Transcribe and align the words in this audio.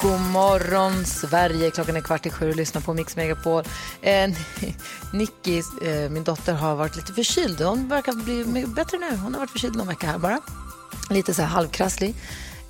God 0.00 0.20
morgon, 0.20 1.04
Sverige. 1.06 1.70
Klockan 1.70 1.96
är 1.96 2.00
kvart 2.00 2.26
i 2.26 2.30
sju 2.30 2.50
och 2.50 2.56
lyssnar 2.56 2.80
på 2.80 2.94
Mix 2.94 3.16
Megapol. 3.16 3.64
Eh, 4.02 4.30
Nicky, 5.12 5.58
eh, 5.84 6.10
min 6.10 6.24
dotter, 6.24 6.52
har 6.52 6.74
varit 6.74 6.96
lite 6.96 7.12
förkyld. 7.12 7.60
Hon 7.60 7.88
verkar 7.88 8.12
bli 8.12 8.66
bättre 8.66 8.98
nu. 8.98 9.16
Hon 9.16 9.32
har 9.34 9.40
varit 9.40 9.50
förkyld 9.50 9.76
någon 9.76 9.86
vecka 9.88 10.06
här 10.06 10.18
bara. 10.18 10.40
Lite 11.10 11.34
så 11.34 11.42
här 11.42 11.48
halvkrasslig. 11.48 12.14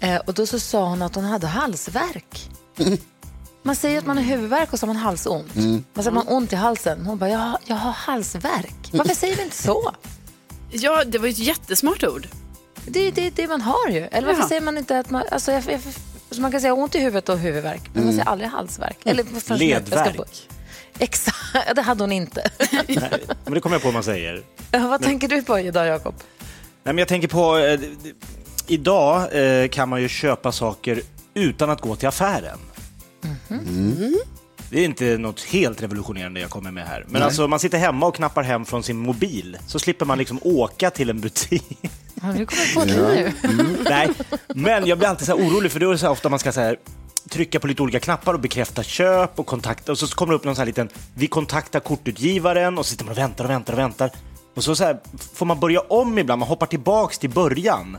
Eh, 0.00 0.16
och 0.16 0.34
då 0.34 0.46
så 0.46 0.60
sa 0.60 0.84
hon 0.88 1.02
att 1.02 1.14
hon 1.14 1.24
hade 1.24 1.46
halsvärk. 1.46 2.50
Man 3.62 3.77
säger 3.77 3.98
att 3.98 4.06
man 4.06 4.16
har 4.16 4.24
huvudvärk 4.24 4.72
och 4.72 4.78
så 4.78 4.86
har 4.86 4.95
man 4.95 5.02
halsont. 5.02 5.55
Man 5.55 5.84
säger 5.95 6.08
att 6.08 6.14
man 6.14 6.27
har 6.27 6.34
ont 6.34 6.52
i 6.52 6.56
halsen. 6.56 7.06
Hon 7.06 7.19
bara, 7.19 7.30
jag, 7.30 7.56
jag 7.66 7.77
har 7.77 7.92
halsvärk. 7.92 8.91
Varför 8.92 9.14
säger 9.14 9.36
vi 9.36 9.42
inte 9.42 9.56
så? 9.56 9.95
Ja, 10.72 11.05
det 11.05 11.19
var 11.19 11.27
ju 11.27 11.30
ett 11.33 11.39
jättesmart 11.39 12.05
ord. 12.05 12.28
Det 12.86 13.00
är 13.00 13.12
det, 13.12 13.30
det 13.30 13.47
man 13.48 13.61
har 13.61 13.89
ju. 13.89 13.98
Eller 14.12 14.27
varför 14.27 14.42
Ja. 14.42 14.48
säger 14.48 14.61
man 14.61 14.78
inte 14.78 14.98
att 14.98 15.11
man... 15.11 15.22
Alltså, 15.30 15.52
jag, 15.52 15.64
jag, 15.69 15.80
så 16.31 16.41
man 16.41 16.50
kan 16.50 16.61
säga 16.61 16.75
ont 16.75 16.95
i 16.95 16.98
huvudet 16.98 17.28
och 17.28 17.39
huvudvärk, 17.39 17.81
men 17.92 18.05
man 18.05 18.12
säger 18.12 18.28
aldrig 18.28 18.50
halsvärk. 18.50 18.97
Eller, 19.05 19.56
Ledvärk. 19.59 20.48
Exakt, 20.98 21.36
det 21.75 21.83
hade 21.83 22.03
hon 22.03 22.12
inte. 22.12 22.50
Nej, 22.73 23.11
men 23.45 23.55
det 23.55 23.61
kommer 23.61 23.77
jag 23.77 23.83
på 23.83 23.92
man 23.92 24.03
säger. 24.03 24.42
Vad 24.73 25.03
tänker 25.03 25.28
du 25.28 25.42
på 25.42 25.58
idag, 25.58 25.86
Jakob? 25.86 26.14
Nej, 26.83 26.95
men 26.95 26.98
jag 26.98 27.08
tänker 27.08 27.28
på... 27.28 27.58
Eh, 27.58 27.81
idag 28.67 29.28
eh, 29.33 29.69
kan 29.69 29.89
man 29.89 30.03
ju 30.03 30.08
köpa 30.08 30.53
saker 30.53 31.03
utan 31.34 31.70
att 31.70 31.81
gå 31.81 31.97
till 31.97 32.08
affären. 32.08 32.58
Det 34.70 34.81
är 34.81 34.84
inte 34.84 35.19
något 35.19 35.41
helt 35.42 35.83
revolutionerande 35.83 36.41
jag 36.41 36.51
kommer 36.51 36.70
med 36.70 36.86
här. 36.86 37.05
Men 37.08 37.23
alltså, 37.23 37.48
man 37.48 37.58
sitter 37.58 37.78
hemma 37.78 38.06
och 38.06 38.14
knappar 38.14 38.42
hem 38.42 38.64
från 38.64 38.83
sin 38.83 38.97
mobil, 38.97 39.58
så 39.67 39.78
slipper 39.78 40.06
man 40.06 40.19
liksom 40.19 40.41
åka 40.42 40.91
till 40.91 41.11
en 41.11 41.20
butik. 41.20 41.91
Ja, 42.23 42.33
nu 42.33 42.47
kommer 42.47 42.63
jag 42.63 42.75
på 42.75 42.85
det 42.85 43.33
nu. 43.49 43.77
Nej, 43.85 44.11
men 44.55 44.87
jag 44.87 44.99
blir 44.99 45.09
alltid 45.09 45.27
så 45.27 45.37
här 45.37 45.45
orolig, 45.45 45.73
för 45.73 45.81
det 45.81 45.87
är 45.87 45.97
så 45.97 46.07
här 46.07 46.13
ofta 46.13 46.29
man 46.29 46.39
ska 46.39 46.53
så 46.53 46.61
här, 46.61 46.77
trycka 47.31 47.61
på 47.61 47.67
lite 47.67 47.83
olika 47.83 48.01
knappar 48.01 48.35
och 48.35 48.41
bekräfta 48.41 48.83
köp 48.83 49.39
och 49.39 49.47
kontakta. 49.47 49.93
Och 49.93 49.99
så 49.99 50.07
kommer 50.07 50.33
det 50.33 50.37
upp 50.37 50.45
någon 50.45 50.55
så 50.55 50.61
här 50.61 50.67
liten, 50.67 50.89
vi 51.15 51.27
kontaktar 51.27 51.81
kortutgivaren 51.81 52.79
och 52.79 52.87
så 52.87 52.91
sitter 52.91 53.05
man 53.05 53.13
och 53.13 53.19
väntar 53.19 53.45
och 53.45 53.51
väntar 53.51 53.73
och 53.73 53.79
väntar. 53.79 54.11
Och 54.57 54.65
så, 54.65 54.77
så 54.77 54.85
här, 54.85 54.98
får 55.35 55.47
man 55.47 55.61
börja 55.61 55.81
om 55.81 56.19
ibland, 56.19 56.39
man 56.39 56.48
hoppar 56.48 56.67
tillbaks 56.67 57.19
till 57.19 57.31
början. 57.31 57.97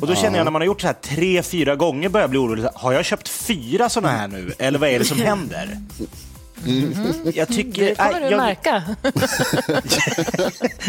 Och 0.00 0.06
då 0.06 0.14
känner 0.14 0.36
jag 0.38 0.44
när 0.44 0.50
man 0.50 0.60
har 0.62 0.66
gjort 0.66 0.80
så 0.80 0.86
här 0.86 0.94
tre, 0.94 1.42
fyra 1.42 1.76
gånger 1.76 2.08
börjar 2.08 2.22
jag 2.22 2.30
bli 2.30 2.38
orolig. 2.38 2.68
Har 2.74 2.92
jag 2.92 3.04
köpt 3.04 3.28
fyra 3.28 3.88
sådana 3.88 4.16
här 4.16 4.28
nu? 4.28 4.52
Eller 4.58 4.78
vad 4.78 4.88
är 4.88 4.98
det 4.98 5.04
som 5.04 5.18
händer? 5.22 5.80
Jag 7.34 7.48
tycker... 7.48 7.84
Det 7.84 7.94
kommer 7.94 8.12
nej, 8.12 8.20
du 8.20 8.28
jag- 8.30 8.36
märka. 8.36 8.82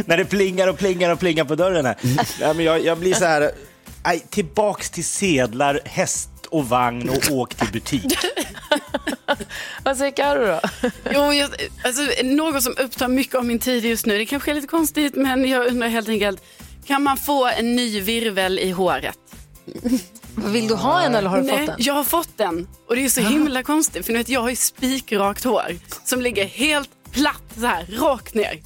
när 0.06 0.18
det 0.18 0.26
plingar 0.26 0.68
och 0.68 0.78
plingar 0.78 1.10
och 1.10 1.20
plingar 1.20 1.46
på 1.46 1.56
dörren 1.56 1.86
här. 1.86 1.96
Ja, 2.40 2.54
men 2.54 2.66
jag, 2.66 2.86
jag 2.86 2.98
blir 2.98 3.14
så 3.14 3.26
här, 3.26 3.52
nej, 4.06 4.26
tillbaks 4.30 4.90
till 4.90 5.06
sedlar, 5.06 5.80
häst 5.86 6.30
och 6.50 6.70
vagn 6.70 7.10
och 7.10 7.32
åk 7.32 7.56
till 7.56 7.68
butik. 7.74 8.06
Vad 9.84 9.98
säger 9.98 10.12
Carro 10.12 10.46
då? 10.46 10.60
Jo, 11.14 11.34
jag, 11.34 11.50
alltså, 11.84 12.02
något 12.24 12.64
som 12.64 12.74
upptar 12.78 13.08
mycket 13.08 13.36
av 13.36 13.46
min 13.46 13.60
tid 13.60 13.86
just 13.86 14.06
nu, 14.06 14.18
det 14.18 14.26
kanske 14.26 14.52
är 14.52 14.56
lite 14.56 14.68
konstigt, 14.68 15.16
men 15.16 15.50
jag 15.50 15.68
undrar 15.68 15.88
helt 15.88 16.10
enkelt, 16.10 16.42
kan 16.86 17.04
man 17.04 17.18
få 17.18 17.48
en 17.48 17.76
ny 17.76 18.02
virvel 18.02 18.60
i 18.60 18.72
håret? 18.72 19.18
Vill 20.36 20.68
du 20.68 20.74
ha 20.76 21.02
en 21.02 21.16
eller 21.16 21.30
har 21.30 21.38
du 21.38 21.44
Nej, 21.44 21.58
fått 21.58 21.66
den? 21.68 21.76
jag 21.80 21.94
har 21.94 22.04
fått 22.04 22.38
den. 22.38 22.68
Och 22.88 22.96
det 22.96 23.06
är 23.06 23.10
så 23.10 23.22
himla 23.22 23.64
konstigt, 23.64 24.06
för 24.06 24.14
nu 24.14 24.20
vet 24.20 24.30
jag 24.30 24.42
har 24.42 24.50
ju 24.50 24.56
spikrakt 24.56 25.44
hår 25.44 25.76
som 26.06 26.22
ligger 26.22 26.46
helt 26.46 26.90
platt 27.12 27.44
så 27.60 27.66
här, 27.66 27.86
rakt 28.00 28.34
ner. 28.34 28.60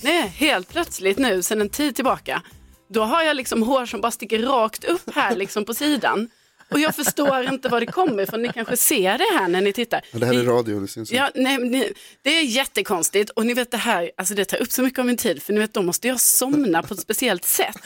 Nej, 0.00 0.28
helt 0.28 0.68
plötsligt 0.68 1.18
nu, 1.18 1.42
sedan 1.42 1.60
en 1.60 1.68
tid 1.68 1.94
tillbaka, 1.94 2.42
då 2.88 3.02
har 3.02 3.22
jag 3.22 3.36
liksom 3.36 3.62
hår 3.62 3.86
som 3.86 4.00
bara 4.00 4.10
sticker 4.12 4.42
rakt 4.42 4.84
upp 4.84 5.14
här 5.14 5.36
liksom 5.36 5.64
på 5.64 5.74
sidan. 5.74 6.28
Och 6.70 6.80
jag 6.80 6.94
förstår 6.96 7.52
inte 7.52 7.68
var 7.68 7.80
det 7.80 7.86
kommer 7.86 8.22
ifrån. 8.22 8.42
Ni 8.42 8.48
kanske 8.52 8.76
ser 8.76 9.18
det 9.18 9.38
här 9.38 9.48
när 9.48 9.60
ni 9.60 9.72
tittar. 9.72 10.00
Det 10.12 10.26
här 10.26 10.34
är 10.34 10.44
radio, 10.44 10.80
det 10.80 10.88
syns. 10.88 11.12
Ja, 11.12 11.30
nej, 11.34 11.58
ni, 11.58 11.92
det 12.22 12.30
är 12.38 12.42
jättekonstigt 12.42 13.30
och 13.30 13.46
ni 13.46 13.54
vet 13.54 13.70
det 13.70 13.76
här, 13.76 14.10
alltså 14.16 14.34
det 14.34 14.44
tar 14.44 14.62
upp 14.62 14.72
så 14.72 14.82
mycket 14.82 14.98
av 14.98 15.06
min 15.06 15.16
tid 15.16 15.42
för 15.42 15.52
ni 15.52 15.58
vet 15.58 15.74
då 15.74 15.82
måste 15.82 16.08
jag 16.08 16.20
somna 16.20 16.82
på 16.82 16.94
ett 16.94 17.00
speciellt 17.00 17.44
sätt 17.44 17.76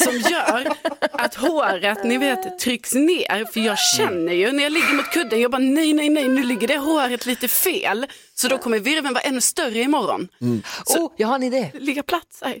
som 0.00 0.18
gör 0.18 0.72
att 1.12 1.34
håret, 1.34 2.04
ni 2.04 2.18
vet, 2.18 2.58
trycks 2.58 2.94
ner 2.94 3.52
för 3.52 3.60
jag 3.60 3.78
känner 3.78 4.32
ju 4.32 4.52
när 4.52 4.62
jag 4.62 4.72
ligger 4.72 4.94
mot 4.94 5.10
kudden, 5.10 5.40
jag 5.40 5.50
bara 5.50 5.58
nej, 5.58 5.92
nej, 5.92 6.08
nej, 6.08 6.28
nu 6.28 6.42
ligger 6.42 6.68
det 6.68 6.76
håret 6.78 7.26
lite 7.26 7.48
fel 7.48 8.06
så 8.34 8.48
då 8.48 8.58
kommer 8.58 8.78
virveln 8.78 9.14
vara 9.14 9.24
ännu 9.24 9.40
större 9.40 9.78
imorgon. 9.78 10.28
Oh, 10.86 11.12
jag 11.16 11.28
har 11.28 11.34
en 11.34 11.42
idé. 11.42 11.70
Ligga 11.74 12.02
platt 12.02 12.26
så 12.38 12.44
här. 12.44 12.60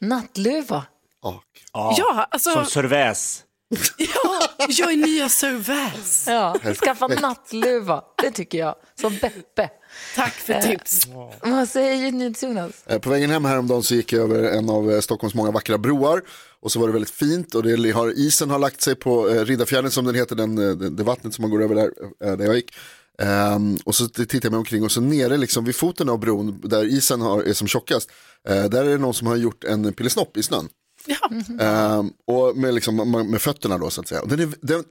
Nattluva. 0.00 0.84
Ja, 1.22 1.42
Ja, 1.72 2.26
alltså, 2.30 2.50
Som 2.50 2.66
serväs. 2.66 3.42
ja, 3.96 4.48
jag 4.68 4.92
är 4.92 4.96
nya 4.96 5.28
Servais. 5.28 6.24
Ja, 6.26 6.56
skaffa 6.84 7.06
nattluva. 7.06 8.04
Det 8.22 8.30
tycker 8.30 8.58
jag. 8.58 8.74
Som 9.00 9.16
Beppe. 9.20 9.70
Tack 10.14 10.32
för 10.32 10.60
tips. 10.60 11.06
Vad 11.40 11.68
säger 11.68 12.12
NyhetsJonas? 12.12 12.86
Eh, 12.86 12.98
På 12.98 13.10
vägen 13.10 13.30
hem 13.30 13.44
häromdagen 13.44 13.82
så 13.82 13.94
gick 13.94 14.12
jag 14.12 14.22
över 14.22 14.42
en 14.42 14.70
av 14.70 14.92
eh, 14.92 15.00
Stockholms 15.00 15.34
många 15.34 15.50
vackra 15.50 15.78
broar 15.78 16.22
och 16.60 16.72
så 16.72 16.80
var 16.80 16.86
det 16.86 16.92
väldigt 16.92 17.10
fint 17.10 17.54
och 17.54 17.62
det 17.62 17.90
har, 17.90 18.18
isen 18.18 18.50
har 18.50 18.58
lagt 18.58 18.80
sig 18.80 18.94
på 18.94 19.28
eh, 19.28 19.44
Riddarfjärden 19.44 19.90
som 19.90 20.04
den 20.04 20.14
heter, 20.14 20.36
den, 20.36 20.58
eh, 20.58 20.76
det, 20.76 20.90
det 20.90 21.02
vattnet 21.02 21.34
som 21.34 21.42
man 21.42 21.50
går 21.50 21.62
över 21.62 21.74
där, 21.74 21.90
eh, 22.24 22.36
där 22.36 22.44
jag 22.44 22.56
gick. 22.56 22.74
Ehm, 23.18 23.76
och 23.84 23.94
så 23.94 24.08
tittar 24.08 24.40
jag 24.42 24.50
mig 24.50 24.58
omkring 24.58 24.82
och 24.84 24.92
så 24.92 25.00
nere 25.00 25.36
liksom 25.36 25.64
vid 25.64 25.76
foten 25.76 26.08
av 26.08 26.18
bron 26.20 26.60
där 26.64 26.84
isen 26.84 27.20
har, 27.20 27.42
är 27.42 27.52
som 27.52 27.68
tjockast, 27.68 28.10
eh, 28.48 28.64
där 28.64 28.84
är 28.84 28.88
det 28.90 28.98
någon 28.98 29.14
som 29.14 29.26
har 29.26 29.36
gjort 29.36 29.64
en 29.64 29.92
pillesnopp 29.92 30.36
i 30.36 30.42
snön. 30.42 30.68
Ja. 31.06 31.30
Ehm, 31.60 32.12
och 32.26 32.56
med, 32.56 32.74
liksom, 32.74 33.10
med 33.30 33.42
fötterna 33.42 33.78
då 33.78 33.90
så 33.90 34.00
att 34.00 34.08
säga. 34.08 34.20
Och 34.22 34.28
den 34.28 34.40
är 34.40 34.52
den, 34.60 34.84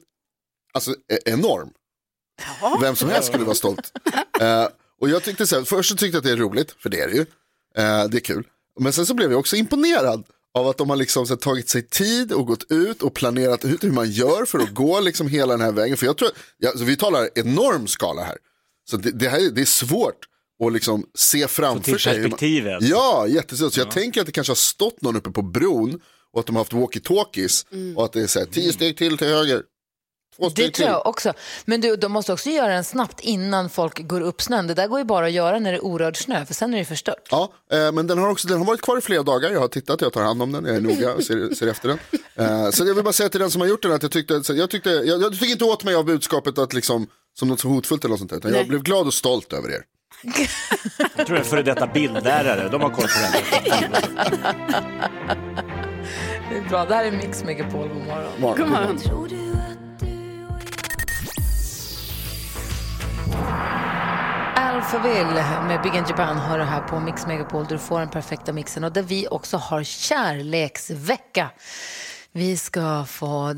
alltså, 0.74 0.92
e- 0.92 1.20
enorm. 1.26 1.70
Vem 2.82 2.96
som 2.96 3.10
helst 3.10 3.28
skulle 3.28 3.44
vara 3.44 3.56
stolt. 3.56 3.92
Eh, 4.42 4.68
och 5.02 5.10
jag 5.10 5.24
tyckte 5.24 5.48
så 5.48 5.56
här, 5.56 5.64
först 5.64 5.90
så 5.90 5.96
tyckte 5.96 6.16
jag 6.16 6.20
att 6.20 6.24
det 6.24 6.32
är 6.32 6.38
roligt, 6.38 6.76
för 6.80 6.90
det 6.90 7.00
är 7.02 7.08
det 7.08 7.14
ju. 7.14 7.22
Eh, 7.76 8.06
det 8.10 8.18
är 8.18 8.20
kul. 8.20 8.48
Men 8.80 8.94
sen 8.94 9.06
så 9.06 9.14
blev 9.14 9.32
jag 9.32 9.40
också 9.40 9.56
imponerad 9.56 10.24
av 10.54 10.68
att 10.68 10.78
de 10.78 10.90
har 10.90 10.98
liksom 10.98 11.26
här, 11.30 11.36
tagit 11.36 11.70
sig 11.70 11.88
tid 11.88 12.32
och 12.32 12.48
gått 12.48 12.72
ut 12.72 13.02
och 13.02 13.14
planerat 13.14 13.66
ut 13.66 13.84
hur 13.84 13.92
man 13.92 14.12
gör 14.12 14.46
för 14.46 14.60
att 14.60 14.74
gå 14.74 15.00
liksom 15.00 15.28
hela 15.28 15.54
den 15.54 15.62
här 15.62 15.72
vägen. 15.72 15.98
För 15.98 16.06
jag 16.06 16.18
tror, 16.18 16.30
ja, 16.58 16.70
alltså, 16.70 16.86
vi 16.86 16.96
talar 16.98 17.30
enorm 17.36 17.88
skala 17.88 18.24
här. 18.24 18.38
Så 18.90 18.98
det, 18.98 19.12
det, 19.12 19.30
här, 19.30 19.40
är- 19.40 19.50
det 19.52 19.62
är 19.62 19.66
svårt 19.66 20.16
att 20.68 20.74
liksom 20.74 21.06
se 21.16 21.48
framför 21.48 21.84
till 21.84 22.00
sig. 22.00 22.22
perspektivet. 22.22 22.82
Ja, 22.82 23.28
jättestort. 23.28 23.74
Så 23.74 23.80
jag 23.80 23.92
tänker 23.92 24.22
att 24.22 24.26
det 24.28 24.32
kanske 24.32 24.52
har 24.52 24.56
stått 24.56 25.02
någon 25.02 25.16
uppe 25.16 25.30
på 25.32 25.42
bron 25.42 26.00
och 26.34 26.40
att 26.40 26.46
de 26.46 26.56
har 26.56 26.62
haft 26.62 26.74
walkie-talkies 26.74 27.66
och 27.96 28.06
att 28.06 28.14
det 28.14 28.22
är 28.22 28.28
så 28.28 28.40
här, 28.40 28.46
tio 28.46 28.74
steg 28.74 28.98
till 28.98 29.18
till 29.18 29.28
höger. 29.28 29.64
Två 30.38 30.50
steg 30.50 30.66
Det 30.66 30.72
tror 30.72 30.90
jag 30.90 31.08
också. 31.08 31.34
Men 31.66 31.82
du, 31.82 31.96
de 31.96 32.12
måste 32.12 32.34
också 32.34 32.50
göra 32.50 32.74
den 32.74 32.84
snabbt 32.84 33.20
innan 33.20 33.70
folk 33.70 34.08
går 34.08 34.22
upp 34.22 34.42
snön. 34.42 34.68
Det 34.68 34.74
där 34.74 34.88
går 34.88 35.00
ju 35.00 35.06
bara 35.06 35.26
att 35.26 35.32
göra 35.32 35.60
när 35.60 35.72
det 35.72 35.78
är 35.78 35.86
orörd 35.86 36.18
snö, 36.18 36.46
för 36.46 36.54
sen 36.54 36.74
är 36.74 36.78
det 36.78 36.86
förstört. 36.86 37.28
Ja, 37.32 37.54
eh, 37.72 37.92
men 37.92 38.08
den 38.08 38.18
har, 38.18 38.30
också, 38.30 38.48
den 38.48 38.58
har 38.58 38.66
varit 38.66 38.82
kvar 38.82 38.98
i 38.98 39.02
flera 39.02 39.24
dagar. 39.24 39.52
Jag 39.52 39.60
har 39.60 39.68
tittat, 39.68 40.02
jag 40.02 40.14
tar 40.14 40.24
hand 40.24 40.42
om 40.42 40.52
den, 40.52 40.66
jag 40.66 40.76
är 40.76 40.82
noga 40.82 41.14
och 41.14 41.24
ser, 41.24 41.56
ser 41.56 41.68
efter 41.68 41.88
den. 41.88 42.00
Eh, 42.36 42.70
så 42.72 42.86
jag 42.86 42.96
vill 42.96 43.04
bara 43.04 43.14
säga 43.14 43.30
till 43.30 43.40
den 43.40 43.52
som 43.52 43.62
har 43.62 43.68
gjort 43.68 43.82
den 43.82 43.92
att 43.92 44.04
jag 44.04 44.12
tyckte, 44.12 44.42
jag 44.54 44.70
tyckte, 44.70 44.90
jag, 44.90 45.22
jag 45.22 45.36
fick 45.36 45.50
inte 45.50 45.66
åt 45.66 45.84
mig 45.84 45.96
av 45.96 46.06
budskapet 46.06 46.58
att 46.58 46.74
liksom, 46.74 47.08
som 47.40 47.48
något 47.48 47.60
så 47.60 47.68
hotfullt 47.68 48.06
eller 48.06 48.14
något 48.14 48.20
sånt 48.20 48.32
där. 48.32 48.38
Utan 48.38 48.54
jag 48.54 48.68
blev 48.68 48.84
glad 48.84 49.08
och 49.08 49.14
stolt 49.14 49.54
över 49.54 49.70
er. 49.70 49.82
Jag 51.18 51.26
tror 51.28 51.36
det 51.36 51.42
är 51.42 51.44
före 51.44 51.62
detta 51.62 51.88
bildlärare, 51.88 52.70
de 52.70 52.82
har 52.82 52.90
koll 52.90 53.08
på 53.08 53.20
det 53.20 53.26
här. 53.26 53.42
Det 56.50 56.58
är 56.58 56.70
bra. 56.70 56.86
Det 56.86 56.96
här 56.96 57.06
är 57.06 57.12
Mix 57.12 57.44
Megapol. 57.44 57.88
God 57.88 58.08
morgon. 58.08 58.32
Morgon. 58.40 58.58
God 58.58 58.70
morgon. 58.70 59.00
Alphaville 64.56 65.46
med 65.68 65.82
Big 65.82 65.96
in 65.96 66.04
Japan 66.10 66.38
har 66.38 66.58
du 66.58 66.64
här 66.64 66.82
på 66.82 67.00
Mix 67.00 67.28
Megapol 67.28 67.64
där 67.64 67.72
du 67.72 67.78
får 67.80 68.00
den 68.00 68.10
perfekta 68.10 68.54
mixen 68.54 68.84
och 68.84 68.92
där 68.92 69.02
vi 69.02 69.28
också 69.28 69.58
har 69.58 69.84
kärleksvecka. 69.84 71.50
Vi 72.34 72.58
ska 72.58 73.06
få 73.06 73.54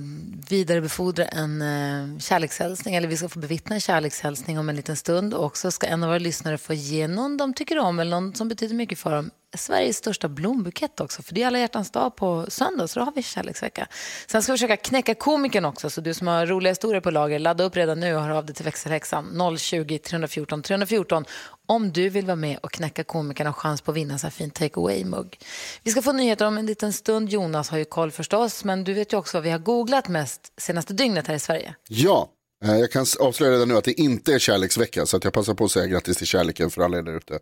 vidarebefordra 0.50 1.25
en 1.25 1.62
eh, 1.62 2.20
kärlekshälsning, 2.20 2.96
eller 2.96 3.08
vi 3.08 3.18
ska 3.18 3.30
få 3.30 3.40
bevittna 3.40 3.75
en 3.75 3.81
kärlekshälsning 3.81 4.60
om 4.60 4.70
en 4.70 4.75
liten 4.75 4.96
stund. 4.96 5.34
Och 5.34 5.58
så 5.58 5.72
ska 5.72 5.88
en 5.88 6.04
av 6.04 6.10
våra 6.10 6.20
lyssnare 6.20 6.58
få 6.58 6.74
ge 6.74 7.08
någon 7.08 7.38
de 7.38 7.54
tycker 7.54 7.80
om 7.80 8.00
eller 8.00 8.12
någon 8.12 8.36
som 8.36 8.50
betyder 8.50 8.75
mycket 8.75 9.00
för 9.00 9.16
dem 9.16 9.31
Sveriges 9.58 9.98
största 9.98 10.30
blombukett 10.30 11.00
också, 11.00 11.24
för 11.24 11.34
det 11.34 11.44
är 11.44 11.48
alla 11.48 11.60
hjärtans 11.60 11.92
dag 11.92 12.16
på 12.16 12.46
söndag, 12.48 12.88
så 12.88 13.00
då 13.00 13.06
har 13.06 13.12
vi 13.16 13.24
kärleksvecka. 13.24 13.88
Sen 14.28 14.42
ska 14.44 14.52
vi 14.52 14.58
försöka 14.58 14.78
knäcka 14.78 15.16
komikern 15.16 15.66
också, 15.66 15.90
så 15.90 16.02
du 16.02 16.14
som 16.14 16.28
har 16.28 16.46
roliga 16.46 16.72
historier 16.72 17.02
på 17.02 17.12
lager, 17.12 17.40
ladda 17.40 17.64
upp 17.64 17.75
redan 17.75 18.00
nu 18.00 18.16
och 18.16 18.22
hör 18.22 18.30
av 18.30 18.46
dig 18.46 18.56
till 18.56 18.66
växelhäxan 18.66 19.58
020 19.58 19.98
314 19.98 20.62
314 20.62 21.25
om 21.68 21.92
du 21.92 22.10
vill 22.10 22.25
vara 22.25 22.36
med 22.36 22.57
och 22.57 22.71
knäcka 22.71 23.04
komikern 23.04 23.48
och 23.48 23.57
chans 23.57 23.81
på 23.81 23.92
att 23.92 23.98
vinna 23.98 24.13
en 24.24 24.31
fin 24.31 24.50
take 24.50 24.80
away-mugg. 24.80 25.39
Vi 25.83 25.92
ska 25.92 26.01
få 26.01 26.12
nyheter 26.12 26.45
om 26.45 26.57
en 26.57 26.65
liten 26.65 26.94
stund. 26.94 27.30
Jonas 27.30 27.69
har 27.69 27.77
ju 27.77 27.86
koll 27.86 28.12
förstås, 28.12 28.63
men 28.63 28.83
du 28.83 28.94
vet 28.94 29.13
ju 29.13 29.18
också 29.18 29.38
vad 29.38 29.44
vi 29.44 29.50
har 29.50 29.60
googlat 29.60 30.07
mest 30.07 30.54
senaste 30.57 30.94
dygnet 30.94 31.27
här 31.27 31.36
i 31.36 31.39
Sverige. 31.39 31.75
Ja, 31.89 32.30
eh, 32.65 32.75
jag 32.75 32.92
kan 32.92 33.06
avslöja 33.19 33.54
redan 33.54 33.68
nu 33.68 33.77
att 33.77 33.83
det 33.83 34.01
inte 34.01 34.33
är 34.33 34.39
kärleksvecka. 34.39 35.06
Så 35.06 35.18
att 35.18 35.24
jag 35.24 35.33
passar 35.33 35.54
på 35.54 35.65
att 35.65 35.71
säga 35.71 35.88
grattis 35.88 36.18
till 36.18 36.27
kärleken 36.27 36.69
för 36.69 36.81
alla 36.81 36.98
er 36.98 37.01
där 37.01 37.18
ute. 37.18 37.39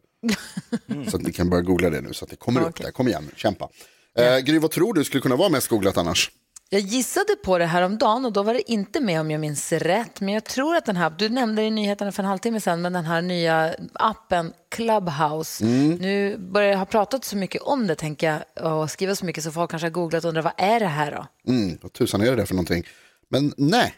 Så 1.09 1.17
att 1.17 1.23
ni 1.23 1.31
kan 1.33 1.49
börja 1.49 1.63
googla 1.63 1.89
det 1.89 2.01
nu 2.01 2.13
så 2.13 2.25
att 2.25 2.31
det 2.31 2.35
kommer 2.35 2.61
upp 2.61 2.67
Okej. 2.67 2.83
där. 2.85 2.91
Kom 2.91 3.07
igen 3.07 3.31
kämpa. 3.35 3.69
Eh, 4.17 4.37
Gry, 4.39 4.59
vad 4.59 4.71
tror 4.71 4.93
du 4.93 5.03
skulle 5.03 5.21
kunna 5.21 5.35
vara 5.35 5.49
mest 5.49 5.67
googlat 5.67 5.97
annars? 5.97 6.31
Jag 6.73 6.81
gissade 6.81 7.35
på 7.43 7.57
det 7.57 7.65
här 7.65 7.81
om 7.81 7.97
dagen 7.97 8.25
och 8.25 8.33
då 8.33 8.43
var 8.43 8.53
det 8.53 8.71
inte 8.71 8.99
med 8.99 9.21
om 9.21 9.31
jag 9.31 9.41
minns 9.41 9.71
rätt. 9.71 10.21
Men 10.21 10.33
jag 10.33 10.43
tror 10.43 10.75
att 10.75 10.85
den 10.85 10.95
här, 10.95 11.09
du 11.09 11.29
nämnde 11.29 11.61
det 11.61 11.65
i 11.65 11.71
nyheterna 11.71 12.11
för 12.11 12.23
en 12.23 12.29
halvtimme 12.29 12.61
sedan, 12.61 12.81
men 12.81 12.93
den 12.93 13.05
här 13.05 13.21
nya 13.21 13.75
appen 13.93 14.53
Clubhouse. 14.69 15.65
Nu 15.65 16.37
börjar 16.37 16.69
jag 16.69 16.77
ha 16.77 16.85
pratat 16.85 17.25
så 17.25 17.37
mycket 17.37 17.61
om 17.61 17.87
det 17.87 17.95
tänker 17.95 18.43
jag 18.55 18.81
och 18.81 18.91
skriva 18.91 19.15
så 19.15 19.25
mycket 19.25 19.43
så 19.43 19.51
folk 19.51 19.71
kanske 19.71 19.85
har 19.85 19.91
googlat 19.91 20.23
och 20.23 20.27
undrar 20.27 20.41
vad 20.41 20.53
är 20.57 20.79
det 20.79 20.85
här 20.87 21.11
då? 21.11 21.51
Mm, 21.51 21.77
vad 21.81 21.93
tusan 21.93 22.21
är 22.21 22.25
det 22.25 22.35
där 22.35 22.45
för 22.45 22.55
någonting? 22.55 22.83
Men 23.29 23.53
nej, 23.57 23.93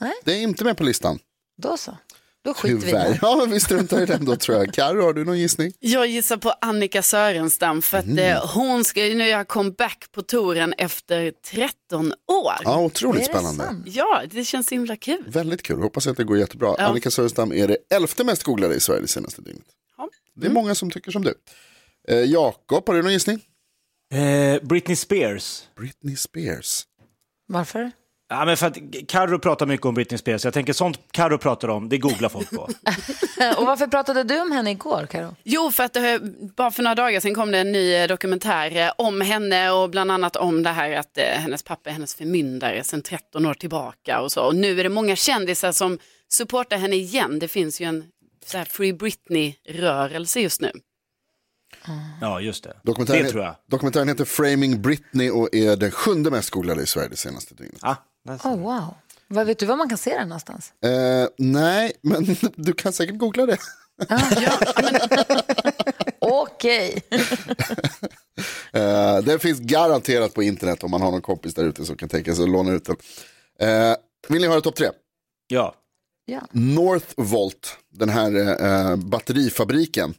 Nej. 0.00 0.12
det 0.24 0.32
är 0.32 0.42
inte 0.42 0.64
med 0.64 0.76
på 0.76 0.84
listan. 0.84 1.18
Då 1.56 1.76
så. 1.76 1.96
Då 2.44 2.54
skiter 2.54 2.74
vi 2.76 2.82
i 2.82 2.84
Tyvärr. 2.86 3.10
det. 3.10 3.18
Ja, 3.22 3.36
men 3.36 3.50
vi 3.50 3.60
struntar 3.60 4.02
i 4.02 4.06
den 4.06 4.24
då 4.24 4.36
tror 4.36 4.58
jag. 4.58 4.74
Carro, 4.74 5.02
har 5.02 5.12
du 5.12 5.24
någon 5.24 5.38
gissning? 5.38 5.72
Jag 5.80 6.06
gissar 6.06 6.36
på 6.36 6.50
Annika 6.60 7.02
Sörenstam 7.02 7.82
för 7.82 7.98
att 7.98 8.18
eh, 8.18 8.54
hon 8.54 8.84
ska 8.84 9.00
nu 9.00 9.28
göra 9.28 9.44
comeback 9.44 10.04
på 10.12 10.22
touren 10.22 10.74
efter 10.78 11.32
13 11.44 12.06
år. 12.12 12.52
Ja, 12.64 12.80
otroligt 12.82 13.24
spännande. 13.24 13.64
sant? 13.64 13.86
Ja, 13.86 14.22
det 14.30 14.44
känns 14.44 14.72
himla 14.72 14.96
kul. 14.96 15.24
Väldigt 15.26 15.62
kul, 15.62 15.80
hoppas 15.82 16.06
att 16.06 16.16
det 16.16 16.24
går 16.24 16.38
jättebra. 16.38 16.74
Ja. 16.78 16.84
Annika 16.84 17.10
Sörenstam 17.10 17.52
är 17.52 17.68
det 17.68 17.76
elfte 17.94 18.24
mest 18.24 18.42
googlade 18.42 18.74
i 18.74 18.80
Sverige 18.80 19.00
det 19.00 19.08
senaste 19.08 19.42
dygnet. 19.42 19.66
Ja. 19.96 20.08
Det 20.36 20.46
är 20.46 20.50
många 20.50 20.74
som 20.74 20.90
tycker 20.90 21.10
som 21.10 21.22
du. 21.22 21.34
Eh, 22.08 22.18
Jakob, 22.18 22.86
har 22.88 22.94
du 22.94 23.02
någon 23.02 23.12
gissning? 23.12 23.40
Eh, 24.14 24.62
Britney 24.62 24.96
Spears. 24.96 25.62
Britney 25.76 26.16
Spears. 26.16 26.82
Varför? 27.48 27.90
Ja, 28.38 28.44
men 28.44 28.56
för 28.56 28.66
att 28.66 28.78
Carro 29.08 29.38
pratar 29.38 29.66
mycket 29.66 29.86
om 29.86 29.94
Britney 29.94 30.18
Spears. 30.18 30.44
Jag 30.44 30.54
tänker 30.54 30.72
sånt 30.72 30.98
Carro 31.10 31.38
pratar 31.38 31.68
om, 31.68 31.88
det 31.88 31.98
googlar 31.98 32.28
folk 32.28 32.50
på. 32.50 32.62
Och 33.56 33.66
varför 33.66 33.86
pratade 33.86 34.22
du 34.22 34.40
om 34.40 34.52
henne 34.52 34.70
igår, 34.70 35.06
Karo? 35.10 35.36
Jo, 35.42 35.70
för 35.70 35.84
att 35.84 35.92
det, 35.92 36.20
bara 36.56 36.70
för 36.70 36.82
några 36.82 36.94
dagar 36.94 37.20
sedan 37.20 37.34
kom 37.34 37.50
det 37.50 37.58
en 37.58 37.72
ny 37.72 37.94
eh, 37.94 38.08
dokumentär 38.08 38.76
eh, 38.76 38.92
om 38.98 39.20
henne 39.20 39.70
och 39.70 39.90
bland 39.90 40.10
annat 40.10 40.36
om 40.36 40.62
det 40.62 40.70
här 40.70 40.92
att 40.92 41.18
eh, 41.18 41.24
hennes 41.24 41.62
pappa 41.62 41.90
är 41.90 41.92
hennes 41.94 42.14
förmyndare 42.14 42.84
sedan 42.84 43.02
13 43.02 43.46
år 43.46 43.54
tillbaka 43.54 44.20
och 44.20 44.32
så. 44.32 44.42
Och 44.42 44.56
nu 44.56 44.80
är 44.80 44.82
det 44.82 44.88
många 44.88 45.16
kändisar 45.16 45.72
som 45.72 45.98
supportar 46.28 46.76
henne 46.76 46.96
igen. 46.96 47.38
Det 47.38 47.48
finns 47.48 47.80
ju 47.80 47.84
en 47.84 48.04
så 48.46 48.58
här 48.58 48.64
Free 48.64 48.92
Britney-rörelse 48.92 50.40
just 50.40 50.60
nu. 50.60 50.70
Ja, 52.20 52.40
just 52.40 52.64
det. 52.64 52.76
Dokumentären, 52.82 53.24
Det 53.24 53.30
tror 53.30 53.44
jag. 53.44 53.56
dokumentären 53.70 54.08
heter 54.08 54.24
Framing 54.24 54.82
Britney 54.82 55.30
och 55.30 55.54
är 55.54 55.76
den 55.76 55.90
sjunde 55.90 56.30
mest 56.30 56.50
googlade 56.50 56.82
i 56.82 56.86
Sverige 56.86 57.08
det 57.08 57.16
senaste 57.16 57.54
dygnet. 57.54 57.80
Ser 57.80 57.96
Oh, 58.28 58.56
wow. 58.56 58.94
Vad, 59.28 59.46
vet 59.46 59.58
du 59.58 59.66
var 59.66 59.76
man 59.76 59.88
kan 59.88 59.98
se 59.98 60.18
den 60.18 60.28
någonstans? 60.28 60.72
Eh, 60.84 61.28
nej, 61.38 61.92
men 62.02 62.24
du 62.56 62.72
kan 62.72 62.92
säkert 62.92 63.18
googla 63.18 63.46
det. 63.46 63.58
Okej. 66.20 67.02
Eh, 68.72 69.18
den 69.18 69.38
finns 69.38 69.60
garanterat 69.60 70.34
på 70.34 70.42
internet 70.42 70.84
om 70.84 70.90
man 70.90 71.02
har 71.02 71.10
någon 71.10 71.22
kompis 71.22 71.54
där 71.54 71.64
ute 71.64 71.84
som 71.84 71.96
kan 71.96 72.08
tänka 72.08 72.34
sig 72.34 72.44
att 72.44 72.50
låna 72.50 72.72
ut 72.72 72.84
den. 72.84 72.96
Eh, 73.58 73.96
vill 74.28 74.42
ni 74.42 74.48
höra 74.48 74.60
topp 74.60 74.76
tre? 74.76 74.88
Ja. 75.46 75.74
Ja. 76.24 76.40
Northvolt, 76.50 77.78
den 77.90 78.08
här 78.08 78.96
batterifabriken. 78.96 80.14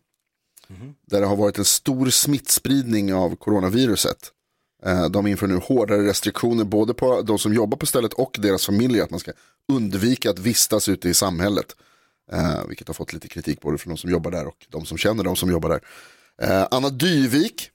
Där 1.07 1.21
det 1.21 1.27
har 1.27 1.35
varit 1.35 1.57
en 1.57 1.65
stor 1.65 2.09
smittspridning 2.09 3.13
av 3.13 3.35
coronaviruset. 3.35 4.31
Eh, 4.85 5.05
de 5.09 5.27
inför 5.27 5.47
nu 5.47 5.55
hårdare 5.55 6.07
restriktioner 6.07 6.63
både 6.63 6.93
på 6.93 7.21
de 7.21 7.39
som 7.39 7.53
jobbar 7.53 7.77
på 7.77 7.85
stället 7.85 8.13
och 8.13 8.35
deras 8.39 8.65
familjer. 8.65 9.03
Att 9.03 9.09
man 9.11 9.19
ska 9.19 9.31
undvika 9.73 10.29
att 10.29 10.39
vistas 10.39 10.89
ute 10.89 11.09
i 11.09 11.13
samhället. 11.13 11.75
Eh, 12.31 12.67
vilket 12.67 12.87
har 12.87 12.93
fått 12.93 13.13
lite 13.13 13.27
kritik 13.27 13.61
både 13.61 13.77
från 13.77 13.93
de 13.93 13.97
som 13.97 14.09
jobbar 14.09 14.31
där 14.31 14.45
och 14.47 14.65
de 14.69 14.85
som 14.85 14.97
känner 14.97 15.23
de 15.23 15.35
som 15.35 15.51
jobbar 15.51 15.69
där. 15.69 15.81
Eh, 16.41 16.67
Anna 16.71 16.89
Dyvik, 16.89 17.69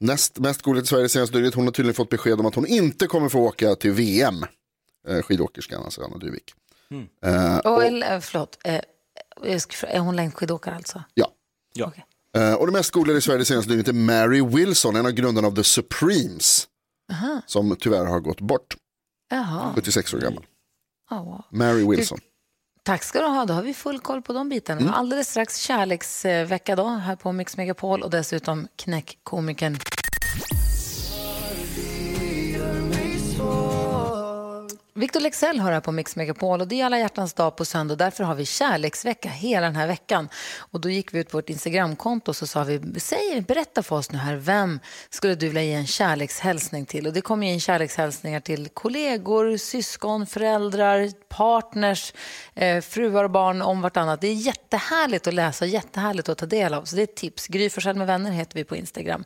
näst 0.00 0.38
mest 0.38 0.62
googlat 0.62 0.84
i 0.84 0.86
Sverige 0.86 1.08
senaste 1.08 1.36
dygnet. 1.36 1.54
Hon 1.54 1.64
har 1.64 1.72
tydligen 1.72 1.94
fått 1.94 2.08
besked 2.08 2.40
om 2.40 2.46
att 2.46 2.54
hon 2.54 2.66
inte 2.66 3.06
kommer 3.06 3.28
få 3.28 3.40
åka 3.40 3.74
till 3.74 3.92
VM. 3.92 4.44
Eh, 5.08 5.22
skidåkerskan, 5.22 5.82
alltså 5.84 6.02
Anna 6.02 6.18
Dyvik. 6.18 6.54
Eh, 7.24 7.58
Och, 7.58 7.84
eller, 7.84 8.20
förlåt. 8.20 8.58
Eh, 8.64 8.80
fråga, 9.72 9.92
är 9.92 9.98
hon 9.98 10.16
längdskidåkare 10.16 10.74
alltså? 10.74 11.02
Ja. 11.14 11.28
Ja. 11.74 11.86
Okej. 11.86 12.04
Eh, 12.36 12.54
och 12.54 12.66
det 12.66 12.72
mest 12.72 12.90
googlade 12.90 13.18
i 13.18 13.22
Sverige 13.22 13.38
det 13.38 13.44
senaste 13.44 13.70
dygnet 13.70 13.88
är 13.88 13.92
Mary 13.92 14.42
Wilson, 14.42 14.96
en 14.96 15.06
av 15.06 15.12
grundarna 15.12 15.48
av 15.48 15.54
The 15.54 15.64
Supremes. 15.64 16.68
Som 17.46 17.76
tyvärr 17.76 18.04
har 18.04 18.20
gått 18.20 18.40
bort, 18.40 18.76
Jaha. 19.30 19.72
76 19.74 20.14
år 20.14 20.18
gammal. 20.18 20.46
Oh. 21.10 21.40
Mary 21.50 21.86
Wilson. 21.90 22.18
Tack 22.84 23.02
ska 23.02 23.20
du 23.20 23.26
ha. 23.26 23.44
Då 23.44 23.54
har 23.54 23.62
vi 23.62 23.74
full 23.74 23.98
koll 24.00 24.22
på 24.22 24.32
de 24.32 24.48
bitarna. 24.48 24.92
Alldeles 24.94 25.28
strax 25.28 25.56
kärleksvecka 25.56 26.76
då, 26.76 26.88
här 26.88 27.16
på 27.16 27.32
Mix 27.32 27.56
Megapol 27.56 28.02
och 28.02 28.10
dessutom 28.10 28.68
knäckkomikern. 28.76 29.78
Victor 34.94 35.20
Lexell 35.20 35.60
har 35.60 35.72
här 35.72 35.80
på 35.80 35.92
Mix 35.92 36.16
Megapol 36.16 36.60
och 36.60 36.68
det 36.68 36.80
är 36.80 36.84
alla 36.84 36.98
hjärtans 36.98 37.34
dag 37.34 37.56
på 37.56 37.64
söndag. 37.64 37.96
Därför 37.96 38.24
har 38.24 38.34
vi 38.34 38.46
kärleksvecka 38.46 39.28
hela 39.28 39.66
den 39.66 39.76
här 39.76 39.86
veckan. 39.86 40.28
Och 40.58 40.80
då 40.80 40.90
gick 40.90 41.14
vi 41.14 41.18
ut 41.18 41.30
på 41.30 41.36
vårt 41.36 41.50
Instagramkonto 41.50 42.30
och 42.30 42.36
så 42.36 42.46
sa 42.46 42.64
vi, 42.64 43.00
säg, 43.00 43.44
berätta 43.48 43.82
för 43.82 43.96
oss 43.96 44.12
nu 44.12 44.18
här, 44.18 44.36
vem 44.36 44.80
skulle 45.10 45.34
du 45.34 45.46
vilja 45.46 45.62
ge 45.62 45.72
en 45.72 45.86
kärlekshälsning 45.86 46.86
till? 46.86 47.06
Och 47.06 47.12
det 47.12 47.20
kommer 47.20 47.46
in 47.46 47.60
kärlekshälsningar 47.60 48.40
till 48.40 48.68
kollegor, 48.68 49.56
syskon, 49.56 50.26
föräldrar, 50.26 51.10
partners, 51.28 52.12
eh, 52.54 52.80
fruar 52.80 53.24
och 53.24 53.30
barn 53.30 53.62
om 53.62 53.80
vartannat. 53.80 54.20
Det 54.20 54.28
är 54.28 54.34
jättehärligt 54.34 55.26
att 55.26 55.34
läsa, 55.34 55.66
jättehärligt 55.66 56.28
att 56.28 56.38
ta 56.38 56.46
del 56.46 56.74
av. 56.74 56.84
Så 56.84 56.96
det 56.96 57.02
är 57.02 57.04
ett 57.04 57.16
tips. 57.16 57.46
Gry 57.46 57.70
Forssell 57.70 57.96
med 57.96 58.06
vänner 58.06 58.30
heter 58.30 58.54
vi 58.54 58.64
på 58.64 58.76
Instagram. 58.76 59.24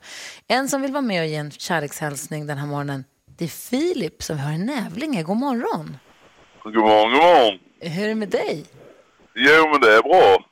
En 0.48 0.68
som 0.68 0.82
vill 0.82 0.92
vara 0.92 1.02
med 1.02 1.22
och 1.22 1.28
ge 1.28 1.36
en 1.36 1.50
kärlekshälsning 1.50 2.46
den 2.46 2.58
här 2.58 2.66
morgonen, 2.66 3.04
det 3.38 3.44
är 3.44 3.48
Filip 3.48 4.22
som 4.22 4.36
vi 4.36 4.42
har 4.42 4.52
i 4.52 4.58
Nävlinge. 4.58 5.22
God 5.22 5.36
morgon. 5.36 5.96
God 6.62 6.74
morgon, 6.76 7.12
god 7.12 7.22
morgon. 7.22 7.58
Hur 7.80 8.04
är 8.04 8.08
det 8.08 8.14
med 8.14 8.28
dig? 8.28 8.64
Jo, 9.34 9.68
men 9.72 9.80
det 9.80 9.94
är 9.96 10.02
bra. 10.02 10.44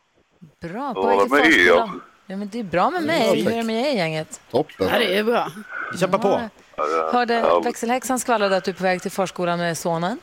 Bra. 0.69 0.95
På 0.95 1.07
väg 1.07 1.21
till 1.21 1.31
med 1.31 1.47
er. 1.47 1.91
Ja, 2.27 2.37
men 2.37 2.49
det 2.49 2.59
är 2.59 2.65
bra 2.65 2.91
med 2.91 3.03
mig. 3.03 3.43
Hur 3.43 3.53
är 3.53 3.57
det 3.57 3.63
med 3.63 3.93
er 3.93 3.97
gänget? 3.97 4.41
Toppen. 4.51 4.89
Ja, 4.93 4.99
det 4.99 5.19
är 5.19 5.25
bra. 5.25 5.49
Kämpa 6.01 6.19
på. 6.19 6.41
Hörde 7.13 7.61
växelhäxan 7.65 8.19
skvallrade 8.19 8.57
att 8.57 8.65
du 8.65 8.71
är 8.71 8.75
på 8.75 8.83
väg 8.83 9.03
till 9.03 9.11
förskolan 9.11 9.59
med 9.59 9.79
sonen. 9.79 10.19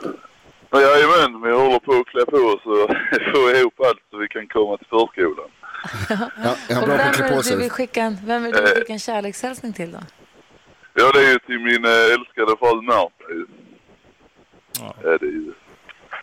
Ja, 0.69 0.81
Jajamän, 0.81 1.41
vi 1.41 1.51
håller 1.51 1.79
på 1.79 1.91
att 1.91 2.05
klä 2.07 2.25
på 2.25 2.37
oss 2.37 2.65
och 2.65 2.95
få 3.35 3.51
ihop 3.57 3.73
allt 3.79 3.99
så 4.11 4.17
vi 4.17 4.27
kan 4.27 4.47
komma 4.47 4.77
till 4.77 4.87
förskolan. 4.87 5.49
Ja, 6.43 6.55
är 6.69 6.73
han 6.75 6.83
Och 6.83 6.89
bra 6.89 6.97
på 6.97 7.03
att 7.03 7.15
klä 7.15 7.25
är 7.25 7.29
på 7.29 7.35
det 7.41 7.49
du 7.49 7.55
vill 7.55 7.59
sig? 7.59 7.69
skicka 7.69 8.01
en, 8.01 8.17
vem 8.25 8.45
är 8.45 8.51
det 8.51 8.57
du 8.57 8.63
vill 8.65 8.75
skicka 8.75 8.93
en 8.93 8.99
kärlekshälsning 8.99 9.73
till 9.73 9.91
då? 9.91 9.99
Ja, 10.93 11.11
det 11.13 11.19
är 11.19 11.31
ju 11.31 11.39
till 11.39 11.59
min 11.59 11.85
eh, 11.85 12.13
älskade 12.13 12.55
fru 12.59 12.81
Märta 12.81 13.27
ju. 13.29 13.45
Ja. 14.79 14.95
det 15.03 15.25
är 15.25 15.31
ju. 15.31 15.53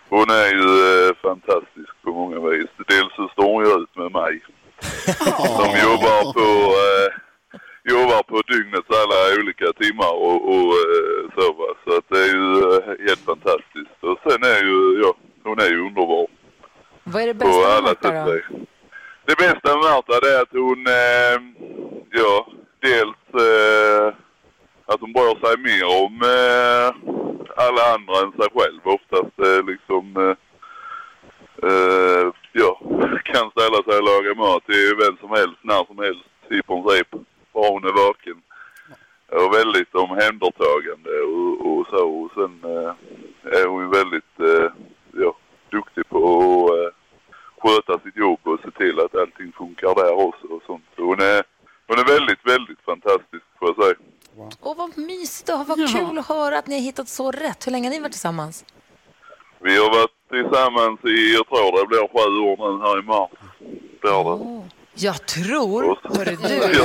Hon 0.08 0.30
är 0.30 0.48
ju 0.58 0.68
eh, 1.08 1.14
fantastisk 1.22 1.92
på 2.02 2.10
många 2.12 2.50
vis. 2.50 2.70
Dels 2.88 3.14
så 3.16 3.28
står 3.28 3.52
hon 3.52 3.64
ju 3.64 3.82
ut 3.82 3.96
med 3.96 4.12
mig. 4.12 4.40
Som 5.58 5.72
jobbar 5.88 6.32
på, 6.32 6.48
eh, 6.86 7.08
jobbar 7.92 8.22
på 8.22 8.42
dygnets 8.52 8.90
alla 9.00 9.40
olika 9.40 9.72
timmar 9.72 10.12
och, 10.12 10.48
och 10.48 10.72
eh, 10.84 11.22
så 11.34 11.52
va. 11.52 11.68
Så 11.84 11.96
att 11.96 12.08
det 12.08 12.18
är 12.18 12.32
ju 12.34 12.50
helt 13.08 13.24
fantastiskt. 13.24 13.98
Och 14.00 14.18
sen 14.22 14.42
är 14.42 14.62
ju, 14.64 15.00
ja, 15.02 15.14
hon 15.44 15.58
är 15.58 15.70
ju 15.70 15.86
underbar. 15.86 16.26
Vad 17.04 17.22
är 17.22 17.26
det 17.26 17.34
på 17.34 17.46
bästa 17.46 17.82
med 17.82 17.88
sätt. 17.88 18.50
då? 18.50 18.58
Det 19.24 19.36
bästa 19.36 19.76
med 19.76 19.84
Märta 19.84 20.20
det 20.20 20.36
är 20.36 20.42
att 20.42 20.52
hon, 20.52 20.86
eh, 20.86 21.36
ja, 22.10 22.46
dels 22.80 23.44
eh, 23.44 24.14
att 24.90 25.00
hon 25.00 25.12
bryr 25.12 25.36
sig 25.44 25.56
mer 25.68 25.84
om 26.04 26.14
eh, 26.36 26.88
alla 27.64 27.82
andra 27.94 28.14
än 28.22 28.32
sig 28.32 28.48
själv. 28.56 28.80
Oftast 28.84 29.36
eh, 29.48 29.60
liksom, 29.72 30.04
eh, 30.16 30.36
eh, 31.68 32.26
ja, 32.52 32.72
kan 33.32 33.50
ställa 33.50 33.78
sig 33.82 33.96
och 33.98 34.08
laga 34.12 34.34
mat 34.34 34.66
till 34.66 34.96
vem 35.04 35.16
som 35.20 35.30
helst, 35.30 35.58
när 35.62 35.84
som 35.84 35.98
helst 35.98 36.28
i 36.50 36.62
princip. 36.62 37.08
Bara 37.52 37.70
hon 37.72 37.84
är 37.84 38.06
vaken. 38.06 38.42
och 39.44 39.54
väldigt 39.54 39.94
omhändertagande 39.94 41.10
och, 41.36 41.54
och 41.70 41.86
så. 41.86 42.08
Och 42.20 42.30
sen 42.34 42.54
eh, 42.64 42.92
är 43.60 43.66
hon 43.66 43.82
ju 43.84 43.88
väldigt 44.00 44.34
eh, 44.40 44.70
ja, 45.12 45.36
duktig 45.70 46.08
på 46.08 46.18
att 46.18 46.78
eh, 46.78 46.90
sköta 47.62 48.04
sitt 48.04 48.16
jobb 48.16 48.40
och 48.42 48.60
se 48.64 48.70
till 48.70 49.00
att 49.00 49.14
allting 49.14 49.52
funkar 49.52 49.94
där 49.94 50.26
också 50.26 50.46
och 50.46 50.62
sånt. 50.66 50.84
Så 50.96 51.02
hon 51.02 51.20
är, 51.20 51.42
hon 51.86 51.98
är 51.98 52.04
väldigt, 52.04 52.46
väldigt 52.46 52.80
fantastisk 52.80 53.44
får 53.58 53.68
jag 53.68 53.84
säga. 53.84 53.96
Åh, 54.62 54.76
vad 54.76 54.98
och 55.54 55.66
vad 55.66 55.90
kul 55.92 56.18
att 56.18 56.26
höra 56.28 56.58
att 56.58 56.66
ni 56.66 56.74
har 56.74 56.82
hittat 56.82 57.08
så 57.08 57.30
rätt. 57.30 57.66
Hur 57.66 57.72
länge 57.72 57.88
har 57.88 57.90
ni 57.94 58.00
varit 58.00 58.12
tillsammans? 58.12 58.64
Vi 59.60 59.78
har 59.78 59.90
varit 59.90 60.10
tillsammans 60.30 61.04
i, 61.04 61.34
jag 61.34 61.46
tror 61.48 61.80
det 61.80 61.86
blir 61.86 62.08
sju 62.12 62.38
år 62.40 62.78
nu 62.78 62.84
här 62.84 62.98
i 62.98 63.02
mars. 63.02 63.30
Blir 64.00 64.24
det. 64.24 64.68
Jag 65.00 65.26
tror, 65.26 65.98
hörru 66.02 66.36
du, 66.36 66.54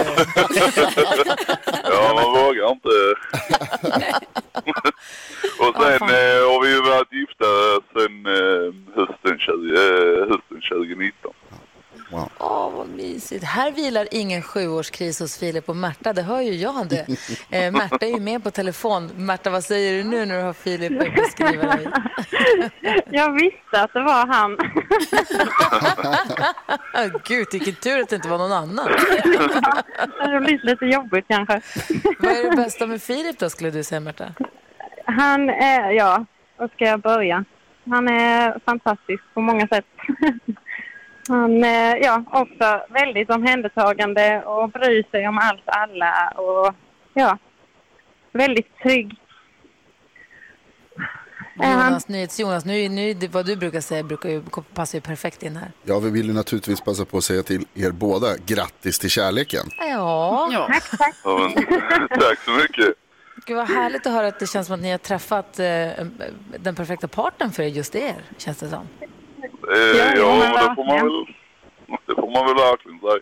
Ja, 1.83 2.13
man 2.13 2.31
vågar 2.45 2.71
inte. 2.71 2.89
och 5.59 5.75
sen 5.75 6.09
eh, 6.09 6.41
har 6.49 6.61
vi 6.61 6.69
ju 6.73 6.81
varit 6.81 7.13
gifta 7.13 7.45
sen 7.93 8.25
eh, 8.25 8.73
hösten, 8.95 9.39
20, 9.39 9.53
eh, 9.75 10.19
hösten 10.29 10.61
2019. 10.69 11.33
åh 12.39 12.71
vad 12.75 12.87
vilar 13.93 14.07
ingen 14.11 14.41
sjuårskris 14.41 15.19
hos 15.19 15.37
Filip 15.39 15.69
och 15.69 15.75
Märta, 15.75 16.13
det 16.13 16.21
hör 16.21 16.41
ju 16.41 16.51
jag 16.51 16.87
det. 16.89 17.07
Eh, 17.49 17.71
Märta 17.71 18.05
är 18.05 18.09
ju 18.09 18.19
med 18.19 18.43
på 18.43 18.51
telefon. 18.51 19.11
Märta, 19.15 19.49
vad 19.49 19.63
säger 19.63 19.97
du 19.97 20.09
nu 20.09 20.25
när 20.25 20.37
du 20.37 20.43
har 20.43 20.53
Filip 20.53 21.15
beskriva 21.15 21.75
dig? 21.75 21.87
Jag 23.11 23.33
visste 23.33 23.81
att 23.81 23.93
det 23.93 24.01
var 24.01 24.27
han. 24.27 24.57
Gud, 27.23 27.47
vilken 27.51 27.75
tur 27.75 28.01
att 28.01 28.09
det 28.09 28.15
inte 28.15 28.29
var 28.29 28.37
någon 28.37 28.51
annan. 28.51 28.87
Det 30.17 30.31
har 30.31 30.39
blivit 30.39 30.63
lite 30.63 30.85
jobbigt 30.85 31.25
kanske. 31.27 31.61
Vad 32.19 32.31
är 32.31 32.49
det 32.49 32.55
bästa 32.55 32.87
med 32.87 33.01
Filip 33.01 33.39
då, 33.39 33.49
skulle 33.49 33.71
du 33.71 33.83
säga 33.83 33.99
Märta? 33.99 34.25
Han 35.05 35.49
är, 35.49 35.91
ja, 35.91 36.25
var 36.57 36.67
ska 36.67 36.85
jag 36.85 37.01
börja? 37.01 37.45
Han 37.89 38.07
är 38.07 38.59
fantastisk 38.65 39.23
på 39.33 39.41
många 39.41 39.67
sätt. 39.67 39.85
Han 41.27 41.63
är, 41.63 41.95
ja, 42.03 42.23
också 42.31 42.81
väldigt 42.89 43.29
omhändertagande 43.29 44.43
och 44.45 44.69
bryr 44.69 45.05
sig 45.11 45.27
om 45.27 45.37
allt 45.37 45.63
alla 45.65 46.33
och 46.35 46.73
ja, 47.13 47.37
väldigt 48.31 48.77
trygg. 48.83 49.15
Han- 51.57 51.71
Jonas, 51.71 52.07
NyhetsJonas, 52.07 52.65
nu, 52.65 52.89
nu, 52.89 53.13
det- 53.13 53.27
vad 53.27 53.45
du 53.45 53.55
brukar 53.55 53.81
säga 53.81 54.03
brukar 54.03 54.29
ju, 54.29 54.41
passar 54.73 54.97
ju 54.97 55.01
perfekt 55.01 55.43
in 55.43 55.55
här. 55.55 55.71
Ja, 55.83 55.99
vi 55.99 56.09
vill 56.09 56.27
ju 56.27 56.33
naturligtvis 56.33 56.81
passa 56.81 57.05
på 57.05 57.17
att 57.17 57.23
säga 57.23 57.43
till 57.43 57.65
er 57.73 57.91
båda 57.91 58.27
grattis 58.45 58.99
till 58.99 59.09
kärleken. 59.09 59.65
Ja, 59.79 60.49
Ja. 60.51 60.67
Tack, 60.67 60.97
tack. 60.97 61.15
Ja, 61.23 61.51
tack 62.09 62.39
så 62.45 62.51
mycket. 62.51 62.93
Gud 63.45 63.57
vad 63.57 63.67
härligt 63.67 64.07
att 64.07 64.13
höra 64.13 64.27
att 64.27 64.39
det 64.39 64.47
känns 64.47 64.67
som 64.67 64.75
att 64.75 64.81
ni 64.81 64.91
har 64.91 64.97
träffat 64.97 65.59
eh, 65.59 65.89
den 66.59 66.75
perfekta 66.75 67.07
partnern 67.07 67.51
för 67.51 67.63
just 67.63 67.95
er, 67.95 68.15
känns 68.37 68.57
det 68.57 68.69
som. 68.69 68.87
Eh, 69.71 69.97
Ja, 69.97 70.13
ja, 70.15 70.35
men 70.37 70.53
det 70.69 70.75
får 70.75 70.85
man 70.85 71.05
väl, 71.05 71.25
det 72.07 72.15
får 72.15 72.31
man 72.31 72.45
väl 72.45 72.55
verkligen 72.55 72.99
säga. 72.99 73.19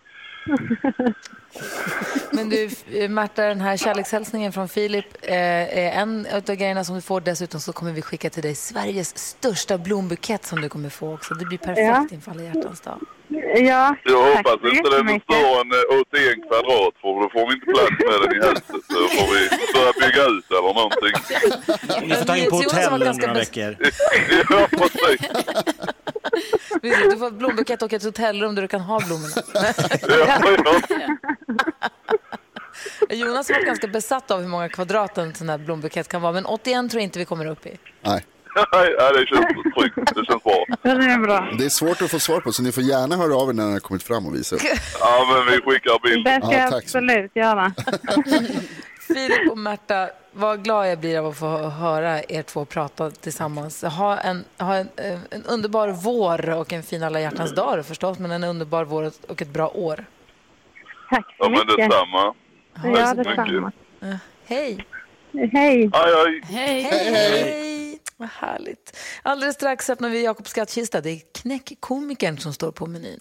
Men 2.32 2.50
du, 2.50 2.70
eh, 3.04 3.10
Märta, 3.10 3.42
den 3.44 3.62
här 3.62 3.78
kärlekshälsningen 3.78 4.52
från 4.52 4.70
Filip 4.70 5.06
eh, 5.22 5.34
är 5.78 5.92
en 6.02 6.28
av 6.34 6.42
grejerna 6.42 6.84
som 6.84 6.96
du 6.96 7.02
får. 7.02 7.22
Dessutom 7.22 7.60
så 7.60 7.74
kommer 7.74 7.92
vi 7.92 8.02
skicka 8.02 8.30
till 8.30 8.44
dig 8.44 8.56
Sveriges 8.56 9.18
största 9.18 9.78
blombukett 9.78 10.46
som 10.46 10.62
du 10.62 10.70
kommer 10.70 10.90
få 10.90 11.14
också. 11.14 11.34
Det 11.34 11.46
blir 11.46 11.58
perfekt 11.58 11.80
Ja. 11.80 12.08
inför 12.12 12.32
alla 12.32 12.44
hjärtans 12.44 12.82
dag. 12.82 13.00
Ja, 13.56 13.96
Jag 14.04 14.36
hoppas 14.36 14.54
inte 14.74 14.90
den 14.90 15.10
är 15.10 15.20
större 15.20 15.62
än 15.62 15.72
eh, 15.72 16.02
81 16.02 16.36
kvadrat 16.48 16.94
för 17.02 17.22
då 17.22 17.30
får 17.30 17.48
vi 17.48 17.54
inte 17.54 17.66
plats 17.66 17.92
med 18.00 18.30
den 18.30 18.32
i 18.38 18.48
huset. 18.48 18.66
Så 18.90 19.08
får 19.08 19.28
vi 19.34 19.50
börja 19.74 19.94
bygga 20.02 20.24
ut 20.26 20.52
eller 20.52 20.74
någonting. 20.74 21.14
Ni 22.10 22.16
får 22.16 22.26
ta 22.26 22.38
in 22.38 22.50
på 22.50 22.56
hotell 22.56 23.04
ganska 23.04 23.28
några 23.28 23.40
veckor. 23.40 23.76
ja, 24.50 24.68
precis. 24.78 25.30
Du 26.82 27.18
får 27.18 27.28
ett 27.28 27.34
blombukett 27.34 27.82
och 27.82 27.94
ett 27.94 28.04
hotellrum 28.04 28.56
där 28.56 28.62
du 28.62 28.68
kan 28.68 28.82
ha 28.82 29.00
blommorna. 29.00 29.36
Jonas 33.10 33.50
har 33.50 33.56
varit 33.56 33.66
ganska 33.66 33.88
besatt 33.88 34.32
av 34.32 34.42
hur 34.42 34.48
många 34.48 34.70
kvadrat 34.70 35.18
en 35.18 35.36
sån 35.36 35.50
här 35.50 35.58
blombukett 35.58 36.08
kan 36.08 36.22
vara. 36.22 36.34
Men 36.34 36.46
81 36.46 36.92
tror 36.92 37.02
jag 37.02 37.04
inte 37.04 37.20
vi 37.20 37.26
kommer 37.26 37.46
upp 37.46 37.66
i. 37.66 37.78
Nej, 38.04 38.24
ja, 38.98 39.12
det 39.14 39.26
känns 39.28 39.46
tryggt. 39.76 40.16
Det 40.16 40.26
känns 40.26 40.44
bra. 40.44 40.66
Det 40.82 40.90
är 40.90 41.20
bra. 41.20 41.48
det 41.60 41.66
är 41.66 41.70
svårt 41.70 42.02
att 42.02 42.12
få 42.12 42.20
svar 42.20 42.40
på 42.40 42.52
så 42.54 42.64
ni 42.64 42.72
får 42.72 42.84
gärna 42.84 43.16
höra 43.18 43.36
av 43.36 43.50
er 43.50 43.54
när 43.54 43.64
den 43.64 43.74
har 43.74 43.80
kommit 43.80 44.04
fram 44.04 44.26
och 44.26 44.36
visa 44.36 44.56
upp. 44.56 44.62
Ja, 45.00 45.34
men 45.34 45.46
vi 45.54 45.62
skickar 45.62 46.00
bild. 46.04 46.26
Det 46.26 46.40
ska 46.42 46.52
Ja, 46.54 46.60
jag 46.60 46.72
tack 46.72 46.90
så 46.90 46.98
absolut 46.98 47.36
göra. 47.36 47.74
Filip 49.08 49.52
och 49.52 49.58
Märta, 49.58 50.10
vad 50.32 50.64
glad 50.64 50.90
jag 50.92 51.00
blir 51.00 51.20
av 51.20 51.26
att 51.28 51.38
få 51.38 51.58
höra 51.58 52.24
er 52.24 52.44
två 52.44 52.66
prata 52.66 53.12
tillsammans. 53.12 53.84
Ha 53.84 54.18
en, 54.18 54.46
ha 54.58 54.76
en, 54.76 54.90
eh, 54.98 55.20
en 55.30 55.44
underbar 55.46 55.88
vår 55.88 56.50
och 56.50 56.74
en 56.74 56.84
fin 56.84 57.04
alla 57.04 57.22
hjärtans 57.22 57.56
dag 57.56 57.86
förstås, 57.86 58.20
men 58.20 58.32
en 58.32 58.44
underbar 58.44 58.86
vår 58.86 59.12
och 59.28 59.42
ett 59.42 59.48
bra 59.54 59.68
år. 59.70 60.06
Tack 61.10 61.26
så 61.26 61.34
Ja, 61.38 61.50
men 61.50 61.52
mycket. 61.60 61.78
detsamma. 61.78 62.34
Ja, 62.84 63.14
mycket. 63.14 63.18
detsamma. 63.18 63.72
Hej! 64.46 64.86
Hej. 65.34 65.90
Aj, 65.94 66.14
aj. 66.26 66.42
Hej. 66.44 66.82
Hej! 66.84 68.00
Vad 68.18 68.30
härligt. 68.30 68.98
Alldeles 69.24 69.56
strax 69.56 69.90
öppnar 69.90 70.10
vi 70.10 70.24
Jakobs 70.24 70.50
skattkista. 70.50 71.02
Det 71.02 71.10
är 71.10 71.20
knäckkomikern 71.42 72.38
som 72.38 72.54
står 72.54 72.72
på 72.72 72.86
menyn. 72.88 73.20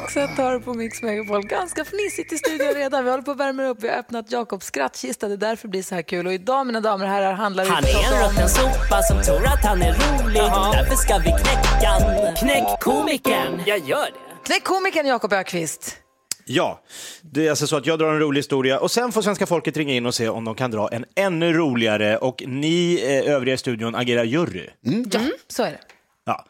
Roxette 0.00 0.42
har 0.42 0.58
på 0.58 0.74
Mix 0.74 1.02
Megapol. 1.02 1.42
Ganska 1.46 1.84
fnissigt 1.84 2.32
i 2.32 2.38
studion 2.38 2.74
redan. 2.74 3.04
Vi 3.04 3.10
håller 3.10 3.22
på 3.22 3.30
att 3.30 3.36
värma 3.36 3.64
upp. 3.66 3.78
Vi 3.82 3.88
har 3.88 3.96
öppnat 3.96 4.32
Jakobs 4.32 4.66
skrattkista. 4.66 5.28
Det 5.28 5.34
är 5.34 5.36
därför 5.36 5.68
det 5.68 5.70
blir 5.70 5.82
så 5.82 5.94
här 5.94 6.02
kul. 6.02 6.26
Och 6.26 6.32
idag, 6.32 6.66
mina 6.66 6.80
damer 6.80 7.04
och 7.04 7.10
herrar, 7.10 7.32
handlar 7.32 7.64
det 7.64 7.70
Han 7.70 7.84
är 7.84 7.88
en 7.88 8.24
om- 8.24 8.30
rutten 8.30 8.48
sopa 8.48 9.02
som 9.02 9.22
tror 9.22 9.46
att 9.46 9.64
han 9.64 9.82
är 9.82 9.92
rolig. 9.92 10.40
Därför 10.72 10.96
ska 10.96 11.18
vi 11.18 11.24
knäcka. 11.24 11.92
Knäck 12.40 12.80
komikern. 12.80 13.62
Jag 13.66 13.78
gör 13.78 14.04
det. 14.04 14.44
Knäckkomikern 14.46 15.06
Jakob 15.06 15.32
Ökvist. 15.32 15.96
Ja, 16.46 16.80
det 17.22 17.46
är 17.46 17.50
alltså 17.50 17.66
så 17.66 17.76
att 17.76 17.86
jag 17.86 17.98
drar 17.98 18.12
en 18.12 18.18
rolig 18.20 18.38
historia 18.38 18.78
och 18.80 18.90
sen 18.90 19.12
får 19.12 19.22
svenska 19.22 19.46
folket 19.46 19.76
ringa 19.76 19.94
in 19.94 20.06
och 20.06 20.14
se 20.14 20.28
om 20.28 20.44
de 20.44 20.54
kan 20.54 20.70
dra 20.70 20.88
en 20.92 21.04
ännu 21.16 21.52
roligare 21.52 22.16
och 22.18 22.42
ni 22.46 23.00
eh, 23.26 23.34
övriga 23.34 23.54
i 23.54 23.58
studion 23.58 23.94
agerar 23.94 24.24
jury. 24.24 24.68
Ja, 25.12 25.20
så 25.48 25.62
är 25.62 25.70
det. 25.70 25.78
Ja. 26.26 26.44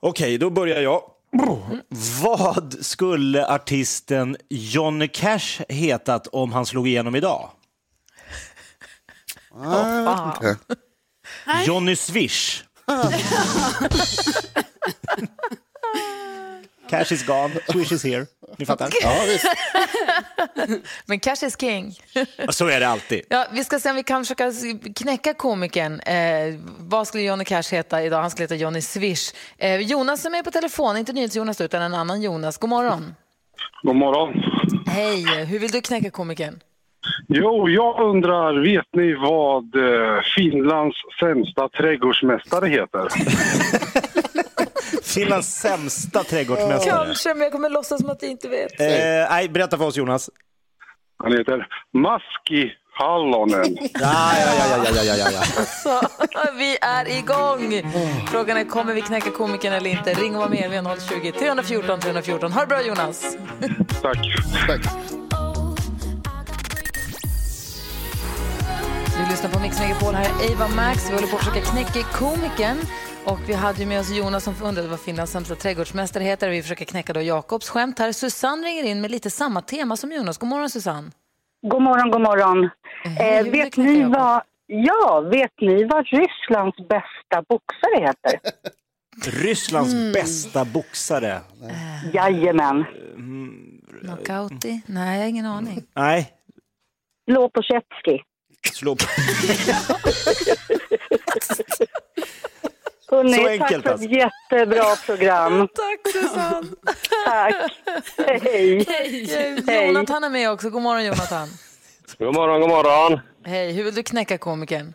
Okej, 0.00 0.38
då 0.38 0.50
börjar 0.50 0.80
jag. 0.80 1.02
Vad 2.22 2.76
skulle 2.80 3.46
artisten 3.46 4.36
Johnny 4.48 5.08
Cash 5.08 5.62
hetat 5.68 6.26
om 6.26 6.52
han 6.52 6.66
slog 6.66 6.88
igenom 6.88 7.14
idag? 7.16 7.50
Ah, 9.64 10.32
okej. 10.36 10.56
Johnny 11.66 11.96
Swish. 11.96 12.62
Cash 16.90 17.12
is 17.12 17.26
gone, 17.26 17.54
Swish 17.68 17.92
is 17.92 18.04
here. 18.04 18.26
Ni 18.56 18.66
fattar? 18.66 18.88
Ja, 19.02 19.14
visst. 19.26 19.46
Men 21.06 21.20
cash 21.20 21.46
is 21.46 21.56
king. 21.60 21.94
Så 22.48 22.68
är 22.68 22.80
det 22.80 22.88
alltid. 22.88 23.22
Ja, 23.28 23.46
vi 23.52 23.64
ska 23.64 23.78
se 23.78 23.90
om 23.90 23.96
vi 23.96 24.02
kan 24.02 24.24
försöka 24.24 24.52
knäcka 24.96 25.34
komikern. 25.34 26.00
Eh, 26.00 26.54
vad 26.78 27.08
skulle 27.08 27.22
Johnny 27.22 27.44
Cash 27.44 27.70
heta 27.70 28.02
idag? 28.02 28.20
Han 28.20 28.30
skulle 28.30 28.44
heta 28.44 28.54
Johnny 28.54 28.80
Swish. 28.80 29.34
Eh, 29.58 29.76
Jonas 29.80 30.26
är 30.26 30.30
med 30.30 30.44
på 30.44 30.50
telefon, 30.50 30.96
inte 30.96 31.12
NyhetsJonas 31.12 31.60
utan 31.60 31.82
en 31.82 31.94
annan 31.94 32.22
Jonas. 32.22 32.58
God 32.58 32.70
morgon. 32.70 33.14
God 33.82 33.96
morgon. 33.96 34.34
Hej, 34.86 35.44
hur 35.44 35.58
vill 35.58 35.70
du 35.70 35.80
knäcka 35.80 36.10
komikern? 36.10 36.60
Jo, 37.28 37.68
jag 37.68 38.00
undrar, 38.00 38.62
vet 38.62 38.86
ni 38.92 39.14
vad 39.14 39.76
eh, 39.76 40.22
Finlands 40.36 40.96
sämsta 41.20 41.68
trädgårdsmästare 41.68 42.68
heter? 42.68 43.08
Finlands 45.14 45.48
sämsta 45.48 46.24
trädgårdsmästare. 46.24 47.04
Kanske, 47.04 47.34
men 47.34 47.42
jag 47.42 47.52
kommer 47.52 47.70
låtsas 47.70 48.00
som 48.00 48.10
att 48.10 48.22
jag 48.22 48.30
inte 48.30 48.48
vet. 48.48 48.80
Eh, 48.80 48.86
nej, 48.86 49.48
berätta 49.48 49.78
för 49.78 49.84
oss 49.84 49.96
Jonas. 49.96 50.30
Han 51.16 51.32
heter 51.32 51.66
Maski 51.92 52.72
Hallonen. 52.98 53.76
Ja, 53.80 54.32
ja, 54.40 54.52
ja, 54.58 54.84
ja, 54.94 55.02
ja, 55.02 55.14
ja, 55.16 55.30
ja. 55.32 55.42
Så, 55.64 56.00
vi 56.58 56.78
är 56.80 57.18
igång! 57.18 57.92
Frågan 58.30 58.56
är, 58.56 58.64
kommer 58.64 58.94
vi 58.94 59.02
knäcka 59.02 59.30
komikern 59.30 59.72
eller 59.72 59.90
inte? 59.90 60.14
Ring 60.14 60.36
och 60.36 60.42
var 60.42 60.48
med, 60.48 60.70
vi 60.70 60.76
har 60.76 61.20
020 61.20 61.32
314 61.32 62.00
314. 62.00 62.52
Ha 62.52 62.60
det 62.60 62.66
bra 62.66 62.82
Jonas! 62.82 63.36
Tack. 64.02 64.18
Tack. 64.66 64.82
Du 69.16 69.30
lyssnar 69.30 69.50
på 69.50 69.58
Mix 69.60 69.80
Megapol, 69.80 70.14
här 70.14 70.24
är 70.24 70.54
Ava 70.54 70.68
Max. 70.68 71.10
Vi 71.10 71.14
håller 71.14 71.28
på 71.28 71.36
att 71.36 71.44
försöka 71.44 71.60
knäcka 71.60 72.02
komikern. 72.12 72.76
Och 73.26 73.38
vi 73.48 73.52
hade 73.52 73.78
ju 73.80 73.86
med 73.86 74.00
oss 74.00 74.10
Jonas 74.10 74.44
som 74.44 74.54
undrade 74.62 74.88
vad 74.88 75.00
Finlands 75.00 75.32
sämsta 75.32 75.54
trädgårdsmästare 75.54 76.24
heter. 76.24 76.50
Vi 76.50 76.62
försöker 76.62 76.84
knäcka 76.84 77.12
då 77.12 77.22
Jakobs 77.22 77.68
skämt 77.68 77.98
här. 77.98 78.12
Susanne 78.12 78.66
ringer 78.66 78.84
in 78.84 79.00
med 79.00 79.10
lite 79.10 79.30
samma 79.30 79.62
tema 79.62 79.96
som 79.96 80.12
Jonas. 80.12 80.38
God 80.38 80.48
morgon 80.48 80.70
Susanne. 80.70 81.10
God 81.70 81.82
morgon, 81.82 82.10
god 82.10 82.20
morgon. 82.20 82.70
Hej, 83.04 83.38
Eh, 83.38 83.44
du 83.44 83.50
vet 83.50 83.76
ni 83.76 84.04
vad, 84.04 84.42
ja, 84.66 85.20
vet 85.32 85.52
ni 85.60 85.84
vad 85.84 86.06
Rysslands 86.06 86.76
bästa 86.88 87.42
boxare 87.48 88.00
heter? 88.06 88.40
Rysslands 89.42 89.92
Mm. 89.92 90.12
bästa 90.12 90.64
boxare. 90.64 91.40
Jajamän. 92.12 92.84
Knockouty? 94.00 94.80
Nej, 94.86 95.14
jag 95.16 95.22
har 95.24 95.28
ingen 95.28 95.46
aning. 95.46 95.82
Nej, 95.94 96.32
Lopochetski. 97.26 98.22
slå 98.72 98.96
på. 98.96 99.04
Hörrni, 103.10 103.34
Så 103.34 103.42
tack 103.42 103.50
enkelt 103.50 103.82
för 103.84 103.90
alltså. 103.90 104.06
ett 104.06 104.12
jättebra 104.50 104.96
program. 105.06 105.68
Tack 105.74 106.12
Susanne! 106.12 106.66
Tack. 107.24 107.54
Hej. 108.42 108.84
Hej. 109.66 109.86
Jonathan 109.86 110.24
är 110.24 110.30
med 110.30 110.50
också. 110.50 110.70
God 110.70 110.82
morgon 110.82 111.04
Jonathan. 111.04 111.48
God 112.18 112.34
morgon, 112.34 112.60
god 112.60 112.70
morgon. 112.70 113.20
Hej, 113.44 113.72
hur 113.72 113.84
vill 113.84 113.94
du 113.94 114.02
knäcka 114.02 114.38
komikern? 114.38 114.94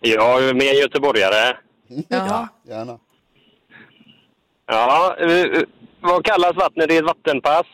Jag 0.00 0.44
är 0.48 0.54
med 0.54 0.74
göteborgare. 0.74 1.56
Jaha. 2.08 2.48
Gärna. 2.68 2.98
Ja, 4.66 5.16
eh, 5.20 5.62
vad 6.00 6.24
kallas 6.24 6.56
vattnet 6.56 6.90
i 6.90 6.96
ett 6.96 7.04
vattenpass? 7.04 7.66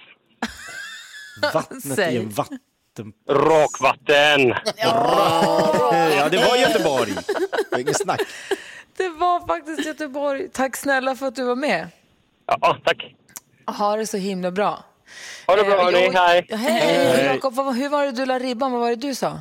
Vattnet 1.55 1.99
i 1.99 2.17
en 2.17 2.29
vatten... 2.31 2.59
Rakvatten. 3.29 4.55
Ja, 4.77 6.29
det 6.31 6.37
var 6.37 6.57
Göteborg. 6.57 7.13
Det 7.71 7.77
är 7.77 7.81
Inget 7.81 7.97
snack. 7.97 8.21
Det 9.01 9.09
var 9.09 9.47
faktiskt 9.47 9.87
Göteborg. 9.87 10.49
Tack 10.53 10.77
snälla 10.77 11.17
för 11.17 11.27
att 11.27 11.35
du 11.37 11.45
var 11.45 11.57
med. 11.57 11.89
Ja, 12.47 12.77
tack. 12.85 13.15
Ha 13.67 13.97
det 13.97 14.07
så 14.07 14.17
himla 14.17 14.51
bra. 14.51 14.85
Ha 15.47 15.57
det 15.57 15.63
bra, 15.65 15.79
Eh, 15.79 15.85
hörni. 15.85 16.11
Hej, 16.17 16.47
Hej. 16.51 17.25
Jakob. 17.25 17.55
vad- 17.55 17.75
Hur 17.77 17.89
var 17.89 18.05
det 18.05 18.13
du 18.13 18.27
la 18.27 18.39
ribban? 18.39 18.73
Vad 18.73 18.81
var 18.81 18.91
det 18.91 18.97
du 18.97 19.15
sa? 19.15 19.41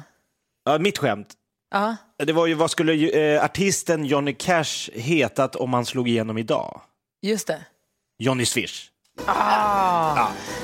Ja, 0.66 0.78
mitt 0.78 0.98
skämt. 0.98 1.28
Ja. 1.72 1.96
Det 2.25 2.34
var 2.34 2.48
ju, 2.48 2.54
vad 2.54 2.72
skulle 2.72 2.94
ju, 2.94 3.10
eh, 3.10 3.44
artisten 3.44 4.06
Johnny 4.06 4.34
Cash 4.34 4.89
hetat 4.94 5.56
om 5.56 5.74
han 5.74 5.86
slog 5.86 6.10
igenom 6.10 6.38
idag? 6.38 6.82
Just 7.22 7.48
det. 7.48 7.66
Johnny 8.20 8.46
Swish. 8.46 8.88
Ah. 9.25 10.15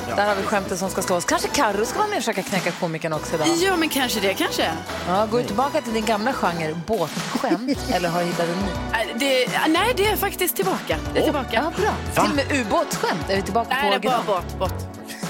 Ja, 0.09 0.15
Där 0.15 0.27
har 0.27 0.35
vi 0.35 0.43
skämtet 0.43 0.79
som 0.79 0.89
ska 0.89 1.01
slås. 1.01 1.25
Kanske 1.25 1.47
Carro 1.47 1.85
ska 1.85 1.97
vara 1.97 2.07
med 2.07 2.17
och 2.17 2.23
försöka 2.23 2.41
knäcka 2.43 2.71
komikern 2.71 3.13
också 3.13 3.35
idag. 3.35 3.47
Ja, 3.47 3.75
men 3.75 3.89
kanske 3.89 4.19
det, 4.19 4.33
kanske. 4.33 4.71
Ja, 5.07 5.25
går 5.25 5.37
du 5.37 5.43
tillbaka 5.43 5.81
till 5.81 5.93
din 5.93 6.05
gamla 6.05 6.33
genre, 6.33 6.75
båtskämt, 6.87 7.79
eller 7.93 8.09
har 8.09 8.19
du 8.19 8.25
hittat 8.25 8.45
en 8.49 8.55
ny? 8.57 9.11
Äh, 9.11 9.17
Det, 9.19 9.47
nej, 9.67 9.93
det 9.97 10.07
är 10.07 10.15
faktiskt 10.17 10.55
tillbaka. 10.55 10.97
Det 11.13 11.19
är 11.19 11.23
tillbaka. 11.23 11.49
Ja, 11.53 11.81
bra. 11.81 11.93
Till 12.23 12.31
och 12.31 12.35
med 12.35 12.51
ubåtsskämt. 12.61 13.29
Är 13.29 13.35
vi 13.35 13.41
tillbaka 13.41 13.69
Nej, 13.69 13.93
på 13.93 13.99
det 13.99 14.07
är 14.07 14.11
bara 14.11 14.41
bort, 14.41 14.59
bort. 14.59 14.73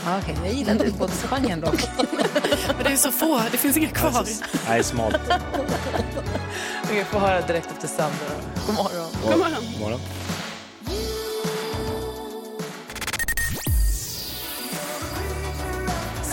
Ja, 0.05 0.11
Okej, 0.23 0.37
jag 0.43 0.53
gillar 0.53 0.71
inte 0.73 0.85
ubåtsgenren 0.85 1.61
dock. 1.61 1.87
Men 2.75 2.83
det 2.83 2.91
är 2.91 2.95
så 2.97 3.11
få, 3.11 3.41
det 3.51 3.57
finns 3.57 3.77
inga 3.77 3.89
kvar. 3.89 4.25
Nej, 4.69 4.83
smalt. 4.83 5.15
Vi 6.91 7.03
får 7.03 7.19
höra 7.19 7.41
direkt 7.41 7.71
efter 7.71 7.87
Sandra. 7.87 8.15
God 8.67 8.75
morgon. 8.75 9.07
God 9.23 9.37
morgon. 9.37 9.51
God 9.71 9.81
morgon. 9.81 9.99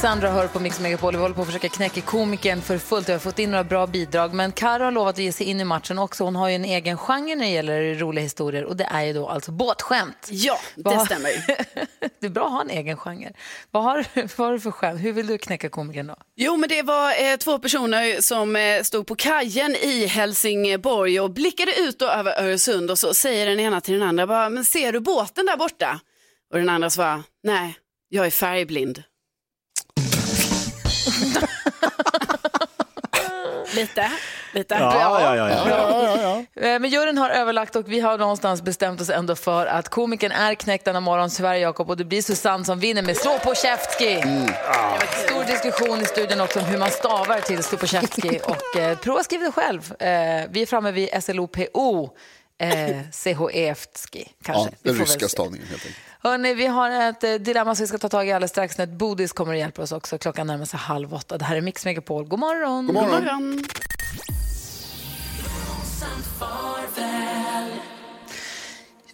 Sandra 0.02 0.30
hör 0.30 0.48
på 0.48 0.60
Mix 0.60 0.80
Megapol. 0.80 1.12
Vi 1.12 1.20
håller 1.20 1.34
på 1.34 1.40
att 1.40 1.46
försöka 1.46 1.68
knäcka 1.68 2.00
komikern 2.00 2.62
för 2.62 2.78
fullt. 2.78 3.08
Vi 3.08 3.12
har 3.12 3.20
fått 3.20 3.38
in 3.38 3.50
några 3.50 3.64
bra 3.64 3.86
bidrag. 3.86 4.34
Men 4.34 4.52
Karo 4.52 4.84
har 4.84 4.92
lovat 4.92 5.14
att 5.14 5.18
ge 5.18 5.32
sig 5.32 5.46
in 5.46 5.60
i 5.60 5.64
matchen 5.64 5.98
också. 5.98 6.24
Hon 6.24 6.36
har 6.36 6.48
ju 6.48 6.54
en 6.54 6.64
egen 6.64 6.96
genre 6.96 7.34
när 7.34 7.44
det 7.44 7.50
gäller 7.50 7.94
roliga 7.94 8.22
historier. 8.22 8.64
Och 8.64 8.76
det 8.76 8.84
är 8.84 9.02
ju 9.02 9.12
då 9.12 9.28
alltså 9.28 9.52
båtskämt. 9.52 10.28
Ja, 10.30 10.58
det 10.74 10.98
stämmer. 10.98 11.30
Det 12.20 12.26
är 12.26 12.30
bra 12.30 12.46
att 12.46 12.52
ha 12.52 12.60
en 12.60 12.70
egen 12.70 12.96
genre. 12.96 13.32
Vad 13.70 13.82
har, 13.82 14.06
vad 14.36 14.46
har 14.46 14.52
du 14.52 14.60
för 14.60 14.70
skämt? 14.70 15.00
Hur 15.00 15.12
vill 15.12 15.26
du 15.26 15.38
knäcka 15.38 15.68
komikern 15.68 16.06
då? 16.06 16.16
Jo, 16.36 16.56
men 16.56 16.68
det 16.68 16.82
var 16.82 17.10
eh, 17.10 17.36
två 17.36 17.58
personer 17.58 18.20
som 18.20 18.56
eh, 18.56 18.82
stod 18.82 19.06
på 19.06 19.16
kajen 19.16 19.76
i 19.76 20.06
Helsingborg 20.06 21.20
och 21.20 21.30
blickade 21.30 21.72
ut 21.80 22.02
över 22.02 22.42
Öresund 22.42 22.90
och 22.90 22.98
så 22.98 23.14
säger 23.14 23.46
den 23.46 23.60
ena 23.60 23.80
till 23.80 23.94
den 23.94 24.08
andra 24.08 24.26
bara, 24.26 24.48
men 24.48 24.64
ser 24.64 24.92
du 24.92 25.00
båten 25.00 25.46
där 25.46 25.56
borta? 25.56 26.00
Och 26.52 26.58
den 26.58 26.68
andra 26.68 26.90
svarar, 26.90 27.22
nej, 27.42 27.74
jag 28.08 28.26
är 28.26 28.30
färgblind. 28.30 29.02
lite, 33.74 34.12
lite. 34.52 34.74
Ja, 34.74 35.20
ja, 35.20 35.36
ja. 35.36 36.44
ja. 36.56 36.62
Eh, 36.62 36.80
Men 36.80 36.90
juryn 36.90 37.18
har 37.18 37.30
överlagt 37.30 37.76
och 37.76 37.92
vi 37.92 38.00
har 38.00 38.18
någonstans 38.18 38.62
bestämt 38.62 39.00
oss 39.00 39.10
ändå 39.10 39.34
för 39.36 39.66
att 39.66 39.88
komikern 39.88 40.32
är 40.32 40.54
knäckt 40.54 40.84
denna 40.84 41.00
morgon, 41.00 41.30
Sverige 41.30 41.60
Jakob, 41.60 41.90
och 41.90 41.96
det 41.96 42.04
blir 42.04 42.22
Susanne 42.22 42.64
som 42.64 42.78
vinner 42.78 43.02
med 43.02 43.16
Slå 43.16 43.38
på 43.38 43.54
käftski. 43.54 44.22
Stor 45.26 45.44
diskussion 45.44 46.00
i 46.00 46.04
studion 46.04 46.40
också 46.40 46.58
om 46.58 46.64
hur 46.64 46.78
man 46.78 46.90
stavar 46.90 47.40
till 47.40 47.62
Slå 47.62 47.78
på 47.78 47.86
käftski 47.86 48.40
och 48.44 48.76
eh, 48.80 48.98
prova 48.98 49.22
skriva 49.22 49.44
det 49.44 49.52
själv. 49.52 49.92
Eh, 49.98 50.06
vi 50.50 50.62
är 50.62 50.66
framme 50.66 50.90
vid 50.90 51.22
SLOPO. 51.24 52.08
Eh, 52.58 52.96
CHEFTSKI 53.12 54.28
kanske. 54.44 54.70
Ja, 54.70 54.76
Vi 54.82 54.90
den 54.90 55.00
ryska 55.00 55.20
se. 55.20 55.28
stavningen 55.28 55.66
helt 55.68 55.82
enkelt. 55.82 55.96
Hörrni, 56.24 56.54
vi 56.54 56.66
har 56.66 56.90
ett 56.90 57.24
eh, 57.24 57.34
dilemma 57.34 57.74
som 57.74 57.82
vi 57.82 57.86
ska 57.86 57.98
ta 57.98 58.08
tag 58.08 58.28
i 58.28 58.32
alldeles 58.32 58.50
strax. 58.50 58.78
När 58.78 58.84
ett 58.84 58.92
Bodis 58.92 59.32
kommer 59.32 59.52
att 59.52 59.58
hjälpa 59.58 59.82
oss 59.82 59.92
också. 59.92 60.18
Klockan 60.18 60.46
närmar 60.46 60.64
sig 60.64 60.78
halv 60.78 61.14
åtta. 61.14 61.38
Det 61.38 61.44
här 61.44 61.56
är 61.56 61.60
Mix 61.60 61.84
Megapol. 61.84 62.24
God 62.24 62.38
morgon! 62.38 62.86
God 62.86 62.94
morgon. 62.94 63.10
God 63.10 63.24
morgon. 63.24 63.64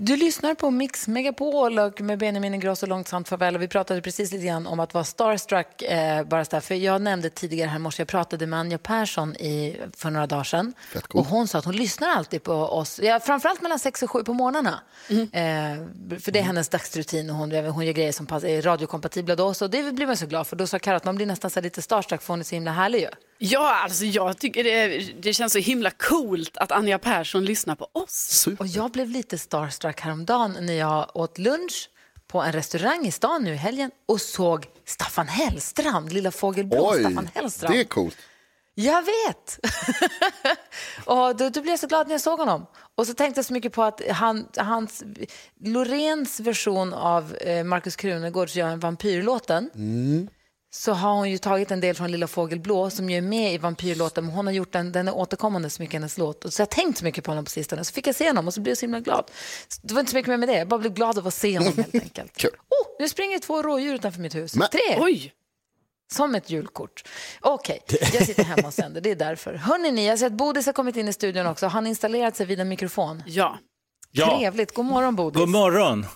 Du 0.00 0.16
lyssnar 0.16 0.54
på 0.54 0.70
Mix 0.70 1.08
Megapol 1.08 1.78
och 1.78 2.00
med 2.00 2.18
Benjamin 2.18 2.54
Ingrosso 2.54 2.86
långsamt 2.86 3.28
farväl. 3.28 3.54
Och 3.54 3.62
vi 3.62 3.68
pratade 3.68 4.02
precis 4.02 4.32
lite 4.32 4.46
grann 4.46 4.66
om 4.66 4.80
att 4.80 4.94
vara 4.94 5.04
starstruck. 5.04 5.82
Eh, 5.82 6.24
bara 6.24 6.44
så 6.44 6.50
där. 6.50 6.60
För 6.60 6.74
jag 6.74 7.02
nämnde 7.02 7.30
tidigare 7.30 7.68
här 7.68 7.76
i 7.76 7.78
morse, 7.78 8.00
jag 8.00 8.08
pratade 8.08 8.46
med 8.46 8.58
Anja 8.58 8.78
Persson 8.78 9.36
i, 9.36 9.80
för 9.96 10.10
några 10.10 10.26
dagar 10.26 10.44
sedan. 10.44 10.74
Och 11.08 11.26
hon 11.26 11.48
sa 11.48 11.58
att 11.58 11.64
hon 11.64 11.76
lyssnar 11.76 12.08
alltid 12.08 12.42
på 12.42 12.52
oss, 12.52 13.00
ja, 13.02 13.20
framförallt 13.20 13.62
mellan 13.62 13.78
sex 13.78 14.02
och 14.02 14.10
sju 14.10 14.24
på 14.24 14.34
morgnarna. 14.34 14.80
Mm. 15.08 15.22
Eh, 15.22 16.18
för 16.18 16.32
det 16.32 16.38
är 16.38 16.42
hennes 16.42 16.68
dagsrutin 16.68 17.30
och 17.30 17.36
hon, 17.36 17.52
hon 17.52 17.86
gör 17.86 17.92
grejer 17.92 18.12
som 18.12 18.26
pass, 18.26 18.44
är 18.44 18.62
radiokompatibla 18.62 19.36
då. 19.36 19.54
Så 19.54 19.66
det 19.66 19.94
blir 19.94 20.06
man 20.06 20.16
så 20.16 20.26
glad 20.26 20.46
för. 20.46 20.56
Då 20.56 20.66
sa 20.66 20.78
Karo 20.78 20.96
att 20.96 21.04
man 21.04 21.16
blir 21.16 21.26
nästan 21.26 21.50
så 21.50 21.60
lite 21.60 21.82
starstruck 21.82 22.22
för 22.22 22.32
hon 22.32 22.40
är 22.40 22.44
så 22.44 22.54
himla 22.54 22.70
härlig 22.70 23.00
ju. 23.00 23.08
Ja, 23.38 23.74
alltså 23.74 24.04
jag 24.04 24.38
tycker 24.38 24.64
det, 24.64 24.98
det 25.22 25.32
känns 25.32 25.52
så 25.52 25.58
himla 25.58 25.90
coolt 25.90 26.56
att 26.56 26.72
Anja 26.72 26.98
Persson 26.98 27.44
lyssnar 27.44 27.74
på 27.74 27.88
oss. 27.92 28.48
Och 28.58 28.66
jag 28.66 28.90
blev 28.90 29.08
lite 29.08 29.38
starstruck 29.38 30.00
häromdagen 30.00 30.56
när 30.60 30.74
jag 30.74 31.10
åt 31.14 31.38
lunch 31.38 31.90
på 32.26 32.42
en 32.42 32.52
restaurang 32.52 33.06
i 33.06 33.10
stan 33.10 33.44
nu 33.44 33.52
i 33.52 33.56
helgen 33.56 33.90
och 34.06 34.20
såg 34.20 34.66
Staffan 34.84 35.28
Hellstrand, 35.28 36.12
Lilla 36.12 36.30
Fågelblå 36.30 36.90
Oj, 36.90 37.00
Staffan 37.00 37.28
Hellstrand. 37.34 37.74
det 37.74 37.80
är 37.80 37.84
coolt. 37.84 38.16
Jag 38.74 39.02
vet! 39.02 39.58
och 41.04 41.36
då, 41.36 41.48
då 41.48 41.60
blev 41.60 41.66
jag 41.66 41.78
så 41.78 41.86
glad 41.86 42.06
när 42.06 42.14
jag 42.14 42.20
såg 42.20 42.38
honom. 42.38 42.66
Och 42.94 43.06
så 43.06 43.14
tänkte 43.14 43.38
jag 43.38 43.44
så 43.46 43.52
mycket 43.52 43.72
på 43.72 43.82
att 43.82 44.00
han, 44.10 44.48
hans, 44.56 45.02
Loreens 45.64 46.40
version 46.40 46.94
av 46.94 47.34
eh, 47.34 47.64
Markus 47.64 47.96
Krunegårds 47.96 48.56
Gör 48.56 48.68
en 48.68 48.80
vampyrlåten 48.80 49.70
så 50.70 50.92
har 50.92 51.14
hon 51.14 51.30
ju 51.30 51.38
tagit 51.38 51.70
en 51.70 51.80
del 51.80 51.94
från 51.94 52.10
Lilla 52.10 52.26
Fågelblå 52.26 52.90
som 52.90 53.10
ju 53.10 53.16
är 53.16 53.22
med 53.22 53.54
i 53.54 53.58
vampyrlåten 53.58 54.24
men 54.24 54.34
hon 54.34 54.46
har 54.46 54.52
gjort 54.52 54.72
den, 54.72 54.92
den 54.92 55.08
är 55.08 55.14
återkommande 55.14 55.70
så 55.70 55.82
mycket 55.82 55.92
hennes 55.92 56.18
låt. 56.18 56.44
Och 56.44 56.52
så 56.52 56.60
jag 56.62 56.66
har 56.66 56.70
tänkt 56.70 56.98
så 56.98 57.04
mycket 57.04 57.24
på 57.24 57.30
honom 57.30 57.44
på 57.44 57.50
sistone 57.50 57.84
så 57.84 57.92
fick 57.92 58.06
jag 58.06 58.14
se 58.14 58.26
honom 58.28 58.46
och 58.46 58.54
så 58.54 58.60
blev 58.60 58.70
jag 58.70 58.78
så 58.78 58.82
himla 58.82 59.00
glad. 59.00 59.30
Så 59.68 59.80
Det 59.82 59.94
var 59.94 60.00
inte 60.00 60.10
så 60.10 60.16
mycket 60.16 60.28
mer 60.28 60.36
med 60.36 60.48
det, 60.48 60.58
jag 60.58 60.68
bara 60.68 60.80
blev 60.80 60.92
glad 60.94 61.18
av 61.18 61.26
att 61.26 61.34
se 61.34 61.58
honom 61.58 61.72
helt 61.76 61.94
enkelt. 62.02 62.36
Kul. 62.36 62.50
Oh, 62.50 62.96
nu 63.00 63.08
springer 63.08 63.38
två 63.38 63.62
rådjur 63.62 63.94
utanför 63.94 64.20
mitt 64.20 64.34
hus. 64.34 64.54
Men- 64.56 64.68
Tre! 64.68 64.96
Oj, 65.00 65.32
Som 66.12 66.34
ett 66.34 66.50
julkort. 66.50 67.08
Okej, 67.40 67.80
jag 67.88 68.26
sitter 68.26 68.44
hemma 68.44 68.68
och 68.68 68.74
sänder, 68.74 69.00
det 69.00 69.10
är 69.10 69.16
därför. 69.16 69.54
Hörrni 69.54 69.90
ni, 69.90 70.06
jag 70.06 70.18
ser 70.18 70.26
att 70.26 70.32
Bodis 70.32 70.66
har 70.66 70.72
kommit 70.72 70.96
in 70.96 71.08
i 71.08 71.12
studion 71.12 71.46
också. 71.46 71.66
Han 71.66 71.84
har 71.84 71.88
installerat 71.88 72.36
sig 72.36 72.46
vid 72.46 72.60
en 72.60 72.68
mikrofon. 72.68 73.22
ja. 73.26 73.58
Ja, 74.10 74.38
Trevligt, 74.38 74.74
god 74.74 74.84
morgon 74.84 75.16
Bodis. 75.16 75.38
god 75.40 75.48
morgon. 75.48 76.06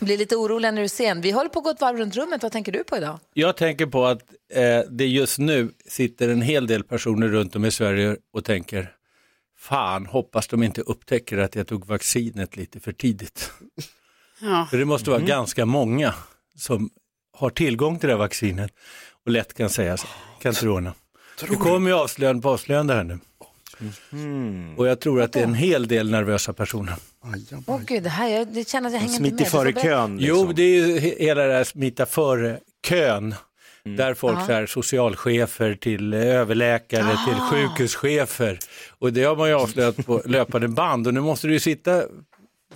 Blir 0.00 0.18
lite 0.18 0.36
orolig 0.36 0.68
när 0.68 0.80
du 0.80 0.84
är 0.84 0.88
sen. 0.88 1.20
Vi 1.20 1.30
håller 1.30 1.50
på 1.50 1.58
att 1.58 1.64
gå 1.64 1.70
ett 1.70 1.80
varv 1.80 1.96
runt 1.96 2.16
rummet, 2.16 2.42
vad 2.42 2.52
tänker 2.52 2.72
du 2.72 2.84
på 2.84 2.96
idag? 2.96 3.18
Jag 3.34 3.56
tänker 3.56 3.86
på 3.86 4.06
att 4.06 4.22
eh, 4.54 4.80
det 4.90 5.06
just 5.06 5.38
nu 5.38 5.70
sitter 5.88 6.28
en 6.28 6.42
hel 6.42 6.66
del 6.66 6.84
personer 6.84 7.28
runt 7.28 7.56
om 7.56 7.64
i 7.64 7.70
Sverige 7.70 8.16
och 8.32 8.44
tänker, 8.44 8.92
fan 9.58 10.06
hoppas 10.06 10.48
de 10.48 10.62
inte 10.62 10.80
upptäcker 10.80 11.38
att 11.38 11.54
jag 11.54 11.66
tog 11.66 11.86
vaccinet 11.86 12.56
lite 12.56 12.80
för 12.80 12.92
tidigt. 12.92 13.50
ja. 14.40 14.66
För 14.70 14.78
det 14.78 14.84
måste 14.84 15.10
vara 15.10 15.20
ganska 15.20 15.66
många 15.66 16.14
som 16.56 16.90
har 17.32 17.50
tillgång 17.50 17.98
till 17.98 18.06
det 18.06 18.14
här 18.14 18.18
vaccinet 18.18 18.70
och 19.24 19.30
lätt 19.30 19.54
kan 19.54 19.70
säga 19.70 19.96
så, 19.96 20.06
kan 20.40 20.52
inte 20.52 20.64
du 20.64 20.70
ordna. 20.70 20.94
Det 21.40 21.56
kommer 21.56 21.90
ju 21.90 21.96
avslöjande 21.96 22.42
på 22.42 22.50
avslöjande 22.50 22.94
här 22.94 23.04
nu. 23.04 23.18
Och 24.76 24.86
jag 24.88 25.00
tror 25.00 25.22
att 25.22 25.32
det 25.32 25.40
är 25.40 25.44
en 25.44 25.54
hel 25.54 25.88
del 25.88 26.10
nervösa 26.10 26.52
personer. 26.52 26.94
Åh 27.66 27.80
gud, 27.86 28.02
det 28.02 28.08
här, 28.08 28.28
jag 28.28 28.48
det 28.48 28.68
känner 28.68 28.88
att 28.88 28.92
jag 28.92 29.00
hänger 29.00 29.14
Smiter 29.14 29.30
inte 29.32 29.42
med. 29.42 29.50
före 29.50 29.72
kön. 29.72 30.16
Liksom. 30.16 30.38
Jo, 30.46 30.52
det 30.52 30.62
är 30.62 30.86
ju 30.86 30.98
he- 30.98 31.18
hela 31.18 31.44
det 31.44 31.52
här 31.54 31.64
smita 31.64 32.06
före 32.06 32.58
kön. 32.88 33.34
Där 33.96 34.14
folk 34.14 34.38
Ja. 34.38 34.46
så 34.46 34.52
här, 34.52 34.66
socialchefer 34.66 35.74
till 35.74 36.12
eh, 36.14 36.20
överläkare 36.20 37.04
Ah. 37.12 37.24
till 37.26 37.34
sjukhuschefer. 37.40 38.58
Och 38.98 39.12
det 39.12 39.24
har 39.24 39.36
man 39.36 39.48
ju 39.48 39.54
avslöjat 39.54 40.06
på 40.06 40.22
löpande 40.26 40.68
band 40.68 41.06
och 41.06 41.14
nu 41.14 41.20
måste 41.20 41.46
det 41.46 41.52
ju 41.52 41.60
sitta 41.60 42.02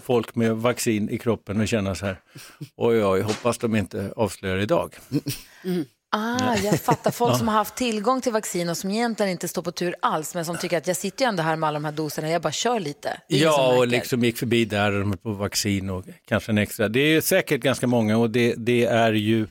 folk 0.03 0.35
med 0.35 0.57
vaccin 0.57 1.11
i 1.11 1.19
kroppen 1.19 1.61
och 1.61 1.69
känna 1.69 1.95
så 1.95 2.07
här, 2.07 2.21
oj 2.77 3.05
oj, 3.05 3.21
hoppas 3.21 3.59
de 3.59 3.77
inte 3.77 4.13
avslöjar 4.17 4.57
idag. 4.59 4.95
Ah, 6.11 6.57
jag 6.57 6.81
fattar. 6.81 7.11
Folk 7.11 7.39
som 7.39 7.49
har 7.49 7.55
haft 7.55 7.77
tillgång 7.77 8.21
till 8.21 8.33
vaccin 8.33 8.69
och 8.69 8.77
som 8.77 8.91
egentligen 8.91 9.33
inte 9.33 9.49
står 9.49 9.63
på 9.63 9.73
tur 9.73 9.95
alls, 10.03 10.35
men 10.35 10.45
som 10.45 10.59
tycker 10.59 10.79
att 10.79 10.87
jag 10.87 10.97
sitter 10.97 11.25
ju 11.25 11.29
ändå 11.29 11.43
här 11.43 11.57
med 11.57 11.69
alla 11.69 11.79
de 11.79 11.85
här 11.85 11.93
doserna, 11.93 12.31
jag 12.31 12.43
bara 12.43 12.53
kör 12.53 12.81
lite. 12.81 13.21
Ja, 13.29 13.77
och 13.77 13.89
liksom 13.89 14.25
gick 14.25 14.39
förbi 14.39 14.65
där 14.65 14.93
och 14.93 15.23
på 15.23 15.33
vaccin 15.33 15.91
och 15.91 16.05
kanske 16.29 16.53
en 16.53 16.59
extra. 16.59 16.89
Det 16.89 17.01
är 17.01 17.21
säkert 17.21 17.61
ganska 17.61 17.87
många 17.87 18.19
och 18.19 18.31
det, 18.31 18.55
det 18.57 18.85
är 18.85 19.13
ju 19.13 19.47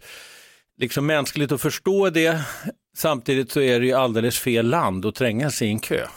liksom 0.77 1.05
mänskligt 1.05 1.51
att 1.51 1.61
förstå 1.61 2.09
det. 2.09 2.41
Samtidigt 2.97 3.51
så 3.51 3.61
är 3.61 3.79
det 3.79 3.85
ju 3.85 3.93
alldeles 3.93 4.39
fel 4.39 4.69
land 4.69 5.05
att 5.05 5.15
tränga 5.15 5.51
sig 5.51 5.67
i 5.67 5.71
en 5.71 5.79
kö. 5.79 6.07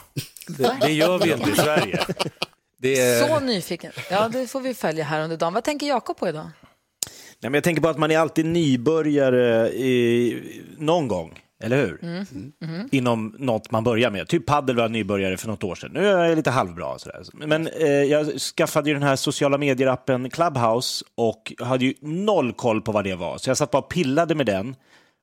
Det, 0.47 0.77
det 0.81 0.91
gör 0.91 1.19
vi 1.19 1.31
inte 1.31 1.49
i 1.49 1.55
Sverige. 1.55 1.99
Det 2.77 2.99
är... 2.99 3.27
Så 3.27 3.39
nyfiken. 3.39 3.91
Ja, 4.11 4.27
det 4.27 4.47
får 4.47 4.61
vi 4.61 4.73
följa 4.73 5.03
här 5.03 5.21
under 5.23 5.37
dagen. 5.37 5.53
Vad 5.53 5.63
tänker 5.63 5.87
Jakob 5.87 6.17
på 6.17 6.29
idag? 6.29 6.49
Men 7.41 7.53
jag 7.53 7.63
tänker 7.63 7.81
på 7.81 7.87
att 7.87 7.97
man 7.97 8.11
är 8.11 8.19
alltid 8.19 8.45
nybörjare 8.45 9.69
i, 9.69 10.41
någon 10.77 11.07
gång, 11.07 11.39
eller 11.63 11.77
hur? 11.85 11.99
Mm. 12.03 12.25
Mhm. 12.61 12.89
Inom 12.91 13.35
något 13.37 13.71
man 13.71 13.83
börjar 13.83 14.11
med. 14.11 14.27
Typ 14.27 14.45
paddel 14.45 14.75
var 14.75 14.83
jag 14.83 14.91
nybörjare 14.91 15.37
för 15.37 15.47
något 15.47 15.63
år 15.63 15.75
sedan. 15.75 15.91
Nu 15.93 16.07
är 16.07 16.25
jag 16.25 16.35
lite 16.35 16.51
halvbra. 16.51 16.99
Sådär. 16.99 17.23
Men 17.33 17.67
eh, 17.67 17.87
jag 17.87 18.39
skaffade 18.39 18.89
ju 18.89 18.93
den 18.93 19.03
här 19.03 19.15
sociala 19.15 19.57
medier-appen 19.57 20.29
Clubhouse 20.29 21.05
och 21.15 21.53
hade 21.59 21.85
ju 21.85 21.93
noll 22.01 22.53
koll 22.53 22.81
på 22.81 22.91
vad 22.91 23.03
det 23.03 23.15
var. 23.15 23.37
Så 23.37 23.49
jag 23.49 23.57
satt 23.57 23.71
bara 23.71 23.81
och 23.81 23.89
pillade 23.89 24.35
med 24.35 24.45
den. 24.45 24.69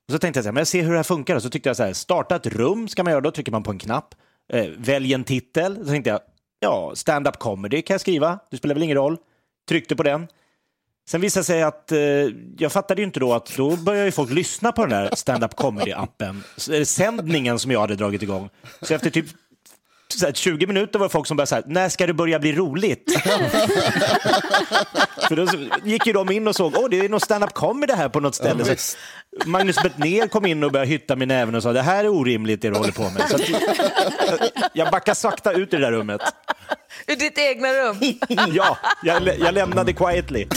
Och 0.08 0.12
så 0.12 0.18
tänkte 0.18 0.38
jag 0.38 0.44
så 0.44 0.48
här, 0.48 0.52
men 0.52 0.60
jag 0.60 0.66
ser 0.68 0.82
hur 0.82 0.90
det 0.90 0.98
här 0.98 1.02
funkar. 1.02 1.36
Och 1.36 1.42
så 1.42 1.50
tyckte 1.50 1.68
jag 1.68 1.76
så 1.76 1.82
här, 1.82 1.92
starta 1.92 2.36
ett 2.36 2.46
rum 2.46 2.88
ska 2.88 3.02
man 3.02 3.10
göra. 3.10 3.20
Då 3.20 3.30
trycker 3.30 3.52
man 3.52 3.62
på 3.62 3.70
en 3.70 3.78
knapp. 3.78 4.14
Eh, 4.52 4.66
välj 4.76 5.14
en 5.14 5.24
titel. 5.24 5.76
Så 5.76 5.84
tänkte 5.84 6.10
jag, 6.10 6.20
ja, 6.60 6.92
stand-up 6.94 7.38
comedy 7.38 7.82
kan 7.82 7.94
jag 7.94 8.00
skriva. 8.00 8.38
Det 8.50 8.56
spelar 8.56 8.74
väl 8.74 8.82
ingen 8.82 8.96
roll. 8.96 9.16
Tryckte 9.68 9.96
på 9.96 10.02
den. 10.02 10.26
Sen 11.08 11.20
visade 11.20 11.40
det 11.40 11.44
sig 11.44 11.62
att 11.62 11.92
eh, 11.92 11.98
jag 12.58 12.72
fattade 12.72 13.00
ju 13.00 13.06
inte 13.06 13.20
då 13.20 13.32
att 13.32 13.56
då 13.56 13.76
började 13.76 14.06
ju 14.06 14.12
folk 14.12 14.30
lyssna 14.30 14.72
på 14.72 14.80
den 14.86 14.90
där 14.90 15.14
stand-up 15.14 15.54
comedy-appen, 15.54 16.84
sändningen 16.84 17.58
som 17.58 17.70
jag 17.70 17.80
hade 17.80 17.94
dragit 17.94 18.22
igång. 18.22 18.50
Så 18.82 18.94
efter 18.94 19.10
typ 19.10 19.26
så 20.14 20.26
här, 20.26 20.32
20 20.32 20.66
minuter 20.66 20.98
var 20.98 21.06
det 21.06 21.12
folk 21.12 21.26
som 21.26 21.36
började 21.36 21.48
säga, 21.48 21.62
när 21.66 21.88
ska 21.88 22.06
det 22.06 22.12
börja 22.14 22.38
bli 22.38 22.52
roligt? 22.52 23.22
För 25.28 25.36
då 25.36 25.46
gick 25.84 26.06
ju 26.06 26.12
de 26.12 26.30
in 26.32 26.48
och 26.48 26.56
såg, 26.56 26.74
åh 26.76 26.88
det 26.90 26.98
är 26.98 27.08
någon 27.08 27.20
stand-up 27.20 27.54
comedy 27.54 27.92
här 27.94 28.08
på 28.08 28.20
något 28.20 28.34
ställe. 28.34 28.64
Ja, 28.66 28.74
Så 28.76 28.96
Magnus 29.48 29.82
Bettner 29.82 30.28
kom 30.28 30.46
in 30.46 30.64
och 30.64 30.72
började 30.72 30.90
hytta 30.90 31.16
med 31.16 31.28
näven 31.28 31.54
och 31.54 31.62
sa, 31.62 31.72
det 31.72 31.82
här 31.82 32.04
är 32.04 32.08
orimligt 32.08 32.62
det 32.62 32.68
du 32.70 32.76
håller 32.76 32.92
på 32.92 33.02
med. 33.02 33.22
Så 33.30 33.36
att, 33.36 33.42
jag 34.72 34.90
backade 34.90 35.14
sakta 35.14 35.52
ut 35.52 35.72
i 35.74 35.76
det 35.76 35.82
där 35.82 35.92
rummet. 35.92 36.20
Ur 37.06 37.16
ditt 37.16 37.38
egna 37.38 37.68
rum? 37.68 37.96
Ja, 38.54 38.78
jag, 39.02 39.22
lä- 39.22 39.36
jag 39.38 39.54
lämnade 39.54 39.92
quietly. 39.92 40.46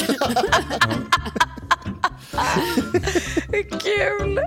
Kul! 3.83 4.39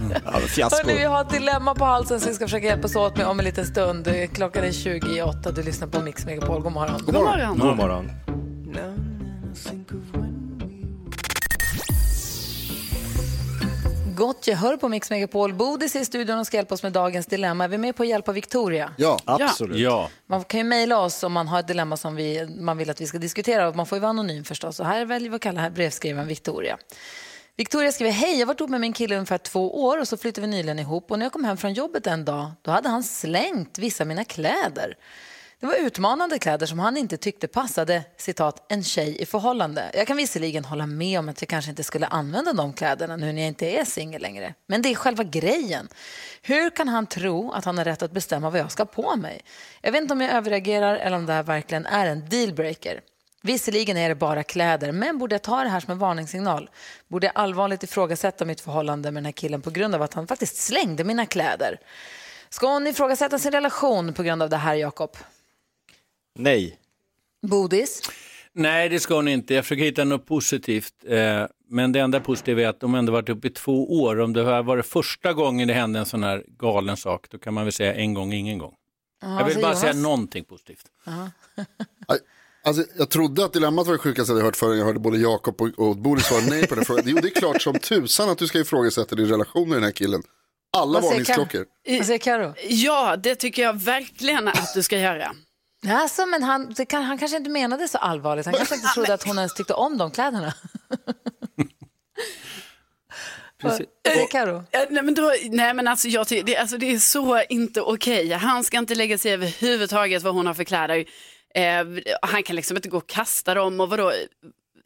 Ja. 0.00 0.68
Hörrni, 0.70 0.94
vi 0.94 1.04
har 1.04 1.20
ett 1.20 1.30
dilemma 1.30 1.74
på 1.74 1.84
halsen 1.84 2.20
som 2.20 2.28
vi 2.28 2.34
ska 2.34 2.44
försöka 2.44 2.66
hjälpas 2.66 2.96
åt 2.96 3.16
med 3.16 3.26
om 3.26 3.38
en 3.38 3.44
liten 3.44 3.66
stund. 3.66 4.08
Klockan 4.34 4.64
är 4.64 4.72
20 4.72 5.16
i 5.16 5.22
åtta. 5.22 5.52
Du 5.52 5.62
lyssnar 5.62 5.88
på 5.88 6.00
Mix 6.00 6.26
Megapol. 6.26 6.62
God 6.62 6.72
morgon. 6.72 7.00
God 7.04 7.14
morgon. 7.14 7.58
God 7.58 7.76
morgon. 7.76 8.10
Gott 14.16 14.46
gehör 14.46 14.76
på 14.76 14.88
Mix 14.88 15.10
Megapol. 15.10 15.54
Bodis 15.54 15.96
är 15.96 16.00
i 16.00 16.04
studion 16.04 16.38
och 16.38 16.46
ska 16.46 16.56
hjälpa 16.56 16.74
oss 16.74 16.82
med 16.82 16.92
dagens 16.92 17.26
dilemma. 17.26 17.64
Är 17.64 17.68
vi 17.68 17.78
med 17.78 17.96
på 17.96 18.02
att 18.02 18.08
hjälpa 18.08 18.32
Victoria? 18.32 18.90
Ja, 18.96 19.18
absolut. 19.24 19.76
Ja. 19.76 20.08
Man 20.26 20.44
kan 20.44 20.60
ju 20.60 20.64
mejla 20.64 20.98
oss 20.98 21.22
om 21.22 21.32
man 21.32 21.48
har 21.48 21.60
ett 21.60 21.68
dilemma 21.68 21.96
som 21.96 22.16
vi, 22.16 22.56
man 22.60 22.78
vill 22.78 22.90
att 22.90 23.00
vi 23.00 23.06
ska 23.06 23.18
diskutera. 23.18 23.68
Och 23.68 23.76
Man 23.76 23.86
får 23.86 23.96
ju 23.96 24.00
vara 24.00 24.10
anonym 24.10 24.44
förstås. 24.44 24.80
Och 24.80 24.86
här 24.86 25.04
väljer 25.04 25.30
vi 25.30 25.36
att 25.36 25.42
kalla 25.42 25.60
här 25.60 25.70
brevskrivaren 25.70 26.28
Victoria. 26.28 26.78
Victoria 27.58 27.92
skriver, 27.92 28.12
hej, 28.12 28.32
jag 28.32 28.38
har 28.38 28.46
varit 28.46 28.60
ihop 28.60 28.70
med 28.70 28.80
min 28.80 28.92
kille 28.92 29.14
i 29.14 29.18
ungefär 29.18 29.38
två 29.38 29.84
år 29.84 30.00
och 30.00 30.08
så 30.08 30.16
flyttade 30.16 30.46
vi 30.46 30.50
nyligen 30.56 30.78
ihop. 30.78 31.10
Och 31.10 31.18
när 31.18 31.26
jag 31.26 31.32
kom 31.32 31.44
hem 31.44 31.56
från 31.56 31.72
jobbet 31.72 32.06
en 32.06 32.24
dag, 32.24 32.50
då 32.62 32.70
hade 32.70 32.88
han 32.88 33.02
slängt 33.02 33.78
vissa 33.78 34.04
av 34.04 34.08
mina 34.08 34.24
kläder. 34.24 34.96
Det 35.60 35.66
var 35.66 35.74
utmanande 35.74 36.38
kläder 36.38 36.66
som 36.66 36.78
han 36.78 36.96
inte 36.96 37.16
tyckte 37.16 37.48
passade, 37.48 38.04
citat, 38.16 38.66
en 38.68 38.84
tjej 38.84 39.22
i 39.22 39.26
förhållande. 39.26 39.90
Jag 39.94 40.06
kan 40.06 40.16
visserligen 40.16 40.64
hålla 40.64 40.86
med 40.86 41.18
om 41.18 41.28
att 41.28 41.42
jag 41.42 41.48
kanske 41.48 41.70
inte 41.70 41.84
skulle 41.84 42.06
använda 42.06 42.52
de 42.52 42.72
kläderna 42.72 43.16
nu 43.16 43.32
när 43.32 43.42
jag 43.42 43.48
inte 43.48 43.66
är 43.66 43.84
singel 43.84 44.22
längre. 44.22 44.54
Men 44.66 44.82
det 44.82 44.88
är 44.88 44.94
själva 44.94 45.24
grejen. 45.24 45.88
Hur 46.42 46.70
kan 46.70 46.88
han 46.88 47.06
tro 47.06 47.52
att 47.52 47.64
han 47.64 47.78
har 47.78 47.84
rätt 47.84 48.02
att 48.02 48.12
bestämma 48.12 48.50
vad 48.50 48.60
jag 48.60 48.72
ska 48.72 48.82
ha 48.82 48.86
på 48.88 49.16
mig? 49.16 49.40
Jag 49.80 49.92
vet 49.92 50.02
inte 50.02 50.14
om 50.14 50.20
jag 50.20 50.32
överreagerar 50.32 50.96
eller 50.96 51.16
om 51.16 51.26
det 51.26 51.32
här 51.32 51.42
verkligen 51.42 51.86
är 51.86 52.06
en 52.06 52.28
dealbreaker. 52.28 53.00
Visserligen 53.42 53.96
är 53.96 54.08
det 54.08 54.14
bara 54.14 54.42
kläder, 54.42 54.92
men 54.92 55.18
borde 55.18 55.34
jag 55.34 55.42
ta 55.42 55.62
det 55.62 55.68
här 55.68 55.80
som 55.80 55.92
en 55.92 55.98
varningssignal? 55.98 56.70
Borde 57.08 57.26
jag 57.26 57.32
allvarligt 57.34 57.82
ifrågasätta 57.82 58.44
mitt 58.44 58.60
förhållande 58.60 59.10
med 59.10 59.20
den 59.20 59.24
här 59.24 59.32
killen 59.32 59.62
på 59.62 59.70
grund 59.70 59.94
av 59.94 60.02
att 60.02 60.14
han 60.14 60.26
faktiskt 60.26 60.56
slängde 60.56 61.04
mina 61.04 61.26
kläder? 61.26 61.80
Ska 62.48 62.72
hon 62.72 62.86
ifrågasätta 62.86 63.38
sin 63.38 63.52
relation 63.52 64.14
på 64.14 64.22
grund 64.22 64.42
av 64.42 64.50
det 64.50 64.56
här, 64.56 64.74
Jakob? 64.74 65.16
Nej. 66.34 66.78
Bodis? 67.42 68.02
Nej, 68.52 68.88
det 68.88 69.00
ska 69.00 69.14
hon 69.14 69.28
inte. 69.28 69.54
Jag 69.54 69.64
försöker 69.64 69.84
hitta 69.84 70.04
något 70.04 70.26
positivt. 70.26 70.94
Eh, 71.08 71.46
men 71.68 71.92
det 71.92 72.00
enda 72.00 72.20
positiva 72.20 72.62
är 72.62 72.66
att 72.66 72.80
de 72.80 72.94
ändå 72.94 73.12
varit 73.12 73.28
uppe 73.28 73.46
i 73.46 73.50
två 73.50 74.02
år. 74.02 74.20
Om 74.20 74.32
det 74.32 74.44
här 74.44 74.62
var 74.62 74.76
det 74.76 74.82
första 74.82 75.32
gången 75.32 75.68
det 75.68 75.74
hände 75.74 75.98
en 75.98 76.06
sån 76.06 76.22
här 76.22 76.44
galen 76.48 76.96
sak, 76.96 77.26
då 77.30 77.38
kan 77.38 77.54
man 77.54 77.64
väl 77.64 77.72
säga 77.72 77.94
en 77.94 78.14
gång, 78.14 78.32
ingen 78.32 78.58
gång. 78.58 78.74
Ja, 79.22 79.38
jag 79.38 79.46
vill 79.46 79.54
bara 79.56 79.62
Jonas? 79.66 79.80
säga 79.80 79.92
någonting 79.92 80.44
positivt. 80.44 80.84
Alltså, 82.68 82.84
jag 82.98 83.08
trodde 83.10 83.44
att 83.44 83.52
dilemmat 83.52 83.86
var 83.86 83.92
det 83.92 83.98
sjukaste 83.98 84.32
jag 84.32 84.36
hade 84.36 84.46
hört 84.46 84.56
förrän 84.56 84.78
jag 84.78 84.84
hörde 84.84 84.98
både 84.98 85.18
Jakob 85.18 85.62
och, 85.62 85.68
och 85.78 85.96
Boris 85.96 86.24
svara 86.24 86.40
nej 86.40 86.66
på 86.66 86.74
den 86.74 86.84
frågan. 86.84 87.04
Jo, 87.06 87.18
det 87.22 87.28
är 87.28 87.40
klart 87.40 87.62
som 87.62 87.78
tusan 87.78 88.30
att 88.30 88.38
du 88.38 88.46
ska 88.46 88.58
ifrågasätta 88.58 89.16
din 89.16 89.28
relation 89.28 89.68
med 89.68 89.76
den 89.76 89.84
här 89.84 89.90
killen. 89.90 90.22
Alla 90.76 91.00
varningsklockor. 91.00 91.66
Vad 91.88 92.06
säger 92.06 92.18
Karo? 92.18 92.54
Ja, 92.68 93.16
det 93.16 93.34
tycker 93.34 93.62
jag 93.62 93.82
verkligen 93.82 94.48
att 94.48 94.74
du 94.74 94.82
ska 94.82 94.98
göra. 94.98 95.32
Alltså, 95.88 96.26
men 96.26 96.42
han, 96.42 96.74
det 96.76 96.84
kan, 96.84 97.02
han 97.02 97.18
kanske 97.18 97.36
inte 97.36 97.50
menade 97.50 97.88
så 97.88 97.98
allvarligt. 97.98 98.46
Han 98.46 98.54
kanske 98.54 98.74
inte 98.74 98.88
trodde 98.88 99.14
att 99.14 99.24
hon 99.24 99.38
ens 99.38 99.54
tyckte 99.54 99.74
om 99.74 99.98
de 99.98 100.10
kläderna. 100.10 100.54
Precis. 103.62 103.86
Säger 104.06 104.26
Karo? 104.26 104.64
Ja, 104.70 104.86
Nej 104.90 105.02
men, 105.02 105.14
då, 105.14 105.32
nej, 105.50 105.74
men 105.74 105.88
alltså, 105.88 106.08
jag, 106.08 106.26
det, 106.28 106.56
alltså, 106.56 106.78
det 106.78 106.94
är 106.94 106.98
så 106.98 107.42
inte 107.48 107.80
okej. 107.80 108.32
Han 108.32 108.64
ska 108.64 108.78
inte 108.78 108.94
lägga 108.94 109.18
sig 109.18 109.32
överhuvudtaget 109.32 110.22
vad 110.22 110.34
hon 110.34 110.46
har 110.46 110.54
för 110.54 110.64
kläder. 110.64 111.04
Eh, 111.54 111.86
han 112.22 112.42
kan 112.42 112.56
liksom 112.56 112.76
inte 112.76 112.88
gå 112.88 112.96
och 112.96 113.08
kasta 113.08 113.54
dem 113.54 113.80
och 113.80 113.90
vadå 113.90 114.12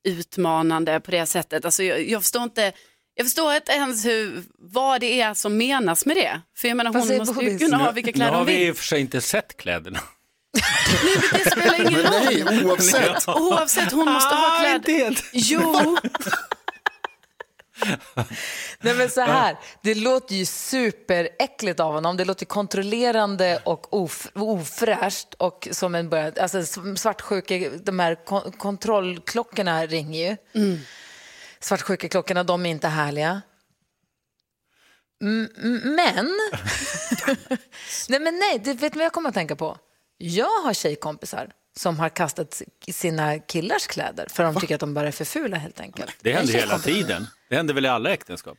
utmanande 0.04 1.00
på 1.00 1.10
det 1.10 1.26
sättet. 1.26 1.64
Alltså, 1.64 1.82
jag, 1.82 2.08
jag 2.08 2.22
förstår 2.22 2.42
inte. 2.42 2.72
Jag 3.14 3.26
förstår 3.26 3.54
inte 3.54 3.72
ens 3.72 4.04
hur, 4.06 4.42
vad 4.58 5.00
det 5.00 5.20
är 5.20 5.34
som 5.34 5.56
menas 5.56 6.06
med 6.06 6.16
det. 6.16 6.40
För 6.56 6.68
jag 6.68 6.76
menar 6.76 6.92
hon 6.92 7.18
måste 7.18 7.44
ju 7.44 7.58
kunna 7.58 7.76
ha 7.76 7.86
Nu- 7.86 7.92
vilka 7.92 8.08
nu 8.08 8.12
kläder 8.12 8.30
har 8.30 8.38
hon 8.38 8.46
vi 8.46 8.52
i 8.54 8.58
vill. 8.58 8.70
och 8.70 8.76
för 8.76 8.84
sig 8.84 9.00
inte 9.00 9.20
sett 9.20 9.56
kläderna. 9.56 9.98
Det 11.32 11.50
spelar 11.50 11.80
ingen 11.80 11.92
Men 12.02 12.12
roll. 12.12 12.44
nej, 12.50 12.64
oavsett. 12.64 13.28
Oavsett, 13.28 13.92
hon 13.92 14.12
måste 14.12 14.34
ha 14.34 14.56
Ah, 14.56 14.78
kläder. 14.80 15.18
Jo, 15.32 15.98
Nej, 18.80 18.94
men 18.94 19.10
så 19.10 19.20
här, 19.20 19.56
det 19.82 19.94
låter 19.94 20.34
ju 20.34 20.46
superäckligt 20.46 21.80
av 21.80 21.92
honom. 21.92 22.16
Det 22.16 22.24
låter 22.24 22.46
kontrollerande 22.46 23.62
och 23.64 23.94
of, 23.94 24.28
ofräscht. 24.34 25.34
Och 25.34 25.68
som 25.70 25.94
en 25.94 26.08
börjad, 26.08 26.38
alltså 26.38 26.64
svartsjuka, 26.96 27.70
de 27.82 27.98
här 27.98 28.24
kon, 28.24 28.52
kontrollklockorna 28.52 29.86
ringer 29.86 30.30
ju. 30.30 30.36
Svartsjukeklockorna, 31.60 32.44
de 32.44 32.66
är 32.66 32.70
inte 32.70 32.88
härliga. 32.88 33.42
Mm, 35.22 35.48
mm, 35.62 35.94
Men, 35.94 36.26
nej 38.08 38.20
men 38.20 38.38
nej, 38.38 38.60
det 38.64 38.74
vet 38.74 38.92
du 38.92 38.98
vad 38.98 39.04
jag 39.04 39.12
kommer 39.12 39.28
att 39.28 39.34
tänka 39.34 39.56
på? 39.56 39.76
Jag 40.18 40.62
har 40.64 40.74
tjejkompisar 40.74 41.52
som 41.76 41.98
har 41.98 42.08
kastat 42.08 42.62
sina 42.92 43.38
killars 43.38 43.86
kläder 43.86 44.26
för 44.30 44.44
de 44.44 44.60
tycker 44.60 44.74
att 44.74 44.80
de 44.80 44.94
bara 44.94 45.08
är 45.08 45.12
för 45.12 45.24
fula 45.24 45.56
helt 45.56 45.80
enkelt. 45.80 46.16
Det 46.20 46.32
händer 46.32 46.54
hela 46.54 46.78
tiden. 46.78 47.26
Det 47.52 47.56
händer 47.56 47.74
väl 47.74 47.84
i 47.84 47.88
alla 47.88 48.10
äktenskap? 48.10 48.58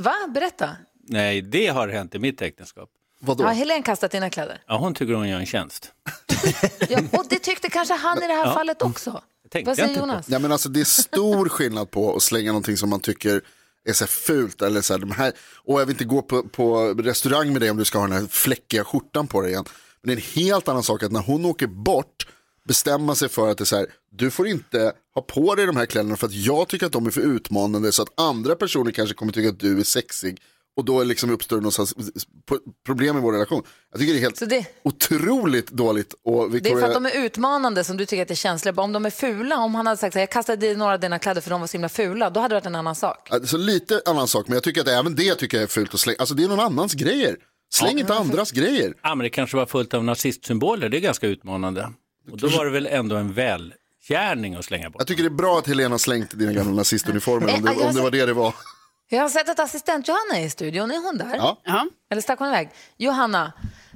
Va? 0.00 0.14
Berätta. 0.34 0.70
Nej, 1.08 1.42
det 1.42 1.66
har 1.66 1.88
hänt 1.88 2.14
i 2.14 2.18
mitt 2.18 2.42
äktenskap. 2.42 2.88
Vadå? 3.20 3.44
Har 3.44 3.52
Helene 3.52 3.82
kastat 3.82 4.10
dina 4.10 4.30
kläder? 4.30 4.62
Ja, 4.66 4.78
hon 4.78 4.94
tycker 4.94 5.14
hon 5.14 5.28
gör 5.28 5.38
en 5.38 5.46
tjänst. 5.46 5.92
Ja, 6.88 6.98
och 7.12 7.24
det 7.28 7.38
tyckte 7.38 7.70
kanske 7.70 7.94
han 7.94 8.22
i 8.22 8.26
det 8.26 8.32
här 8.32 8.46
Ja. 8.46 8.54
fallet 8.54 8.82
också. 8.82 9.22
tänkte 9.50 9.70
Vad 9.70 9.78
jag 9.78 9.88
säger. 9.88 10.00
Jonas? 10.00 10.28
Nej, 10.28 10.40
men 10.40 10.52
alltså, 10.52 10.68
det 10.68 10.80
är 10.80 10.84
stor 10.84 11.48
skillnad 11.48 11.90
på 11.90 12.16
att 12.16 12.22
slänga 12.22 12.50
någonting 12.52 12.76
som 12.76 12.90
man 12.90 13.00
tycker 13.00 13.40
är 13.84 13.92
så 13.92 14.04
här 14.04 14.08
fult. 14.08 14.62
Eller 14.62 14.80
så 14.80 14.92
här, 14.94 14.98
de 15.00 15.10
här, 15.10 15.32
och 15.64 15.80
jag 15.80 15.86
vill 15.86 15.94
inte 15.94 16.04
gå 16.04 16.22
på, 16.22 16.42
på 16.42 16.94
restaurang 16.94 17.52
med 17.52 17.62
dig 17.62 17.70
om 17.70 17.76
du 17.76 17.84
ska 17.84 17.98
ha 17.98 18.06
den 18.06 18.16
här 18.16 18.26
fläckiga 18.26 18.84
skjortan 18.84 19.26
på 19.26 19.40
dig 19.40 19.50
igen. 19.50 19.64
Men 20.02 20.08
det 20.08 20.22
är 20.22 20.24
en 20.26 20.42
helt 20.44 20.68
annan 20.68 20.82
sak 20.82 21.02
att 21.02 21.12
när 21.12 21.20
hon 21.22 21.44
åker 21.44 21.66
bort 21.66 22.26
bestämma 22.66 23.14
sig 23.14 23.28
för 23.28 23.50
att 23.50 23.58
det 23.58 23.62
är 23.62 23.66
så 23.66 23.76
här, 23.76 23.86
du 24.10 24.30
får 24.30 24.46
inte 24.48 24.92
ha 25.14 25.22
på 25.22 25.54
dig 25.54 25.66
de 25.66 25.76
här 25.76 25.86
kläderna 25.86 26.16
för 26.16 26.26
att 26.26 26.34
jag 26.34 26.68
tycker 26.68 26.86
att 26.86 26.92
de 26.92 27.06
är 27.06 27.10
för 27.10 27.20
utmanande 27.20 27.92
så 27.92 28.02
att 28.02 28.20
andra 28.20 28.54
personer 28.54 28.90
kanske 28.90 29.14
kommer 29.14 29.32
tycka 29.32 29.48
att 29.48 29.60
du 29.60 29.80
är 29.80 29.84
sexig 29.84 30.38
och 30.76 30.84
då 30.84 31.02
liksom 31.04 31.30
uppstår 31.30 31.60
det 31.60 32.60
problem 32.86 33.18
i 33.18 33.20
vår 33.20 33.32
relation. 33.32 33.62
Jag 33.90 34.00
tycker 34.00 34.12
det 34.12 34.18
är 34.18 34.20
helt 34.20 34.50
det, 34.50 34.66
otroligt 34.82 35.70
dåligt. 35.70 36.14
Och 36.24 36.50
det 36.50 36.70
är 36.70 36.80
för 36.80 36.86
att 36.86 36.94
de 36.94 37.06
är 37.06 37.24
utmanande 37.24 37.84
som 37.84 37.96
du 37.96 38.06
tycker 38.06 38.22
att 38.22 38.28
det 38.28 38.34
är 38.34 38.36
känsligt. 38.36 38.78
Om 38.78 38.92
de 38.92 39.06
är 39.06 39.10
fula, 39.10 39.58
om 39.58 39.74
han 39.74 39.86
hade 39.86 39.96
sagt 39.96 40.14
här, 40.14 40.22
jag 40.22 40.30
kastade 40.30 40.66
i 40.66 40.76
några 40.76 40.92
av 40.92 41.00
dina 41.00 41.18
kläder 41.18 41.40
för 41.40 41.50
de 41.50 41.60
var 41.60 41.66
så 41.68 41.72
himla 41.72 41.88
fula, 41.88 42.30
då 42.30 42.40
hade 42.40 42.54
det 42.54 42.56
varit 42.56 42.66
en 42.66 42.74
annan 42.74 42.94
sak. 42.94 43.28
Ja, 43.30 43.40
Så 43.44 43.56
lite 43.56 44.02
annan 44.06 44.28
sak, 44.28 44.48
men 44.48 44.54
jag 44.54 44.62
tycker 44.62 44.80
att 44.80 44.88
även 44.88 45.14
det 45.14 45.34
tycker 45.34 45.56
jag 45.56 45.62
är 45.62 45.68
fult 45.68 45.94
att 45.94 46.00
slänga. 46.00 46.16
Alltså 46.18 46.34
det 46.34 46.44
är 46.44 46.48
någon 46.48 46.60
annans 46.60 46.94
grejer. 46.94 47.36
Släng 47.74 47.98
inte 47.98 48.14
andras 48.14 48.52
grejer. 48.52 48.94
Ja, 49.02 49.14
men 49.14 49.24
det 49.24 49.30
kanske 49.30 49.56
var 49.56 49.66
fullt 49.66 49.94
av 49.94 50.04
nazistsymboler, 50.04 50.88
det 50.88 50.96
är 50.96 51.00
ganska 51.00 51.26
utmanande. 51.26 51.88
Och 52.30 52.38
då 52.38 52.48
var 52.48 52.64
det 52.64 52.70
väl 52.70 52.86
ändå 52.86 53.16
en 53.16 53.32
välgärning 53.32 54.54
att 54.54 54.64
slänga 54.64 54.90
bort. 54.90 55.00
Jag 55.00 55.08
tycker 55.08 55.22
det 55.22 55.28
är 55.28 55.30
bra 55.30 55.58
att 55.58 55.66
Helena 55.66 55.98
slängt 55.98 56.38
dina 56.38 56.52
gamla 56.52 56.72
nazistuniformer 56.72 57.54
om 57.54 57.62
det, 57.64 57.70
om 57.70 57.94
det 57.94 58.00
var 58.02 58.10
det 58.10 58.26
det 58.26 58.32
var. 58.32 58.54
Jag 59.08 59.22
har 59.22 59.28
sett 59.28 59.48
att 59.48 59.60
assistent 59.60 60.08
Johanna 60.08 60.38
är 60.40 60.44
i 60.44 60.50
studion, 60.50 60.90
är 60.90 60.98
hon 60.98 61.18
där? 61.18 61.36
Ja. 61.64 61.86
Eller 62.10 62.22
stack 62.22 62.38
hon 62.38 62.48
iväg? 62.48 62.70
Johanna, 62.96 63.52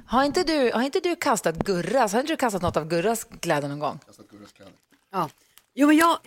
har 0.07 0.23
inte 0.23 0.43
du, 0.43 0.71
har 0.73 0.81
inte 0.81 0.99
du 0.99 1.15
kastat 1.15 1.55
Gurras, 1.55 2.13
har 2.13 2.19
inte 2.19 2.33
du 2.33 2.37
kastat 2.37 2.61
något 2.61 2.77
av 2.77 2.87
Gurras 2.87 3.27
kläder 3.39 3.67
någon 3.67 3.79
gång? 3.79 3.99
Ja. 5.11 5.29
Jo, 5.73 5.87
men 5.87 5.97
jag, 5.97 6.17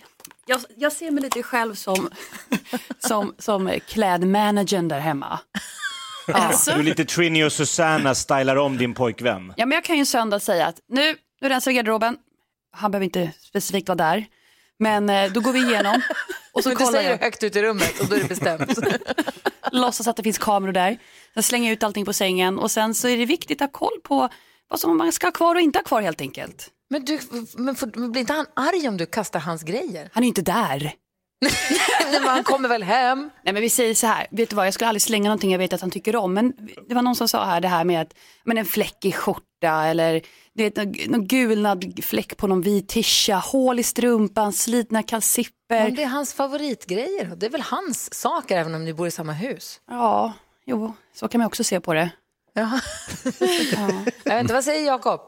jag, 0.46 0.60
jag 0.76 0.92
ser 0.92 1.10
mig 1.10 1.22
lite 1.22 1.42
själv 1.42 1.74
som, 1.74 2.10
som, 2.98 3.34
som 3.38 3.78
klädmanagern 3.88 4.88
där 4.88 5.00
hemma. 5.00 5.40
Du 6.26 6.32
är 6.32 6.82
lite 6.82 7.04
Trini 7.04 7.44
och 7.44 7.52
Susanna 7.52 8.14
stylar 8.14 8.56
om 8.56 8.76
din 8.78 8.94
pojkvän. 8.94 9.54
Ja, 9.56 9.66
men 9.66 9.76
jag 9.76 9.84
kan 9.84 9.98
ju 9.98 10.06
söndag 10.06 10.40
säga 10.40 10.66
att 10.66 10.80
nu, 10.88 11.16
nu 11.44 11.50
rensar 11.50 11.70
vi 11.70 11.74
garderoben. 11.74 12.16
Han 12.72 12.90
behöver 12.90 13.04
inte 13.04 13.32
specifikt 13.40 13.88
vara 13.88 13.96
där. 13.96 14.26
Men 14.78 15.10
eh, 15.10 15.32
då 15.32 15.40
går 15.40 15.52
vi 15.52 15.58
igenom. 15.58 16.02
Och 16.52 16.62
så 16.62 16.68
Men 16.68 16.78
du 16.78 16.84
kollar 16.84 16.98
säger 16.98 17.10
jag. 17.10 17.18
högt 17.18 17.42
ut 17.42 17.56
i 17.56 17.62
rummet 17.62 18.00
och 18.00 18.06
då 18.06 18.16
är 18.16 18.20
det 18.20 18.28
bestämt. 18.28 18.78
Låtsas 19.72 20.06
att 20.06 20.16
det 20.16 20.22
finns 20.22 20.38
kameror 20.38 20.72
där. 20.72 20.98
Sen 21.34 21.42
slänger 21.42 21.68
jag 21.68 21.72
ut 21.72 21.82
allting 21.82 22.04
på 22.04 22.12
sängen 22.12 22.58
och 22.58 22.70
sen 22.70 22.94
så 22.94 23.08
är 23.08 23.16
det 23.16 23.26
viktigt 23.26 23.62
att 23.62 23.72
ha 23.72 23.78
koll 23.78 24.00
på 24.02 24.28
vad 24.68 24.80
som 24.80 24.96
man 24.96 25.12
ska 25.12 25.26
ha 25.26 25.32
kvar 25.32 25.54
och 25.54 25.60
inte 25.60 25.78
ha 25.78 25.84
kvar 25.84 26.02
helt 26.02 26.20
enkelt. 26.20 26.70
Men, 26.90 27.04
du, 27.04 27.20
men, 27.54 27.74
får, 27.74 27.90
men 27.94 28.12
blir 28.12 28.20
inte 28.20 28.32
han 28.32 28.46
arg 28.56 28.88
om 28.88 28.96
du 28.96 29.06
kastar 29.06 29.40
hans 29.40 29.62
grejer? 29.62 30.10
Han 30.12 30.24
är 30.24 30.28
inte 30.28 30.42
där. 30.42 30.94
Nej, 32.10 32.20
men 32.20 32.28
han 32.28 32.44
kommer 32.44 32.68
väl 32.68 32.82
hem? 32.82 33.30
Nej 33.44 33.54
men 33.54 33.62
vi 33.62 33.70
säger 33.70 33.94
så 33.94 34.06
här, 34.06 34.26
vet 34.30 34.50
du 34.50 34.56
vad 34.56 34.66
jag 34.66 34.74
skulle 34.74 34.88
aldrig 34.88 35.02
slänga 35.02 35.28
någonting 35.28 35.52
jag 35.52 35.58
vet 35.58 35.72
att 35.72 35.80
han 35.80 35.90
tycker 35.90 36.16
om. 36.16 36.34
Men 36.34 36.52
det 36.88 36.94
var 36.94 37.02
någon 37.02 37.16
som 37.16 37.28
sa 37.28 37.44
här 37.44 37.60
det 37.60 37.68
här 37.68 37.84
med 37.84 38.00
att 38.00 38.14
men 38.44 38.58
en 38.58 38.64
fläckig 38.64 39.14
skjorta 39.14 39.84
eller 39.84 40.22
du 40.54 40.64
vet, 40.64 40.76
någon, 40.76 40.94
någon 41.06 41.26
gulnad 41.26 42.04
fläck 42.04 42.36
på 42.36 42.46
någon 42.46 42.60
vit 42.60 42.88
tisha, 42.88 43.36
hål 43.36 43.78
i 43.78 43.82
strumpan, 43.82 44.52
slitna 44.52 45.02
kalsipper. 45.02 45.86
Om 45.86 45.94
det 45.94 46.02
är 46.02 46.06
hans 46.06 46.34
favoritgrejer, 46.34 47.36
det 47.36 47.46
är 47.46 47.50
väl 47.50 47.60
hans 47.60 48.14
saker 48.14 48.58
även 48.58 48.74
om 48.74 48.84
ni 48.84 48.94
bor 48.94 49.06
i 49.06 49.10
samma 49.10 49.32
hus? 49.32 49.80
Ja, 49.90 50.32
jo, 50.66 50.92
så 51.14 51.28
kan 51.28 51.38
man 51.38 51.46
också 51.46 51.64
se 51.64 51.80
på 51.80 51.94
det. 51.94 52.10
Ja. 52.52 52.80
Jag 54.24 54.34
vet 54.34 54.40
inte, 54.40 54.54
vad 54.54 54.64
säger 54.64 54.86
Jakob? 54.86 55.20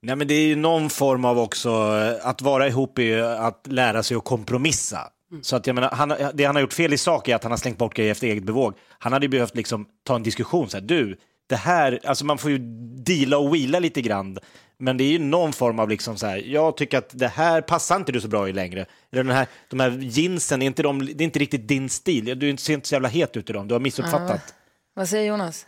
Nej, 0.00 0.16
men 0.16 0.28
det 0.28 0.34
är 0.34 0.46
ju 0.46 0.56
någon 0.56 0.90
form 0.90 1.24
av 1.24 1.38
också, 1.38 1.68
eh, 1.68 2.28
att 2.28 2.42
vara 2.42 2.68
ihop 2.68 2.98
är 2.98 3.02
ju 3.02 3.24
att 3.24 3.66
lära 3.66 4.02
sig 4.02 4.16
att 4.16 4.24
kompromissa. 4.24 4.98
Så 5.42 5.56
att 5.56 5.66
jag 5.66 5.74
menar, 5.74 5.90
han, 5.90 6.14
det 6.34 6.44
han 6.44 6.56
har 6.56 6.60
gjort 6.60 6.72
fel 6.72 6.92
i 6.92 6.98
sak 6.98 7.28
är 7.28 7.34
att 7.34 7.42
han 7.42 7.52
har 7.52 7.56
slängt 7.56 7.78
bort 7.78 7.94
grejer 7.94 8.12
efter 8.12 8.26
eget 8.26 8.44
bevåg. 8.44 8.74
Han 8.98 9.12
hade 9.12 9.24
ju 9.24 9.30
behövt 9.30 9.56
liksom 9.56 9.86
ta 10.04 10.16
en 10.16 10.22
diskussion, 10.22 10.70
så 10.70 10.76
här, 10.76 10.84
du, 10.84 11.16
det 11.46 11.56
här, 11.56 12.00
alltså 12.04 12.24
man 12.24 12.38
får 12.38 12.50
ju 12.50 12.58
deala 13.04 13.38
och 13.38 13.54
wheela 13.54 13.78
lite 13.78 14.02
grann. 14.02 14.38
Men 14.78 14.96
det 14.96 15.04
är 15.04 15.10
ju 15.10 15.18
någon 15.18 15.52
form 15.52 15.78
av 15.78 15.88
liksom 15.88 16.16
så 16.16 16.26
här, 16.26 16.36
jag 16.36 16.76
tycker 16.76 16.98
att 16.98 17.18
det 17.18 17.28
här 17.28 17.60
passar 17.60 17.96
inte 17.96 18.12
du 18.12 18.20
så 18.20 18.28
bra 18.28 18.48
i 18.48 18.52
längre. 18.52 18.86
Eller 19.12 19.24
den 19.24 19.36
här, 19.36 19.46
de 19.70 19.80
här 19.80 19.90
jeansen, 19.90 20.62
är 20.62 20.66
inte 20.66 20.82
de, 20.82 21.06
det 21.06 21.12
är 21.12 21.22
inte 21.22 21.38
riktigt 21.38 21.68
din 21.68 21.88
stil. 21.88 22.38
Du 22.38 22.56
ser 22.56 22.74
inte 22.74 22.88
så 22.88 22.94
jävla 22.94 23.08
het 23.08 23.36
ut 23.36 23.50
i 23.50 23.52
dem, 23.52 23.68
du 23.68 23.74
har 23.74 23.80
missuppfattat. 23.80 24.54
Vad 24.94 25.08
säger 25.08 25.28
Jonas? 25.28 25.66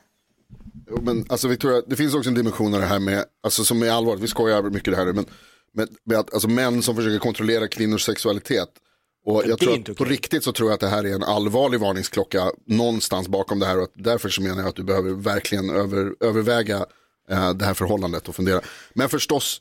Jo, 0.91 0.99
Men 1.03 1.27
alltså 1.29 1.49
Victoria, 1.49 1.83
det 1.87 1.97
finns 1.97 2.15
också 2.15 2.29
en 2.29 2.35
dimension 2.35 2.75
av 2.75 2.81
det 2.81 2.87
här 2.87 2.99
med, 2.99 3.25
alltså 3.43 3.65
som 3.65 3.83
är 3.83 3.91
allvarligt, 3.91 4.23
vi 4.23 4.29
skojar 4.29 4.63
mycket 4.63 4.93
det 4.93 4.97
här, 4.97 5.13
men 5.13 5.27
med, 5.73 5.89
med 6.05 6.19
att, 6.19 6.35
alltså 6.35 6.49
män 6.49 6.83
som 6.83 6.97
försöker 6.97 7.19
kontrollera 7.19 7.69
kvinnors 7.69 8.03
sexualitet. 8.03 8.69
Och 9.25 9.43
jag 9.47 9.59
tror 9.59 9.91
att 9.91 9.97
på 9.97 10.05
riktigt 10.05 10.45
så 10.45 10.53
tror 10.53 10.69
jag 10.69 10.75
att 10.75 10.81
det 10.81 10.89
här 10.89 11.07
är 11.07 11.15
en 11.15 11.23
allvarlig 11.23 11.81
varningsklocka 11.81 12.51
någonstans 12.67 13.29
bakom 13.29 13.59
det 13.59 13.67
här 13.67 13.81
och 13.81 13.89
därför 13.95 14.29
så 14.29 14.43
menar 14.43 14.59
jag 14.59 14.69
att 14.69 14.77
du 14.77 14.85
behöver 14.85 15.11
verkligen 15.11 15.71
över, 15.71 16.15
överväga 16.21 16.87
eh, 17.31 17.53
det 17.55 17.65
här 17.65 17.75
förhållandet 17.75 18.29
och 18.29 18.37
fundera. 18.37 18.61
Men 18.95 19.09
förstås, 19.09 19.61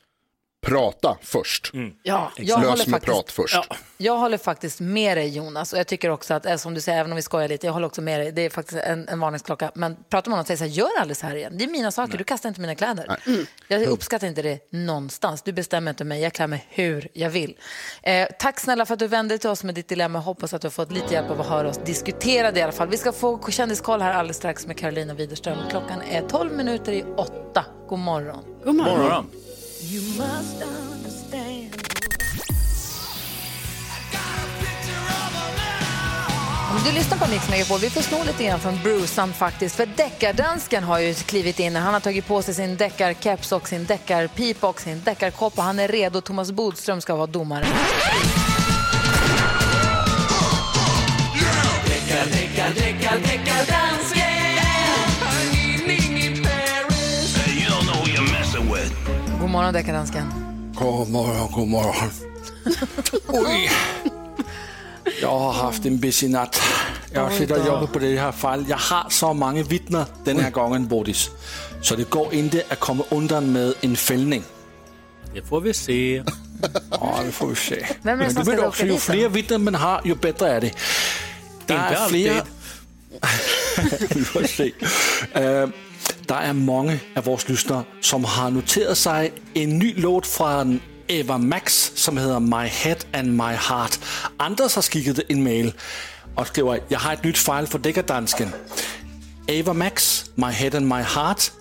prata 0.64 1.18
först. 1.22 1.72
Ja, 2.04 2.32
jag 2.38 2.48
Lös 2.48 2.56
håller 2.56 2.70
med 2.70 2.78
faktiskt- 2.78 3.06
prat 3.06 3.32
först. 3.32 3.60
Jag 3.98 4.18
håller 4.18 4.38
faktiskt 4.38 4.80
med 4.80 5.18
dig 5.18 5.28
Jonas 5.30 5.74
och 5.74 5.80
jag 5.80 5.88
tycker 5.88 6.10
också 6.10 6.34
att, 6.34 6.46
eh, 6.46 6.56
som 6.56 6.74
du 6.74 6.82
säger, 6.82 7.00
även 7.00 7.12
om 7.12 7.16
vi 7.16 7.22
skojar 7.22 7.48
lite, 7.48 7.66
jag 7.68 7.74
håller 7.74 7.88
också 7.88 8.02
med 8.02 8.20
dig, 8.20 8.32
det 8.32 8.42
är 8.42 8.50
faktiskt 8.50 8.82
en, 8.82 9.08
en 9.08 9.20
varningsklocka. 9.20 9.72
Men 9.76 9.96
pratar 10.10 10.30
man 10.30 10.38
om 10.38 10.42
att 10.42 10.48
säga 10.48 10.58
så 10.58 10.64
här, 10.64 10.72
gör 10.72 10.90
aldrig 11.00 11.18
så 11.18 11.26
här 11.28 11.36
igen. 11.36 11.58
Det 11.58 11.64
är 11.64 11.68
mina 11.70 11.92
saker, 11.92 12.18
du 12.18 12.24
kastar 12.24 12.50
inte 12.50 12.62
mina 12.62 12.76
kläder. 12.76 13.18
Mm. 13.28 13.46
Jag 13.68 13.84
uppskattar 13.84 14.28
inte 14.28 14.42
det 14.42 14.60
någonstans. 14.72 15.42
Du 15.42 15.54
bestämmer 15.54 15.92
inte 15.92 16.04
mig, 16.04 16.22
jag 16.22 16.34
klär 16.34 16.48
mig 16.48 16.66
hur 16.70 17.08
jag 17.14 17.30
vill. 17.30 17.58
Eh, 18.04 18.28
tack 18.40 18.60
snälla 18.60 18.86
för 18.86 18.94
att 18.94 19.00
du 19.00 19.08
vände 19.08 19.34
dig 19.34 19.40
till 19.40 19.50
oss 19.50 19.64
med 19.64 19.76
ditt 19.76 19.88
dilemma. 19.88 20.20
Hoppas 20.20 20.54
att 20.54 20.62
du 20.62 20.66
har 20.66 20.72
fått 20.72 20.92
lite 20.92 21.14
hjälp 21.14 21.30
av 21.30 21.42
att 21.42 21.48
höra 21.48 21.70
oss 21.70 21.78
diskutera 21.86 22.52
det 22.52 22.60
i 22.60 22.64
alla 22.64 22.72
fall. 22.72 22.88
Vi 22.88 22.98
ska 22.98 23.12
få 23.12 23.52
kändiskoll 23.52 24.02
här 24.02 24.14
alldeles 24.14 24.38
strax 24.38 24.68
med 24.68 24.78
Carolina 24.78 25.14
Widerström. 25.14 25.58
Klockan 25.70 26.02
är 26.02 26.22
12 26.22 26.52
minuter 26.54 26.92
i 26.92 27.04
åtta. 27.18 27.66
God 27.90 28.00
morgon. 28.00 28.44
God 28.64 28.76
morgon. 28.76 29.00
morgon. 29.00 29.30
You 29.92 30.02
must 30.02 30.64
understand. 30.64 31.84
Du 36.86 36.92
lyssnar 36.92 37.18
på 37.18 37.32
Mix 37.32 37.50
Megapol, 37.50 37.80
vi 37.80 37.90
får 37.90 38.02
sno 38.02 38.24
lite 38.26 38.44
grann 38.44 38.60
från 38.60 38.80
Brucean 38.84 39.34
faktiskt. 39.34 39.76
För 39.76 39.86
deckardansken 39.86 40.84
har 40.84 41.00
ju 41.00 41.14
klivit 41.14 41.60
in. 41.60 41.76
Han 41.76 41.94
har 41.94 42.02
tagit 42.02 42.28
på 42.28 42.42
sig 42.42 42.54
sin 42.54 42.78
deckarkeps 42.78 43.52
och 43.52 43.68
sin 43.68 43.86
deckarpipa 43.86 44.68
och 44.68 44.82
sin 44.82 45.02
deckarkopp 45.04 45.58
och 45.58 45.64
han 45.64 45.80
är 45.80 45.88
redo. 45.88 46.22
Thomas 46.22 46.52
Bodström 46.52 47.02
ska 47.02 47.16
vara 47.16 47.28
domare. 47.28 47.66
Morgon 59.54 59.74
deckardansken. 59.74 60.24
God 60.74 61.10
morgon, 61.10 61.52
god 61.52 61.68
morgon. 61.68 62.10
Oj. 63.28 63.70
Jag 65.22 65.40
har 65.40 65.54
haft 65.54 65.86
en 65.86 66.00
busy 66.00 66.28
natt. 66.28 66.62
Jag 67.12 67.34
sitter 67.34 67.60
och 67.60 67.66
då. 67.66 67.68
jobbar 67.68 67.88
på 67.88 68.00
det 68.00 68.18
här 68.18 68.32
fallet. 68.32 68.70
Jag 68.70 68.78
har 68.78 69.10
så 69.10 69.34
många 69.34 69.64
vittnen 69.64 70.06
den 70.24 70.40
här 70.40 70.52
gången, 70.52 70.88
Bodis. 70.88 71.30
Så 71.82 71.96
det 71.96 72.10
går 72.10 72.34
inte 72.34 72.64
att 72.70 72.80
komma 72.80 73.04
undan 73.10 73.52
med 73.52 73.74
en 73.82 73.96
fällning. 73.96 74.44
Det 75.34 75.42
får 75.42 75.62
vi 75.62 75.74
se. 75.74 76.24
Ja, 76.92 77.20
det 77.26 77.32
får 77.32 77.48
vi 77.48 77.56
se. 77.56 77.86
Vem 78.02 78.20
är 78.20 78.24
det 78.28 78.34
Men 78.34 78.34
som 78.34 78.46
du 78.46 78.52
ska 78.52 78.60
åka 78.60 78.68
också, 78.68 78.86
ju 78.86 78.98
fler 78.98 79.30
vittnen 79.30 79.64
man 79.64 79.76
har, 79.76 80.02
ju 80.06 80.16
bättre 80.16 80.50
är 80.50 80.62
det. 80.62 80.72
Der 81.66 81.76
Inte 81.76 82.04
er 82.04 82.08
flere... 82.10 82.42
alltid. 82.42 82.54
vi 84.18 84.24
får 84.24 84.44
se. 84.44 84.72
Der 86.30 86.36
er 86.36 86.54
mange 86.54 87.00
af 87.16 87.26
vores 87.26 87.50
lyttere, 87.50 87.84
som 88.02 88.24
har 88.24 88.50
noteret 88.50 88.98
sig 88.98 89.32
en 89.56 89.80
ny 89.80 90.02
låt 90.02 90.26
fra 90.26 90.66
Eva 91.10 91.38
Max, 91.38 91.92
som 91.96 92.18
hedder 92.18 92.40
My 92.40 92.68
Head 92.68 92.96
and 93.14 93.28
My 93.28 93.54
Heart. 93.70 94.00
Anders 94.40 94.76
har 94.76 94.82
skikket 94.82 95.24
en 95.30 95.44
mail 95.44 95.74
og 96.36 96.48
skriver, 96.48 96.78
jeg 96.90 97.00
har 97.00 97.14
et 97.14 97.26
nyt 97.26 97.38
fejl 97.38 97.68
for 97.68 97.78
dækkerdansken. 97.78 98.54
Ava 99.50 99.74
Max, 99.74 100.26
My 100.36 100.52
Head 100.52 100.76
and 100.76 100.86
My 100.86 101.04
Heart, 101.16 101.54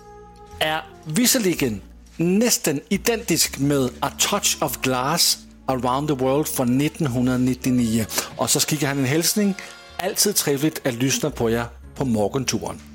er 0.59 0.79
visserligen 1.05 1.81
næsten 2.17 2.81
identisk 2.89 3.59
med 3.59 3.89
A 4.01 4.09
Touch 4.19 4.57
of 4.61 4.77
Glass 4.83 5.39
Around 5.67 6.07
the 6.07 6.17
World 6.17 6.45
fra 6.45 6.63
1999. 6.63 8.29
Og 8.37 8.49
så 8.49 8.59
skikker 8.59 8.87
han 8.87 8.97
en 8.97 9.05
hälsning. 9.05 9.55
Altid 9.99 10.33
trevligt 10.33 10.81
at 10.83 10.93
lyssna 10.93 11.29
på 11.29 11.49
jer 11.49 11.65
på 11.95 12.05
morgenturen. 12.05 12.92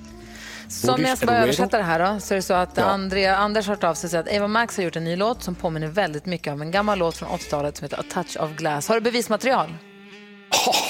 Som 0.68 1.04
jag 1.04 1.16
ska 1.16 1.26
bara 1.26 1.38
översätta 1.38 1.78
det 1.78 1.84
här 1.84 1.98
då, 2.14 2.20
så 2.20 2.34
är 2.34 2.36
det 2.36 2.42
så 2.42 2.54
att 2.54 2.70
Ja. 2.74 2.82
Andrea, 2.84 3.36
Anders 3.36 3.66
har 3.66 3.74
hört 3.74 3.84
av 3.84 3.94
sig 3.94 4.10
och 4.18 4.20
att 4.26 4.32
Eva 4.32 4.48
Max 4.48 4.76
har 4.76 4.84
gjort 4.84 4.96
en 4.96 5.04
ny 5.04 5.16
låt 5.16 5.42
som 5.42 5.54
påminner 5.54 5.86
väldigt 5.86 6.26
mycket 6.26 6.52
om 6.52 6.62
en 6.62 6.70
gammal 6.70 6.98
låt 6.98 7.16
från 7.16 7.28
80-talet 7.28 7.76
som 7.76 7.84
heter 7.84 8.00
A 8.00 8.02
Touch 8.14 8.36
of 8.40 8.50
Glass. 8.56 8.88
Har 8.88 8.94
du 8.94 9.00
bevismaterial? 9.00 9.68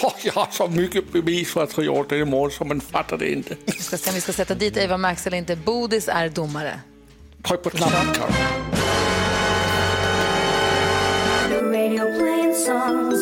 Oh, 0.02 0.12
jeg 0.22 0.32
har 0.32 0.48
så 0.50 0.66
mycket 0.68 1.12
bevismaterial 1.12 2.06
denne 2.08 2.24
morgen, 2.24 2.50
så 2.50 2.64
man 2.64 2.80
fattar 2.80 3.16
det 3.18 3.32
inte. 3.32 3.56
Vi 3.66 3.72
ska 3.72 3.98
se 3.98 4.10
om 4.10 4.14
vi 4.14 4.20
ska 4.20 4.32
sätta 4.32 4.54
dit 4.54 4.76
Eva 4.76 4.96
Max 4.96 5.26
eller 5.26 5.38
inte. 5.38 5.56
Bodis 5.56 6.08
är 6.08 6.28
domare. 6.28 6.80
Tryk 7.42 7.62
på 7.62 7.70
knappen, 7.70 8.06
radio 11.98 12.18
playing 12.18 12.54
songs 12.54 13.20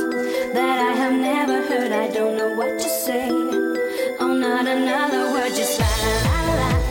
that 0.55 0.79
I 0.90 0.92
have 1.03 1.12
never 1.12 1.61
heard. 1.69 1.92
I 1.92 2.09
don't 2.19 2.37
know 2.37 2.57
what 2.57 2.79
to 2.81 2.88
say. 2.88 3.29
Oh, 4.21 4.33
not 4.33 4.66
another 4.66 5.36
just 5.57 5.79
la 5.79 5.87
la 5.87 6.55
la 6.59 6.81
la. 6.81 6.86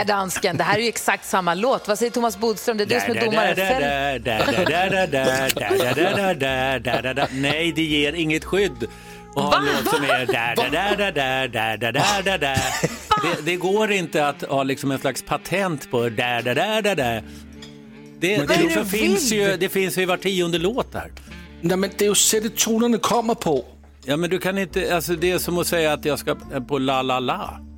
God, 0.00 0.06
deckardansken. 0.06 0.56
Det 0.56 0.64
här 0.64 0.78
är 0.78 0.82
ju 0.82 0.88
exakt 0.88 1.24
samma 1.24 1.54
låt. 1.54 1.88
Vad 1.88 1.98
säger 1.98 2.12
Thomas 2.12 2.38
Bodström? 2.38 2.76
Det 2.76 2.82
är 2.82 2.86
du 2.86 3.00
som 3.00 3.16
är 3.16 3.24
domare. 3.24 3.54
Nej, 7.32 7.72
det 7.72 7.82
ger 7.82 8.12
inget 8.12 8.44
skydd. 8.44 8.88
Och 9.34 9.42
ha 9.42 9.58
en 9.58 9.64
låt 9.64 9.94
som 9.94 10.04
är 10.04 10.26
där, 10.26 10.56
där, 10.56 10.70
där, 10.70 10.96
där, 10.96 11.48
där, 11.48 11.48
där, 11.48 11.92
där, 11.92 12.22
där, 12.22 12.38
där. 12.38 12.58
Det, 13.22 13.42
det 13.44 13.56
går 13.56 13.92
inte 13.92 14.28
att 14.28 14.42
ha 14.42 14.62
liksom 14.62 14.90
en 14.90 14.98
slags 14.98 15.22
patent 15.22 15.90
på 15.90 16.02
där, 16.08 16.42
där, 16.42 16.54
där, 16.54 16.82
där, 16.82 16.96
där. 16.96 17.22
Det, 18.20 18.36
det, 18.36 18.46
det 18.46 18.62
ju 18.62 18.84
finns 18.84 19.32
ju, 19.32 19.56
det 19.56 19.68
finns 19.68 19.98
ju 19.98 20.06
var 20.06 20.16
tionde 20.16 20.58
låt 20.58 20.92
där. 20.92 21.12
Nej, 21.60 21.76
men 21.76 21.90
det 21.98 22.04
är 22.04 22.08
ju 22.08 22.14
sättet 22.14 22.56
tonerna 22.56 22.98
kommer 22.98 23.34
på. 23.34 23.64
Ja, 24.04 24.16
men 24.16 24.30
du 24.30 24.38
kan 24.38 24.58
inte, 24.58 24.94
alltså 24.94 25.12
det 25.12 25.30
är 25.30 25.38
som 25.38 25.58
att 25.58 25.66
säga 25.66 25.92
att 25.92 26.04
jag 26.04 26.18
ska 26.18 26.36
på 26.68 26.78
la 26.78 27.02
la 27.02 27.20
la. 27.20 27.69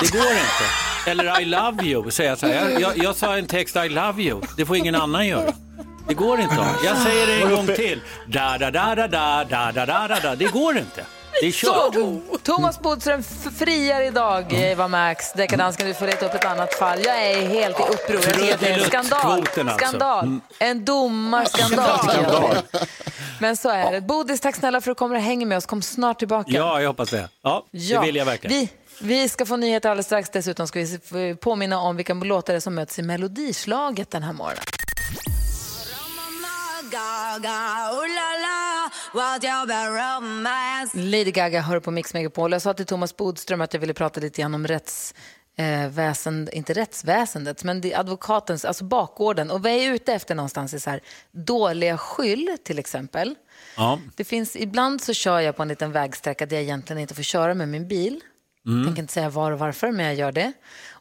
Det 0.00 0.12
går 0.12 0.30
inte. 0.30 0.64
Eller 1.06 1.40
I 1.40 1.44
love 1.44 1.84
you, 1.84 2.10
säga 2.10 2.36
så 2.36 2.46
här. 2.46 2.70
Jag, 2.70 2.80
jag, 2.80 2.98
jag 2.98 3.16
sa 3.16 3.36
en 3.36 3.46
text 3.46 3.76
I 3.76 3.88
love 3.88 4.22
you, 4.22 4.40
det 4.56 4.66
får 4.66 4.76
ingen 4.76 4.94
annan 4.94 5.26
göra. 5.26 5.52
Det 6.08 6.14
går 6.14 6.40
inte. 6.40 6.66
Jag 6.84 6.96
säger 6.96 7.26
det 7.26 7.42
en 7.42 7.50
gång 7.50 7.66
till. 7.66 8.00
Da, 8.26 8.58
da, 8.58 8.70
da, 8.70 8.94
da, 8.94 9.06
da, 9.06 9.44
da, 9.44 9.72
da, 9.72 9.86
da, 9.86 10.08
da, 10.08 10.20
da. 10.20 10.34
Det 10.34 10.44
går 10.44 10.78
inte. 10.78 11.04
Det 11.40 11.46
är 11.46 11.52
kört. 11.52 12.42
Thomas 12.42 12.80
Bodström 12.80 13.22
friar 13.58 14.00
idag, 14.00 14.52
Eva 14.52 14.88
Max. 14.88 15.32
Deckardansken, 15.32 15.86
du 15.86 15.94
får 15.94 16.06
leta 16.06 16.26
upp 16.26 16.34
ett 16.34 16.44
annat 16.44 16.74
fall. 16.74 16.98
Jag 17.04 17.22
är 17.24 17.48
helt 17.48 17.80
i 17.80 17.82
uppror. 17.82 18.20
Jag 18.24 18.34
tycker 18.34 18.54
att 18.54 18.60
det 18.60 18.68
är 18.68 18.78
en 18.78 18.84
skandal. 18.84 19.44
Alltså. 19.56 19.76
Skandal. 19.76 20.24
Mm. 20.24 20.40
En 20.58 20.84
domarskandal. 20.84 21.98
Skandal. 21.98 22.56
Men 23.40 23.56
så 23.56 23.68
är 23.68 23.92
det. 23.92 24.00
Bodis, 24.00 24.40
tack 24.40 24.56
snälla 24.56 24.80
för 24.80 24.90
att 24.90 24.96
du 24.96 24.98
kommer 24.98 25.16
och 25.16 25.22
hänger 25.22 25.46
med 25.46 25.58
oss. 25.58 25.66
Kom 25.66 25.82
snart 25.82 26.18
tillbaka. 26.18 26.50
Ja, 26.50 26.80
jag 26.80 26.88
hoppas 26.88 27.10
det. 27.10 27.28
Ja, 27.42 27.66
det 27.70 27.98
vill 27.98 28.16
jag 28.16 28.24
verkligen. 28.24 28.60
Vi, 28.60 28.68
vi 29.00 29.28
ska 29.28 29.46
få 29.46 29.56
nyheter 29.56 29.90
alldeles 29.90 30.06
strax. 30.06 30.30
Dessutom 30.30 30.66
ska 30.66 30.86
vi 31.10 31.34
påminna 31.34 31.80
om 31.80 31.96
vilka 31.96 32.14
låtar 32.14 32.54
det 32.54 32.60
som 32.60 32.74
möts 32.74 32.98
i 32.98 33.02
Melodislaget 33.02 34.10
den 34.10 34.22
här 34.22 34.32
morgonen. 34.32 34.64
Lady 40.94 41.30
Gaga 41.30 41.60
hör 41.60 41.80
på 41.80 41.90
Mix 41.90 42.14
Megapol. 42.14 42.52
Jag 42.52 42.62
sa 42.62 42.74
till 42.74 42.86
Thomas 42.86 43.16
Bodström 43.16 43.60
att 43.60 43.74
jag 43.74 43.80
ville 43.80 43.94
prata 43.94 44.20
lite 44.20 44.42
grann 44.42 44.54
om 44.54 44.66
rätts... 44.66 45.14
Eh, 45.56 45.88
väsend, 45.88 46.50
inte 46.52 46.72
rättsväsendet, 46.72 47.64
men 47.64 47.82
advokatens, 47.94 48.64
alltså 48.64 48.84
bakgården. 48.84 49.50
Och 49.50 49.62
vad 49.62 49.72
jag 49.72 49.78
är 49.78 49.92
ute 49.92 50.12
efter 50.12 50.34
någonstans 50.34 50.74
är 50.74 50.78
så 50.78 50.90
här, 50.90 51.00
dåliga 51.32 51.98
skyll 51.98 52.56
till 52.64 52.78
exempel. 52.78 53.34
Ja. 53.76 53.98
Det 54.16 54.24
finns, 54.24 54.56
ibland 54.56 55.02
så 55.02 55.12
kör 55.12 55.40
jag 55.40 55.56
på 55.56 55.62
en 55.62 55.68
liten 55.68 55.92
vägsträcka 55.92 56.46
där 56.46 56.56
jag 56.56 56.62
egentligen 56.62 57.02
inte 57.02 57.14
får 57.14 57.22
köra 57.22 57.54
med 57.54 57.68
min 57.68 57.88
bil. 57.88 58.20
Mm. 58.66 58.78
Jag 58.78 58.86
tänker 58.86 59.02
inte 59.02 59.12
säga 59.12 59.28
var 59.30 59.52
och 59.52 59.58
varför, 59.58 59.90
men 59.92 60.06
jag 60.06 60.14
gör 60.14 60.32
det. 60.32 60.52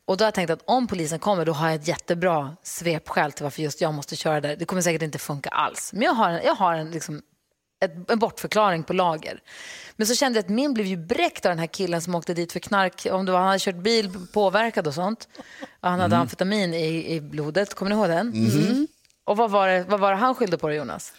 Och 0.05 0.17
då 0.17 0.23
har 0.23 0.27
jag 0.27 0.33
tänkt 0.33 0.49
att 0.49 0.61
om 0.65 0.87
polisen 0.87 1.19
kommer, 1.19 1.45
då 1.45 1.51
har 1.51 1.67
jag 1.69 1.75
ett 1.75 1.87
jättebra 1.87 2.55
svepskäl 2.63 3.31
till 3.31 3.43
varför 3.43 3.61
just 3.61 3.81
jag 3.81 3.93
måste 3.93 4.15
köra 4.15 4.41
där. 4.41 4.55
Det 4.55 4.65
kommer 4.65 4.81
säkert 4.81 5.01
inte 5.01 5.17
funka 5.19 5.49
alls. 5.49 5.89
Men 5.93 6.01
jag 6.01 6.13
har 6.13 6.29
en, 6.29 6.41
jag 6.45 6.55
har 6.55 6.73
en, 6.73 6.91
liksom, 6.91 7.21
ett, 7.85 8.11
en 8.11 8.19
bortförklaring 8.19 8.83
på 8.83 8.93
lager. 8.93 9.39
Men 9.95 10.07
så 10.07 10.15
kände 10.15 10.37
jag 10.39 10.43
att 10.43 10.49
min 10.49 10.73
blev 10.73 10.85
ju 10.85 10.97
bräckt 10.97 11.45
av 11.45 11.49
den 11.49 11.59
här 11.59 11.67
killen 11.67 12.01
som 12.01 12.15
åkte 12.15 12.33
dit 12.33 12.51
för 12.51 12.59
knark. 12.59 13.07
Om 13.11 13.25
det 13.25 13.31
var, 13.31 13.39
han 13.39 13.47
hade 13.47 13.59
kört 13.59 13.75
bil 13.75 14.11
påverkad 14.33 14.87
och 14.87 14.93
sånt. 14.93 15.27
Och 15.81 15.89
han 15.89 15.99
hade 15.99 16.15
Mm. 16.15 16.21
amfetamin 16.21 16.73
i, 16.73 17.13
i 17.15 17.21
blodet. 17.21 17.73
Kommer 17.73 17.89
ni 17.89 17.95
ihåg 17.95 18.09
den? 18.09 18.27
Mhm. 18.27 18.65
Mm. 18.65 18.87
Och 19.25 19.37
vad 19.37 19.51
var, 19.51 19.67
det, 19.67 19.85
vad 19.87 19.99
var 19.99 20.11
det 20.11 20.17
han 20.17 20.35
skyllde 20.35 20.57
på 20.57 20.67
då, 20.67 20.73
Jonas? 20.73 21.13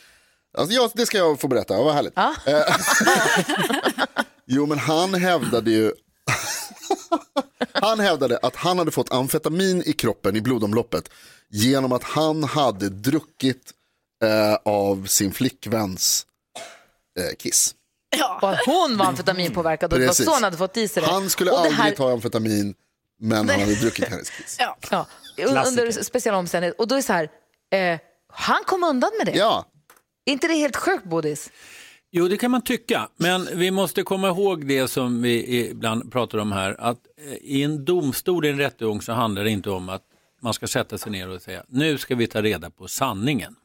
Alltså, 0.59 0.75
ja, 0.75 0.91
det 0.95 1.07
ska 1.07 1.19
jag 1.19 1.41
få 1.41 1.49
berätta, 1.49 1.83
vad 1.83 1.95
härligt. 1.95 2.13
Ja. 2.17 2.35
Eh, 2.47 2.63
jo, 4.47 4.67
men 4.67 4.79
han 4.79 5.15
hävdade 5.15 5.71
ju 5.71 5.93
Han 7.73 8.01
hävdade 8.01 8.39
att 8.39 8.57
han 8.57 8.79
hade 8.79 8.91
fått 8.91 9.13
amfetamin 9.13 9.83
i 9.87 9.93
kroppen, 9.93 10.37
i 10.37 10.41
blodomloppet, 10.41 11.11
genom 11.49 11.93
att 11.93 12.03
han 12.03 12.45
hade 12.45 12.89
druckit 12.89 13.73
eh, 14.25 14.55
av 14.65 15.07
sin 15.07 15.33
flickväns 15.33 16.27
eh, 17.19 17.37
kiss. 17.39 17.75
Och 18.41 18.51
att 18.51 18.67
hon 18.67 18.97
var 18.97 19.07
amfetaminpåverkad 19.07 19.93
och 19.93 19.99
det 19.99 20.07
var 20.07 20.15
så 20.15 20.33
han 20.33 20.45
hade 20.45 20.57
fått 20.57 20.77
i 20.77 20.89
sig 20.89 21.03
det. 21.03 21.09
Han 21.09 21.31
skulle 21.31 21.51
och 21.51 21.57
det 21.57 21.61
aldrig 21.61 21.77
här, 21.77 21.91
ta 21.91 22.13
amfetamin, 22.13 22.75
men 23.21 23.49
han 23.49 23.61
hade 23.61 23.75
druckit 23.75 24.09
hennes 24.09 24.31
kiss. 24.31 24.57
Ja, 24.87 25.07
under 25.37 26.03
speciella 26.03 26.39
omständigheter. 26.39 26.81
Och 26.81 26.89
då 26.89 26.95
är 26.95 26.97
det 26.97 27.03
så 27.03 27.13
här, 27.13 27.31
eh, 27.71 27.99
han 28.33 28.65
kom 28.67 28.85
undan 28.85 29.11
med 29.19 29.27
det. 29.27 29.39
Ja. 29.39 29.67
Är 30.25 30.33
inte 30.33 30.49
det 30.49 30.55
helt 30.55 30.77
sjukt, 30.77 31.05
Bodis? 31.05 31.51
Jo, 32.11 32.29
det 32.29 32.37
kan 32.37 32.51
man 32.51 32.63
tycka, 32.63 33.09
men 33.17 33.49
vi 33.55 33.71
måste 33.71 34.03
komma 34.03 34.29
ihåg 34.29 34.67
det 34.67 34.89
som 34.89 35.23
vi 35.23 35.67
ibland 35.71 36.13
pratar 36.13 36.39
om 36.39 36.53
här, 36.53 36.77
att 36.79 36.99
eh, 37.27 37.35
i 37.35 37.63
en 37.63 37.85
domstol, 37.85 38.47
i 38.47 38.49
en 38.49 38.59
rättegång, 38.59 39.03
så 39.03 39.13
handlar 39.13 39.45
det 39.45 39.51
inte 39.51 39.71
om 39.71 39.89
att 39.89 40.03
man 40.43 40.55
ska 40.55 40.67
sätta 40.67 40.99
sig 40.99 41.13
ner 41.13 41.29
och 41.29 41.43
säga, 41.43 41.65
nu 41.69 41.99
ska 41.99 42.15
vi 42.15 42.27
ta 42.27 42.43
reda 42.43 42.71
på 42.71 42.89
sanningen. 42.89 43.57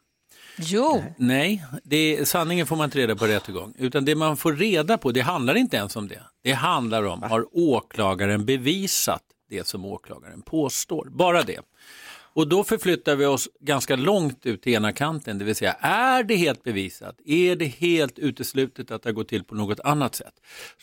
Jo. 0.58 1.03
Nej, 1.17 1.65
det, 1.84 2.27
sanningen 2.27 2.67
får 2.67 2.75
man 2.75 2.86
inte 2.86 2.97
reda 2.97 3.15
på 3.15 3.27
i 3.27 3.36
rättegång, 3.36 3.73
utan 3.77 4.06
det 4.06 4.15
man 4.15 4.38
får 4.38 4.53
reda 4.53 4.97
på, 4.97 5.12
det 5.12 5.21
handlar 5.21 5.56
inte 5.56 5.77
ens 5.77 5.95
om 5.95 6.08
det. 6.08 6.21
Det 6.43 6.53
handlar 6.53 7.03
om, 7.03 7.21
har 7.23 7.45
åklagaren 7.51 8.45
bevisat 8.45 9.23
det 9.49 9.67
som 9.67 9.86
åklagaren 9.86 10.41
påstår? 10.41 11.08
Bara 11.12 11.43
det. 11.43 11.60
Och 12.35 12.47
då 12.47 12.63
förflyttar 12.63 13.15
vi 13.15 13.25
oss 13.25 13.49
ganska 13.59 13.95
långt 13.95 14.45
ut 14.45 14.61
till 14.61 14.73
ena 14.73 14.91
kanten, 14.93 15.37
det 15.37 15.45
vill 15.45 15.55
säga 15.55 15.73
är 15.79 16.23
det 16.23 16.35
helt 16.35 16.63
bevisat? 16.63 17.15
Är 17.25 17.55
det 17.55 17.65
helt 17.65 18.19
uteslutet 18.19 18.91
att 18.91 19.03
det 19.03 19.09
har 19.09 19.13
gått 19.13 19.27
till 19.27 19.43
på 19.43 19.55
något 19.55 19.79
annat 19.79 20.15
sätt? 20.15 20.33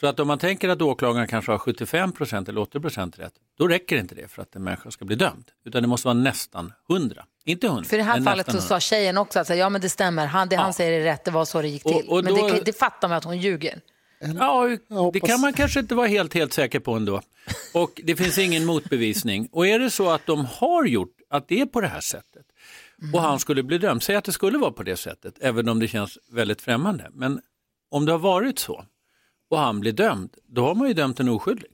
Så 0.01 0.07
att 0.07 0.21
om 0.21 0.27
man 0.29 0.39
tänker 0.39 0.69
att 0.69 0.83
åklagaren 0.83 1.29
kanske 1.29 1.53
har 1.53 1.59
75% 1.59 2.49
eller 2.49 2.61
80% 2.61 3.17
rätt, 3.17 3.33
då 3.59 3.67
räcker 3.69 3.97
inte 3.97 4.15
det 4.15 4.29
för 4.29 4.43
att 4.43 4.57
en 4.57 4.65
människa 4.65 4.91
ska 4.91 5.05
bli 5.05 5.17
dömd, 5.17 5.45
utan 5.65 5.83
det 5.83 5.89
måste 5.89 6.07
vara 6.09 6.15
nästan 6.19 6.73
100. 6.91 7.25
Inte 7.45 7.67
100, 7.67 7.85
För 7.85 7.95
i 7.97 7.99
det 7.99 8.05
här 8.05 8.15
men 8.15 8.25
fallet 8.25 8.53
så 8.53 8.61
sa 8.61 8.81
tjejen 8.81 9.19
också 9.19 9.39
att 9.41 9.57
ja 9.57 9.69
men 9.69 9.81
det 9.81 9.89
stämmer, 9.89 10.27
han, 10.27 10.49
det 10.49 10.57
han 10.57 10.73
säger 10.75 11.01
är 11.01 11.05
rätt, 11.05 11.25
det 11.25 11.31
var 11.31 11.45
så 11.45 11.63
det 11.63 11.69
gick 11.69 11.83
till. 11.83 11.93
Och- 12.09 12.19
och 12.19 12.25
men 12.25 12.35
då- 12.35 12.49
det, 12.49 12.61
det 12.65 12.79
fattar 12.79 13.09
man 13.09 13.17
att 13.19 13.25
hon 13.25 13.39
ljuger. 13.39 13.81
Ja, 14.39 14.77
det 15.13 15.21
kan 15.21 15.41
man 15.41 15.53
kanske 15.53 15.81
inte 15.81 15.95
vara 15.95 16.07
helt, 16.07 16.35
helt 16.35 16.53
säker 16.53 16.81
på 16.81 16.93
ändå. 16.95 17.21
Och 17.75 18.01
det 18.05 18.17
finns 18.17 18.39
ingen 18.39 18.65
motbevisning. 18.65 19.49
Och 19.53 19.67
är 19.67 19.79
det 19.79 19.91
så 19.91 20.11
att 20.11 20.27
de 20.27 20.45
har 20.45 20.85
gjort 20.85 21.17
att 21.31 21.49
det 21.49 21.61
är 21.61 21.67
på 21.67 21.81
det 21.81 21.89
här 21.89 22.01
sättet 22.01 22.47
och 23.15 23.21
han 23.21 23.39
skulle 23.41 23.63
bli 23.63 23.79
dömd, 23.79 24.03
säg 24.03 24.17
att 24.17 24.25
det 24.25 24.33
skulle 24.33 24.59
vara 24.59 24.73
på 24.73 24.83
det 24.83 24.97
sättet, 24.97 25.35
även 25.41 25.69
om 25.69 25.81
det 25.81 25.89
känns 25.89 26.19
väldigt 26.29 26.63
främmande. 26.63 27.11
Men 27.13 27.41
om 27.91 28.07
det 28.07 28.13
har 28.13 28.19
varit 28.19 28.59
så 28.59 28.85
och 29.51 29.59
han 29.59 29.81
blir 29.81 29.93
dömd, 29.93 30.37
då 30.47 30.67
har 30.67 30.75
man 30.75 30.89
ju 30.89 30.95
dömt 30.95 31.21
en 31.21 31.29
oskyldig. 31.29 31.71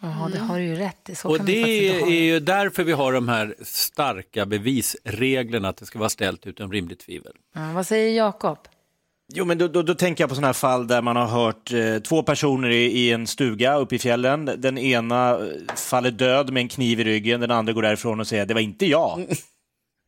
Ja, 0.00 0.30
det 0.32 0.38
har 0.38 0.58
du 0.58 0.64
ju 0.64 0.74
rätt 0.74 1.08
i. 1.08 1.14
Så 1.14 1.28
och 1.28 1.44
det 1.44 2.00
är 2.00 2.20
ju 2.20 2.40
därför 2.40 2.84
vi 2.84 2.92
har 2.92 3.12
de 3.12 3.28
här 3.28 3.54
starka 3.62 4.46
bevisreglerna, 4.46 5.68
att 5.68 5.76
det 5.76 5.86
ska 5.86 5.98
vara 5.98 6.08
ställt 6.08 6.46
utom 6.46 6.72
rimligt 6.72 7.00
tvivel. 7.00 7.32
Ja, 7.54 7.72
vad 7.72 7.86
säger 7.86 8.16
Jakob? 8.16 8.58
Jo, 9.34 9.44
men 9.44 9.58
då, 9.58 9.68
då, 9.68 9.82
då 9.82 9.94
tänker 9.94 10.22
jag 10.22 10.28
på 10.28 10.34
sådana 10.34 10.48
här 10.48 10.52
fall 10.52 10.86
där 10.86 11.02
man 11.02 11.16
har 11.16 11.26
hört 11.26 11.72
eh, 11.72 11.98
två 11.98 12.22
personer 12.22 12.70
i, 12.70 12.84
i 12.84 13.12
en 13.12 13.26
stuga 13.26 13.76
uppe 13.76 13.94
i 13.94 13.98
fjällen. 13.98 14.50
Den 14.56 14.78
ena 14.78 15.30
eh, 15.30 15.74
faller 15.76 16.10
död 16.10 16.52
med 16.52 16.60
en 16.60 16.68
kniv 16.68 17.00
i 17.00 17.04
ryggen, 17.04 17.40
den 17.40 17.50
andra 17.50 17.72
går 17.72 17.82
därifrån 17.82 18.20
och 18.20 18.26
säger 18.26 18.46
det 18.46 18.54
var 18.54 18.60
inte 18.60 18.86
jag. 18.86 19.26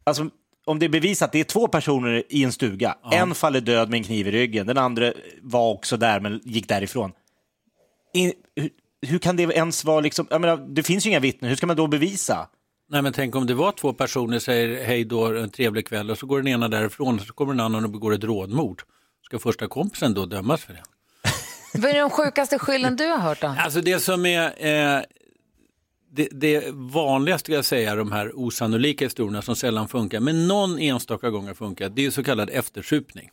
Alltså, 0.05 0.29
om 0.65 0.79
det 0.79 0.87
är 0.87 0.91
bevisat 0.91 1.27
att 1.27 1.33
det 1.33 1.41
är 1.41 1.45
två 1.45 1.69
personer 1.69 2.23
i 2.29 2.45
en 2.45 2.53
stuga, 2.53 2.95
en 3.13 3.35
faller 3.35 3.61
död 3.61 3.91
med 3.91 3.99
en 3.99 4.05
kniv 4.05 4.29
i 4.29 4.31
ryggen, 4.31 4.67
den 4.67 4.79
andra 4.79 5.13
var 5.43 5.71
också 5.71 5.97
där 5.97 6.21
men 6.21 6.41
gick 6.45 6.69
därifrån. 6.69 7.13
I, 8.15 8.33
hur, 8.57 8.71
hur 9.07 9.19
kan 9.19 9.37
det 9.37 9.43
ens 9.43 9.85
vara 9.85 10.01
liksom, 10.01 10.27
jag 10.31 10.41
menar, 10.41 10.57
det 10.57 10.83
finns 10.83 11.07
ju 11.07 11.11
inga 11.11 11.21
vittnen, 11.21 11.49
hur 11.49 11.57
ska 11.57 11.67
man 11.67 11.77
då 11.77 11.87
bevisa? 11.87 12.49
Nej 12.89 13.03
men 13.03 13.13
tänk 13.13 13.37
om 13.37 13.47
det 13.47 13.55
var 13.55 13.73
två 13.73 13.93
personer 13.93 14.39
säger 14.39 14.85
hej 14.85 15.05
då, 15.05 15.25
en 15.25 15.51
trevlig 15.51 15.87
kväll 15.87 16.11
och 16.11 16.19
så 16.19 16.27
går 16.27 16.39
den 16.39 16.49
ena 16.49 16.69
därifrån 16.69 17.15
och 17.15 17.27
så 17.27 17.33
kommer 17.33 17.53
den 17.53 17.61
andra 17.61 17.79
och 17.79 17.91
begår 17.91 18.15
ett 18.15 18.25
rånmord. 18.25 18.83
Ska 19.23 19.39
första 19.39 19.69
kompisen 19.69 20.15
då 20.15 20.27
dömas 20.27 20.61
för 20.65 20.73
det? 20.73 20.83
Vad 21.75 21.91
är 21.91 22.01
de 22.01 22.11
sjukaste 22.11 22.59
skyllen 22.59 22.97
du 22.97 23.07
har 23.07 23.19
hört 23.19 23.41
då? 23.41 23.55
Alltså 23.59 23.81
det 23.81 24.01
som 24.01 24.27
är 24.27 24.47
eh, 24.47 25.03
det, 26.13 26.29
det 26.33 26.65
vanligaste 26.73 27.53
jag 27.53 27.65
säga, 27.65 27.95
de 27.95 28.13
här 28.13 28.33
osannolika 28.35 29.05
historierna 29.05 29.43
som 29.43 29.57
sällan 29.57 29.89
funkar, 29.89 30.21
men 30.21 30.49
någon 30.49 30.79
enstaka 30.79 31.31
gång 31.31 31.47
har 31.47 31.55
funkat, 31.55 31.97
det 31.97 32.07
är 32.07 32.11
så 32.11 32.25
kallad 32.25 32.51
eftersupning. 32.51 33.31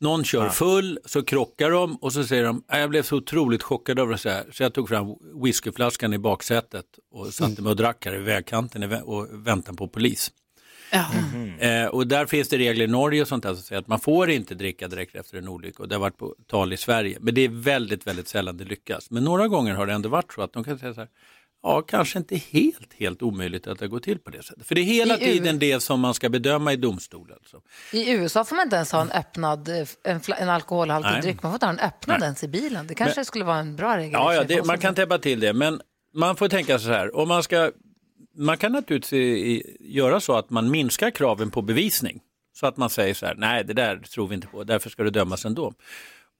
Någon 0.00 0.24
kör 0.24 0.48
full, 0.48 0.98
så 1.04 1.22
krockar 1.22 1.70
de 1.70 1.96
och 1.96 2.12
så 2.12 2.24
säger 2.24 2.44
de, 2.44 2.62
"Nej, 2.70 2.80
jag 2.80 2.90
blev 2.90 3.02
så 3.02 3.16
otroligt 3.16 3.62
chockad 3.62 3.98
över 3.98 4.12
det 4.12 4.18
så 4.18 4.28
här, 4.28 4.44
så 4.52 4.62
jag 4.62 4.74
tog 4.74 4.88
fram 4.88 5.06
whiskyflaskan 5.42 6.12
i 6.14 6.18
baksätet 6.18 6.84
och 7.10 7.26
satte 7.26 7.62
mig 7.62 7.70
och 7.70 7.76
drack 7.76 8.04
här 8.06 8.14
i 8.14 8.18
vägkanten 8.18 8.92
och 9.02 9.26
väntan 9.46 9.76
på 9.76 9.88
polis. 9.88 10.32
Eh, 11.58 11.86
och 11.86 12.06
där 12.06 12.26
finns 12.26 12.48
det 12.48 12.58
regler 12.58 12.84
i 12.84 12.88
Norge 12.88 13.22
och 13.22 13.28
sånt 13.28 13.42
där 13.42 13.54
som 13.54 13.62
säger 13.62 13.80
att 13.80 13.88
man 13.88 14.00
får 14.00 14.30
inte 14.30 14.54
dricka 14.54 14.88
direkt 14.88 15.16
efter 15.16 15.38
en 15.38 15.48
olycka 15.48 15.82
och 15.82 15.88
det 15.88 15.94
har 15.94 16.00
varit 16.00 16.16
på 16.18 16.34
tal 16.46 16.72
i 16.72 16.76
Sverige. 16.76 17.18
Men 17.20 17.34
det 17.34 17.40
är 17.40 17.48
väldigt, 17.48 18.06
väldigt 18.06 18.28
sällan 18.28 18.56
det 18.56 18.64
lyckas. 18.64 19.10
Men 19.10 19.24
några 19.24 19.48
gånger 19.48 19.74
har 19.74 19.86
det 19.86 19.92
ändå 19.92 20.08
varit 20.08 20.32
så 20.32 20.42
att 20.42 20.52
de 20.52 20.64
kan 20.64 20.78
säga 20.78 20.94
så 20.94 21.00
här, 21.00 21.08
ja 21.62 21.82
kanske 21.82 22.18
inte 22.18 22.36
helt, 22.36 22.92
helt 22.96 23.22
omöjligt 23.22 23.66
att 23.66 23.78
det 23.78 23.88
går 23.88 23.98
till 24.00 24.18
på 24.18 24.30
det 24.30 24.42
sättet. 24.42 24.66
För 24.66 24.74
det 24.74 24.80
är 24.80 24.84
hela 24.84 25.18
I 25.18 25.22
U- 25.30 25.32
tiden 25.32 25.58
det 25.58 25.80
som 25.80 26.00
man 26.00 26.14
ska 26.14 26.28
bedöma 26.28 26.72
i 26.72 26.76
domstol. 26.76 27.32
Alltså. 27.32 27.60
I 27.92 28.10
USA 28.12 28.44
får 28.44 28.56
man 28.56 28.62
inte 28.66 28.76
ens 28.76 28.92
ha 28.92 29.00
en 29.00 29.10
öppnad, 29.10 29.68
eh, 29.68 29.88
en, 30.04 30.20
en 30.38 30.48
alkoholhaltig 30.48 31.10
Nej. 31.10 31.22
dryck. 31.22 31.42
Man 31.42 31.52
får 31.52 31.56
inte 31.56 31.66
ha 31.66 31.72
den 31.72 31.80
öppnad 31.84 32.20
Nej. 32.20 32.26
ens 32.26 32.44
i 32.44 32.48
bilen. 32.48 32.86
Det 32.86 32.94
kanske 32.94 33.18
Men- 33.18 33.24
skulle 33.24 33.44
vara 33.44 33.58
en 33.58 33.76
bra 33.76 33.96
regel. 33.96 34.12
Ja, 34.12 34.34
ja 34.34 34.44
det, 34.44 34.66
man 34.66 34.78
kan 34.78 34.94
täppa 34.94 35.18
till 35.18 35.40
det. 35.40 35.52
Men 35.52 35.80
man 36.14 36.36
får 36.36 36.48
tänka 36.48 36.78
så 36.78 36.88
här, 36.88 37.16
om 37.16 37.28
man 37.28 37.42
ska, 37.42 37.70
man 38.36 38.56
kan 38.56 38.72
naturligtvis 38.72 39.62
göra 39.80 40.20
så 40.20 40.32
att 40.36 40.50
man 40.50 40.70
minskar 40.70 41.10
kraven 41.10 41.50
på 41.50 41.62
bevisning. 41.62 42.20
Så 42.56 42.66
att 42.66 42.76
man 42.76 42.90
säger 42.90 43.14
så 43.14 43.26
här, 43.26 43.34
nej 43.34 43.64
det 43.64 43.72
där 43.72 43.96
tror 43.96 44.28
vi 44.28 44.34
inte 44.34 44.46
på, 44.46 44.64
därför 44.64 44.90
ska 44.90 45.02
du 45.02 45.10
dömas 45.10 45.44
ändå. 45.44 45.72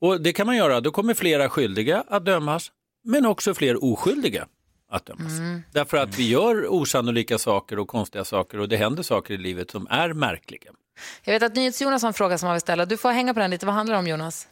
Och 0.01 0.20
det 0.20 0.32
kan 0.32 0.47
man 0.47 0.57
göra, 0.57 0.80
då 0.80 0.90
kommer 0.90 1.14
flera 1.14 1.49
skyldiga 1.49 2.05
att 2.09 2.24
dömas, 2.24 2.72
men 3.05 3.26
också 3.26 3.55
fler 3.55 3.84
oskyldiga 3.84 4.47
att 4.90 5.07
dömas. 5.07 5.32
Därför 5.72 5.97
att 5.97 6.18
vi 6.18 6.28
gör 6.28 6.66
osannolika 6.72 7.38
saker 7.38 7.78
och 7.78 7.88
konstiga 7.88 8.24
saker 8.24 8.61
och 8.61 8.68
det 8.68 8.76
händer 8.76 9.03
saker 9.03 9.34
i 9.34 9.36
livet 9.36 9.70
som 9.70 9.86
är 9.90 10.12
märkliga. 10.12 10.70
Jag 11.24 11.32
vet 11.32 11.42
att 11.42 11.57
NyhetsJonas 11.57 12.03
har 12.03 12.09
en 12.09 12.14
fråga 12.14 12.38
som 12.38 12.47
han 12.47 12.55
vill 12.55 12.61
ställa. 12.61 12.86
Du 12.86 12.97
får 12.97 13.11
hänga 13.11 13.34
på 13.34 13.40
den 13.40 13.51
lite. 13.51 13.66
Vad 13.66 13.74
handlar 13.74 13.94
det 13.94 13.99
om 13.99 14.07
Jonas? 14.07 14.49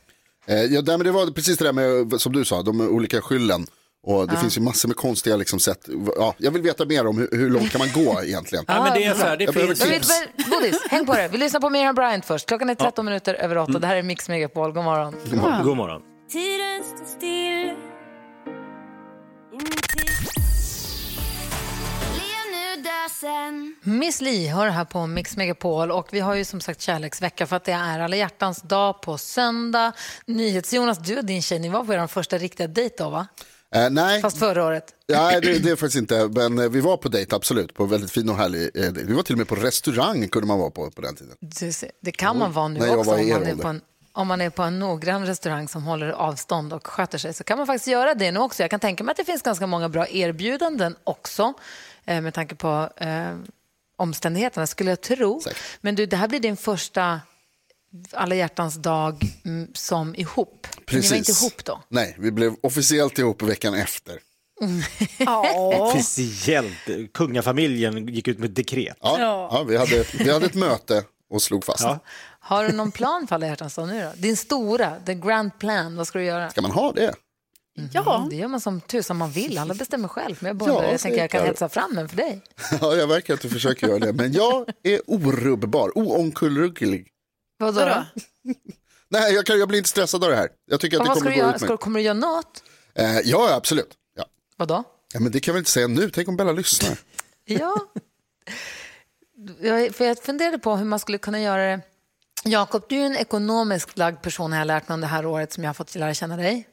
Eh, 0.47 0.57
ja, 0.57 0.83
det 0.83 1.11
var 1.11 1.33
precis 1.33 1.59
det 1.59 1.65
där 1.65 1.73
med, 1.73 2.21
som 2.21 2.33
du 2.33 2.45
sa, 2.45 2.63
de 2.63 2.81
olika 2.81 3.21
skyllen. 3.21 3.67
Och 4.07 4.27
det 4.29 4.35
Ja. 4.35 4.41
finns 4.41 4.57
ju 4.57 4.61
massor 4.61 4.89
med 4.89 4.97
konstiga 4.97 5.37
liksom, 5.37 5.59
sätt. 5.61 5.89
Ja, 6.17 6.35
jag 6.39 6.51
vill 6.51 6.63
veta 6.63 6.85
mer 6.85 7.07
om 7.07 7.19
hur, 7.19 7.29
hur 7.33 7.51
långt 7.51 7.71
kan 7.71 7.79
man 7.79 7.89
gå 8.05 8.23
egentligen. 8.23 8.65
Ja, 8.69 8.83
men 8.85 8.93
det 8.95 9.05
är 9.05 9.15
så 9.15 9.25
här, 9.25 9.37
det 9.37 9.45
jag 9.45 9.55
finns- 9.55 9.81
tips. 9.81 10.09
vi- 10.37 10.45
Bodis, 10.51 10.83
häng 10.91 11.07
på 11.07 11.15
det. 11.15 11.29
Vi 11.29 11.39
lyssnar 11.39 11.61
på 11.61 11.71
Miriam 11.71 11.95
Bryant 11.95 12.25
först. 12.25 12.47
Klockan 12.49 12.71
är 12.71 12.75
13 12.75 13.05
minuter 13.05 13.35
över 13.35 13.59
8. 13.59 13.79
Det 13.79 13.87
här 13.87 13.97
är 13.97 14.03
Mix 14.03 14.29
Megapol. 14.29 14.73
God 14.73 14.85
morgon. 14.85 15.15
God 15.31 15.39
morgon. 15.41 15.65
God 15.65 15.77
morgon. 15.77 16.03
Tiden 16.33 16.83
står 16.85 17.07
still 17.19 17.75
Miss 23.83 24.21
Li 24.21 24.47
hör 24.49 24.69
här 24.69 24.85
på 24.85 25.07
Mix 25.07 25.37
Megapol 25.37 25.91
och 25.91 26.09
vi 26.13 26.21
har 26.21 26.35
ju 26.35 26.45
som 26.45 26.61
sagt 26.61 26.81
kärleksvecka 26.81 27.47
för 27.47 27.57
att 27.57 27.65
det 27.65 27.73
är 27.73 28.01
alla 28.01 28.17
hjärtans 28.17 28.63
dag 28.63 29.03
på 29.03 29.19
söndag. 29.19 29.93
NyhetsJonas, 30.27 30.99
du 30.99 31.19
och 31.19 31.25
din 31.25 31.43
tjej, 31.43 31.59
ni 31.59 31.69
var 31.69 31.85
på 31.85 31.95
er 31.95 32.07
första 32.07 32.39
riktiga 32.39 32.67
dejt 32.67 32.95
då 32.99 33.11
va? 33.11 33.27
Eh, 33.75 33.91
nej, 33.91 34.21
Fast 34.21 34.39
förra 34.39 34.65
året. 34.65 34.95
nej 35.09 35.41
det, 35.41 35.59
det 35.59 35.71
är 35.71 35.77
faktiskt 35.77 35.97
inte. 35.97 36.29
Men 36.29 36.59
eh, 36.59 36.69
vi 36.69 36.81
var 36.81 36.97
på 36.97 37.09
dejt, 37.09 37.37
absolut. 37.37 37.75
På 37.75 37.85
väldigt 37.85 38.11
fin 38.11 38.29
och 38.29 38.37
härlig 38.37 38.71
eh. 38.75 38.93
Vi 38.93 39.15
var 39.15 39.23
till 39.23 39.35
och 39.35 39.39
med 39.39 39.49
på 39.49 39.55
restaurang 39.55 40.29
kunde 40.29 40.49
man 40.49 40.59
vara 40.59 40.71
på 40.71 40.91
på 40.91 41.01
den 41.03 41.17
tiden. 41.17 41.37
Ser, 41.73 41.91
Det 42.01 42.13
kan 42.13 42.39
man 42.39 42.53
vara 42.53 42.69
nu 42.69 42.81
jag 42.81 42.99
också 42.99 43.19
i 43.19 43.33
om 43.35 43.41
man, 43.41 43.49
är 43.49 43.57
på 43.57 43.69
en, 43.69 43.81
om 44.13 44.27
man 44.29 44.41
är 44.41 44.51
på 44.51 44.63
en 44.63 44.79
noggrann 44.79 45.27
restaurang 45.27 45.69
som 45.69 45.83
håller 45.85 46.09
avstånd 46.09 46.73
och 46.73 46.87
sköter 46.87 47.19
sig 47.19 47.35
så 47.35 47.45
kan 47.45 47.59
man 47.59 47.67
faktiskt 47.67 47.87
göra 47.87 48.15
det 48.15 48.33
nu 48.33 48.41
också. 48.41 48.63
Jag 48.63 48.71
kan 48.71 48.81
tänka 48.81 49.05
mig 49.05 49.11
att 49.11 49.17
det 49.17 49.25
finns 49.25 49.43
ganska 49.43 49.67
många 49.67 49.89
bra 49.89 50.09
erbjudanden 50.09 50.97
också 51.05 51.55
eh, 52.05 52.21
med 52.21 52.35
tanke 52.35 52.55
på 52.55 52.89
eh, 52.97 53.37
omständigheterna 53.97 54.67
skulle 54.67 54.91
jag 54.91 55.01
tro. 55.01 55.43
Men 55.81 55.95
du, 55.95 56.07
det 56.07 56.17
här 56.17 56.29
blir 56.29 56.41
din 56.41 56.57
första 56.57 57.21
alla 58.13 58.35
hjärtans 58.35 58.75
dag 58.75 59.25
mm, 59.45 59.69
som 59.75 60.15
ihop. 60.15 60.67
Ni 60.93 61.01
var 61.01 61.17
inte 61.17 61.33
ihop 61.33 61.65
då? 61.65 61.83
Nej, 61.89 62.17
vi 62.19 62.31
blev 62.31 62.55
officiellt 62.63 63.19
ihop 63.19 63.43
veckan 63.43 63.75
efter. 63.75 64.19
Officiellt. 65.81 67.13
Kungafamiljen 67.15 68.07
gick 68.09 68.29
ut 68.29 68.39
med 68.39 68.49
ett 68.49 68.57
dekret. 68.57 68.97
Ja, 69.01 69.19
ja. 69.51 69.63
vi, 69.69 69.77
hade, 69.77 70.05
vi 70.19 70.33
hade 70.33 70.47
ett 70.47 70.55
möte 70.55 71.05
och 71.31 71.43
slog 71.43 71.65
fast. 71.65 71.87
Har 72.41 72.65
du 72.65 72.73
någon 72.73 72.93
plan 72.93 73.27
för 73.27 73.35
alla 73.35 73.47
hjärtans 73.47 73.75
dag 73.75 73.89
nu 73.89 74.03
då? 74.03 74.11
Din 74.17 74.37
stora, 74.37 74.93
the 75.07 75.15
grand 75.15 75.59
plan, 75.59 75.97
vad 75.97 76.07
ska 76.07 76.19
du 76.19 76.25
göra? 76.25 76.51
Ska 76.51 76.63
man 76.63 76.71
ha 76.71 76.93
det? 76.93 77.15
Ja. 77.93 78.27
Det 78.31 78.37
gör 78.37 78.49
man 78.49 78.61
som 78.61 78.81
tusan 78.81 79.17
man 79.17 79.31
vill, 79.31 79.59
alla 79.59 79.75
bestämmer 79.75 80.09
själv. 80.09 80.37
Men 80.41 80.49
jag, 80.49 80.57
bara, 80.57 80.71
Ja, 80.71 80.91
jag 80.91 81.01
tänker 81.01 81.19
jag 81.19 81.31
kan 81.31 81.47
hetsa 81.47 81.69
fram 81.69 81.99
en 81.99 82.09
för 82.09 82.17
dig. 82.17 82.43
Ja, 82.81 82.95
jag 82.95 83.07
verkar 83.07 83.35
att 83.35 83.41
du 83.41 83.49
försöker 83.49 83.89
göra 83.89 83.99
det. 83.99 84.13
Men 84.13 84.33
jag 84.33 84.69
är 84.83 85.01
orubbbar, 85.07 85.99
oomkullrunklig. 85.99 87.09
Vadå 87.59 87.81
då? 87.81 88.05
Nej, 89.09 89.35
jag, 89.35 89.47
kan, 89.47 89.59
jag 89.59 89.69
blir 89.69 89.79
inte 89.79 89.91
stressad 89.91 90.25
av 90.25 90.31
det 90.31 90.37
här. 90.37 90.49
Jag 90.67 90.81
tycker 90.81 90.97
att 90.97 91.05
det 91.05 91.11
kommer 91.11 91.31
du 91.31 91.37
gå 91.37 91.41
göra? 91.41 91.55
ut 91.55 91.61
Ska, 91.61 91.69
mig. 91.69 91.79
kommer 91.79 91.99
du 92.01 92.05
göra 92.05 92.15
något? 92.15 92.63
Eh, 92.95 93.19
ja, 93.25 93.55
absolut. 93.55 93.95
Ja. 94.17 94.25
Vadå? 94.57 94.85
Ja, 95.13 95.21
men 95.21 95.33
det 95.33 95.41
kan 95.41 95.53
jag 95.53 95.55
väl 95.55 95.61
inte 95.61 95.71
säga 95.71 95.87
nu. 95.87 96.11
Tänk 96.11 96.29
om 96.29 96.37
Bella 96.37 96.53
lyssnar. 96.53 96.99
Ja. 97.47 97.77
Jag, 99.61 99.95
för 99.95 100.05
jag 100.05 100.23
funderade 100.23 100.59
på 100.59 100.77
hur 100.77 100.85
man 100.85 100.99
skulle 100.99 101.19
kunna 101.19 101.41
göra 101.41 101.63
det. 101.71 101.81
Jakob, 102.45 102.85
du 102.89 102.97
är 102.97 103.07
en 103.07 103.17
ekonomiskt 103.17 103.99
lagd 103.99 104.23
person 104.23 104.53
har 104.53 104.59
jag 104.59 104.67
lärt 104.67 104.89
mig 104.89 104.95
om 104.95 105.01
det 105.01 105.07
här 105.07 105.27
året 105.27 105.53
som 105.53 105.65
jag 105.65 105.69
har 105.69 105.75
fått 105.75 105.95
lära 105.95 106.15
känna 106.15 106.37
dig. 106.37 106.69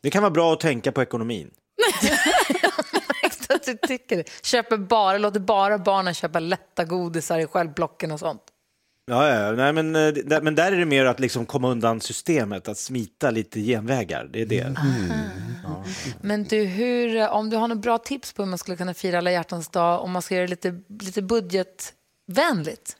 Det 0.00 0.10
kan 0.10 0.22
vara 0.22 0.30
bra 0.30 0.52
att 0.52 0.60
tänka 0.60 0.92
på 0.92 1.02
ekonomin. 1.02 1.50
Att 3.48 3.64
du 3.64 3.74
tycker 3.88 4.16
det. 4.16 4.24
Köper 4.42 4.76
bara, 4.76 5.18
låter 5.18 5.40
bara 5.40 5.78
barnen 5.78 6.14
köpa 6.14 6.40
lätta 6.40 6.84
godisar 6.84 7.38
i 7.38 7.46
självblocken 7.46 8.12
och 8.12 8.18
sånt. 8.20 8.42
Ja, 9.06 9.28
ja, 9.28 9.52
nej, 9.52 9.72
men, 9.72 9.96
eh, 9.96 10.12
där, 10.12 10.40
men 10.40 10.54
där 10.54 10.72
är 10.72 10.76
det 10.76 10.84
mer 10.84 11.04
att 11.04 11.20
liksom 11.20 11.46
komma 11.46 11.70
undan 11.70 12.00
systemet, 12.00 12.68
att 12.68 12.78
smita 12.78 13.30
lite 13.30 13.60
genvägar. 13.60 14.28
Det 14.32 14.42
är 14.42 14.46
det. 14.46 14.60
Mm. 14.60 14.76
Men 16.20 16.44
du, 16.44 16.64
hur, 16.64 17.28
om 17.28 17.50
du 17.50 17.56
har 17.56 17.68
några 17.68 17.80
bra 17.80 17.98
tips 17.98 18.32
på 18.32 18.42
hur 18.42 18.50
man 18.50 18.58
skulle 18.58 18.76
kunna 18.76 18.94
fira 18.94 19.18
alla 19.18 19.32
hjärtans 19.32 19.68
dag, 19.68 20.02
om 20.02 20.10
man 20.10 20.22
ska 20.22 20.34
göra 20.34 20.46
det 20.46 20.50
lite, 20.50 20.80
lite 21.00 21.22
budgetvänligt? 21.22 22.96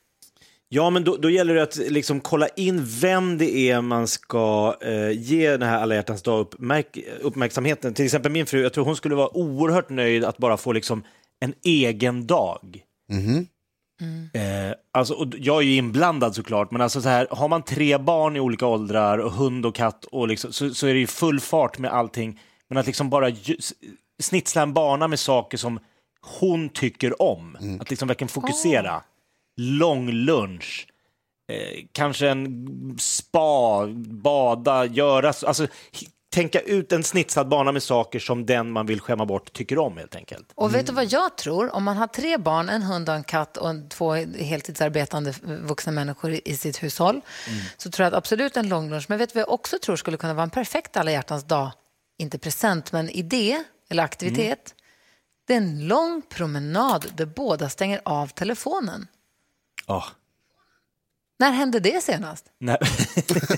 Ja, 0.69 0.91
men 0.91 1.05
då, 1.05 1.17
då 1.17 1.31
gäller 1.31 1.55
det 1.55 1.63
att 1.63 1.77
liksom 1.77 2.21
kolla 2.21 2.49
in 2.49 2.85
vem 2.85 3.39
det 3.39 3.57
är 3.57 3.81
man 3.81 4.09
ska 4.09 4.77
eh, 4.81 5.11
ge 5.11 5.51
den 5.51 5.69
här 5.69 5.79
alla 5.79 5.95
hjärtans 5.95 6.23
dag 6.23 6.41
uppmärk 6.41 6.99
uppmärksamheten. 7.21 7.95
Till 7.95 8.05
exempel 8.05 8.33
min 8.33 8.47
fru, 8.47 8.63
jag 8.63 8.73
tror 8.73 8.85
hon 8.85 8.97
skulle 8.97 9.15
vara 9.15 9.37
oerhört 9.37 9.91
nöjd 9.91 10.25
att 10.25 10.39
bara 10.39 10.57
få 10.57 10.73
liksom 10.73 11.05
en 11.41 11.55
egen 11.65 12.27
dag. 12.27 12.83
Eh, 14.35 14.75
alltså, 14.93 15.15
och 15.15 15.27
jag 15.39 15.57
är 15.57 15.67
ju 15.67 15.77
inblandad 15.77 16.35
såklart, 16.35 16.71
men 16.71 16.81
alltså 16.81 17.03
så 17.03 17.09
här, 17.09 17.27
har 17.31 17.49
man 17.49 17.63
tre 17.63 17.99
barn 17.99 18.37
i 18.37 18.41
olika 18.41 18.67
åldrar 18.67 19.19
och 19.19 19.33
hund 19.33 19.67
och 19.67 19.75
katt 19.75 20.05
och 20.05 20.29
liksom, 20.29 20.53
så, 20.53 20.75
så 20.75 20.87
är 20.87 20.95
det 20.95 21.01
ju 21.01 21.07
full 21.07 21.41
fart 21.41 21.79
med 21.79 21.93
allting. 21.93 22.41
Men 22.69 22.79
att 22.79 22.87
liksom 22.87 23.11
bara 23.11 23.31
snitsla 24.23 24.63
en 24.63 24.73
bana 24.75 25.09
med 25.09 25.19
saker 25.21 25.59
som 25.59 25.79
hon 26.41 26.69
tycker 26.69 27.23
om, 27.23 27.57
att 27.81 27.91
liksom 27.91 28.09
verkligen 28.09 28.29
fokusera. 28.29 29.03
Lång 29.57 30.11
lunch, 30.11 30.87
eh, 31.53 31.85
kanske 31.93 32.29
en 32.29 32.69
spa, 32.99 33.87
bada, 34.07 34.87
göra, 34.87 35.33
alltså 35.47 35.67
tänka 36.35 36.61
ut 36.61 36.93
en 36.93 37.05
snitsad 37.05 37.49
bana 37.49 37.73
med 37.73 37.83
saker 37.83 38.19
som 38.19 38.47
den 38.47 38.71
man 38.71 38.87
vill 38.87 39.01
skämma 39.01 39.27
bort 39.27 39.53
tycker 39.53 39.79
om 39.79 39.97
helt 39.97 40.17
enkelt. 40.17 40.53
Och 40.55 40.75
vet 40.75 40.87
du 40.87 40.93
vad 40.93 41.13
jag 41.13 41.37
tror? 41.37 41.75
Om 41.75 41.85
man 41.85 41.97
har 41.97 42.07
tre 42.07 42.39
barn, 42.39 42.69
en 42.69 42.83
hund 42.83 43.09
och 43.09 43.15
en 43.15 43.25
katt 43.25 43.57
och 43.57 43.71
en, 43.71 43.89
två 43.89 44.13
heltidsarbetande 44.39 45.35
vuxna 45.43 45.93
människor 45.93 46.41
i, 46.45 46.57
sitt 46.57 46.83
hushåll 46.83 47.21
så 47.77 47.91
tror 47.91 48.05
jag 48.05 48.13
att 48.13 48.19
absolut 48.19 48.57
en 48.57 48.69
lång 48.69 48.91
lunch. 48.91 49.05
Men 49.09 49.19
vet 49.19 49.29
du 49.29 49.35
vad 49.35 49.41
jag 49.41 49.53
också 49.53 49.79
tror 49.79 49.97
skulle 49.97 50.17
kunna 50.17 50.35
vara 50.35 50.43
en 50.43 50.51
perfekt 50.51 50.97
alla 50.97 51.11
hjärtans 51.11 51.45
dag, 51.45 51.71
inte 52.19 52.39
present, 52.39 52.93
men 52.93 53.11
idé 53.11 53.63
eller 53.89 54.03
aktivitet? 54.03 54.75
Det 55.47 55.53
är 55.53 55.59
en 55.59 55.89
lång 55.89 56.23
promenad 56.29 57.07
där 57.15 57.27
båda 57.27 57.69
stänger 57.69 58.01
av 58.05 58.27
telefonen. 58.27 59.07
Ja. 59.87 60.05
När 61.39 61.51
hände 61.51 61.81
det 61.81 62.03
senast? 62.05 62.45
När, 62.61 62.79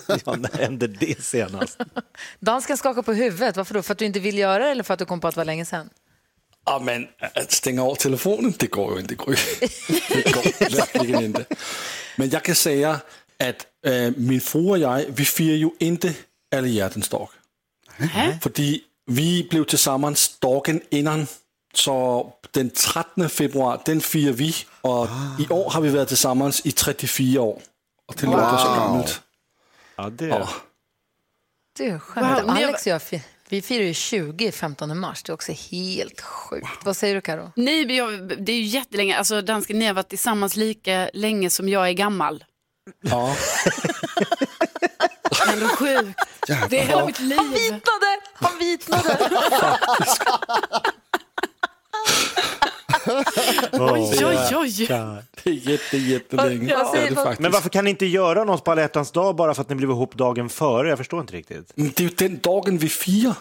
ja, 0.24 0.36
när 0.36 0.58
hände 0.58 0.86
det 0.86 1.24
senast? 1.24 1.78
Dansken 2.40 2.76
skakar 2.76 3.02
på 3.02 3.12
huvudet. 3.12 3.56
Varför 3.56 3.74
då? 3.74 3.82
För 3.82 3.92
att 3.92 3.98
du 3.98 4.04
inte 4.04 4.20
vill 4.20 4.38
göra 4.38 4.64
det 4.64 4.70
eller 4.70 4.82
för 4.82 4.94
att 4.94 4.98
du 4.98 5.04
kom 5.04 5.20
på 5.20 5.28
att 5.28 5.34
det 5.34 5.40
var 5.40 5.44
länge 5.44 5.64
sedan? 5.64 5.90
Ja, 6.66 6.78
men 6.78 7.08
att 7.34 7.52
stänga 7.52 7.82
av 7.82 7.94
telefonen, 7.94 8.54
det 8.58 8.66
går 8.66 8.94
ju 8.94 9.00
inte. 9.00 9.14
Det 9.14 9.24
går, 9.24 9.34
det 10.14 10.32
går 10.32 10.76
verkligen 10.76 11.24
inte. 11.24 11.44
Men 12.16 12.30
jag 12.30 12.42
kan 12.42 12.54
säga 12.54 13.00
att 13.38 13.66
äh, 13.86 14.12
min 14.16 14.40
fru 14.40 14.70
och 14.70 14.78
jag, 14.78 15.04
vi 15.08 15.24
firar 15.24 15.56
ju 15.56 15.70
inte 15.78 16.14
alla 16.56 16.66
hjärtans 16.66 17.08
dag. 17.08 17.28
För 18.42 18.52
vi 19.06 19.46
blev 19.50 19.64
tillsammans 19.64 20.38
dagen 20.38 20.80
innan, 20.90 21.26
så 21.74 22.32
den 22.56 22.70
13 22.70 23.28
februari, 23.28 23.80
den 23.84 24.00
firar 24.00 24.32
vi. 24.32 24.54
Och 24.80 25.08
i 25.38 25.48
år 25.48 25.70
har 25.70 25.80
vi 25.80 25.88
varit 25.88 26.08
tillsammans 26.08 26.66
i 26.66 26.72
34 26.72 27.40
år. 27.42 27.60
Och 28.08 28.14
det 28.20 28.26
låter 28.26 28.56
så 28.56 28.64
gammalt. 28.68 29.20
Ja, 29.96 30.10
det 30.10 30.26
Ja. 30.26 30.48
Du, 31.78 31.98
skämt. 31.98 32.26
Wow, 32.26 32.46
men 32.46 32.56
jag- 32.60 32.68
Alex 32.68 32.86
och 32.86 32.92
jag, 32.92 33.00
vi 33.48 33.62
firar 33.62 33.84
ju 33.84 33.94
20 33.94 34.52
15 34.52 34.98
mars. 35.00 35.22
Det 35.22 35.30
är 35.30 35.34
också 35.34 35.52
helt 35.70 36.20
sjukt. 36.20 36.68
Vad 36.84 36.96
säger 36.96 37.14
du 37.14 37.20
Karo? 37.20 37.52
Nej, 37.56 37.86
men 37.86 37.96
jag, 37.96 38.28
det 38.44 38.52
är 38.52 38.56
ju 38.56 38.62
jättelänge. 38.62 39.18
Alltså, 39.18 39.42
dansken, 39.42 39.78
ni 39.78 39.86
har 39.86 39.94
varit 39.94 40.08
tillsammans 40.08 40.56
lika 40.56 41.10
länge 41.12 41.50
som 41.50 41.68
jag 41.68 41.88
är 41.88 41.92
gammal. 41.92 42.44
Ja. 43.00 43.36
Ändå 45.52 45.66
sjukt. 45.68 46.20
Det 46.46 46.78
är 46.80 46.86
hela 46.86 47.06
mitt 47.06 47.20
liv. 47.20 47.38
Han 47.38 47.50
vitnade! 47.50 48.20
Han 48.34 48.58
vitnade! 48.58 49.30
Oj, 53.72 54.24
oj, 54.24 54.56
oj. 54.56 54.86
Det 55.44 55.50
är 55.50 55.52
jätte, 55.70 55.96
jättelänge. 55.96 56.74
Vad 56.76 56.86
säger- 56.94 57.14
vad- 57.14 57.24
faktiskt. 57.24 57.40
Men 57.40 57.52
varför 57.52 57.68
kan 57.68 57.84
ni 57.84 57.90
inte 57.90 58.06
göra 58.06 58.44
något 58.44 58.64
på 58.64 58.70
alla 58.72 58.80
hjärtans 58.80 59.10
dag 59.12 59.36
bara 59.36 59.54
för 59.54 59.62
att 59.62 59.68
ni 59.68 59.74
blev 59.74 59.90
ihop 59.90 60.14
dagen 60.14 60.48
före? 60.48 60.88
Jag 60.88 60.98
förstår 60.98 61.20
inte 61.20 61.32
riktigt. 61.32 61.72
Men 61.74 61.86
det 61.96 62.00
är 62.00 62.04
ju 62.08 62.14
den 62.16 62.38
dagen 62.38 62.78
vi 62.78 62.88
firar. 62.88 63.34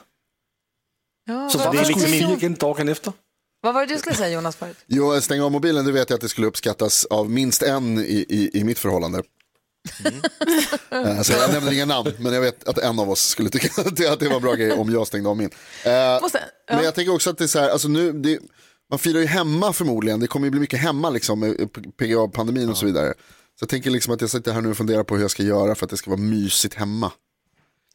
Ja, 1.27 1.49
Så 1.49 1.57
vad, 1.57 1.67
varför 1.67 1.77
vad, 1.77 1.87
skulle 2.01 2.05
vi 2.13 2.19
fira 2.19 2.31
igen 2.37 2.55
dagen 2.59 2.89
efter? 2.89 3.13
vad 3.61 3.73
var 3.73 3.85
det 3.85 3.93
du 3.93 3.99
skulle 3.99 4.15
säga 4.15 4.29
Jonas 4.29 4.55
förut? 4.55 4.77
Jo, 4.87 5.21
stänga 5.21 5.45
av 5.45 5.51
mobilen, 5.51 5.85
det 5.85 5.91
vet 5.91 6.09
jag 6.09 6.15
att 6.17 6.21
det 6.21 6.29
skulle 6.29 6.47
uppskattas 6.47 7.05
av 7.05 7.29
minst 7.29 7.61
en 7.63 7.97
i, 7.99 8.25
i, 8.29 8.49
i 8.59 8.63
mitt 8.63 8.79
förhållande. 8.79 9.23
Eh, 10.91 11.21
Så 11.21 11.33
jag 11.33 11.53
nämner 11.53 11.71
inga 11.73 11.85
namn, 11.85 12.11
men 12.19 12.33
jag 12.33 12.41
vet 12.41 12.67
att 12.67 12.77
en 12.77 12.99
av 12.99 13.09
oss 13.09 13.21
skulle 13.27 13.49
tycka 13.49 13.81
att 14.11 14.19
det, 14.19 14.27
var 14.27 14.35
en 14.35 14.41
bra 14.41 14.53
grej 14.53 14.71
om 14.71 14.91
jag 14.93 15.07
stängde 15.07 15.29
av 15.29 15.37
min. 15.37 15.49
Eh, 15.83 15.91
Men 16.71 16.83
jag 16.83 16.95
tänker 16.95 17.13
också 17.13 17.29
att 17.29 17.37
det 17.37 17.43
är 17.43 17.47
så 17.47 17.59
här, 17.59 17.69
alltså 17.69 17.87
nu, 17.87 18.11
det, 18.11 18.39
man 18.89 18.99
firar 18.99 19.19
ju 19.19 19.25
hemma 19.25 19.73
förmodligen, 19.73 20.19
det 20.19 20.27
kommer 20.27 20.45
ju 20.47 20.51
bli 20.51 20.59
mycket 20.59 20.79
hemma 20.79 21.09
liksom 21.09 21.39
med 21.39 21.69
PGA-pandemin 21.97 22.69
och 22.69 22.77
så 22.77 22.85
vidare. 22.85 23.13
Så 23.59 23.63
jag 23.63 23.69
tänker 23.69 23.89
liksom 23.89 24.13
att 24.13 24.21
jag 24.21 24.29
sitter 24.29 24.53
här 24.53 24.61
nu 24.61 24.69
och 24.69 24.77
funderar 24.77 25.03
på 25.03 25.15
hur 25.15 25.21
jag 25.21 25.31
ska 25.31 25.43
göra 25.43 25.75
för 25.75 25.85
att 25.85 25.89
det 25.89 25.97
ska 25.97 26.09
vara 26.11 26.19
mysigt 26.21 26.73
hemma. 26.75 27.11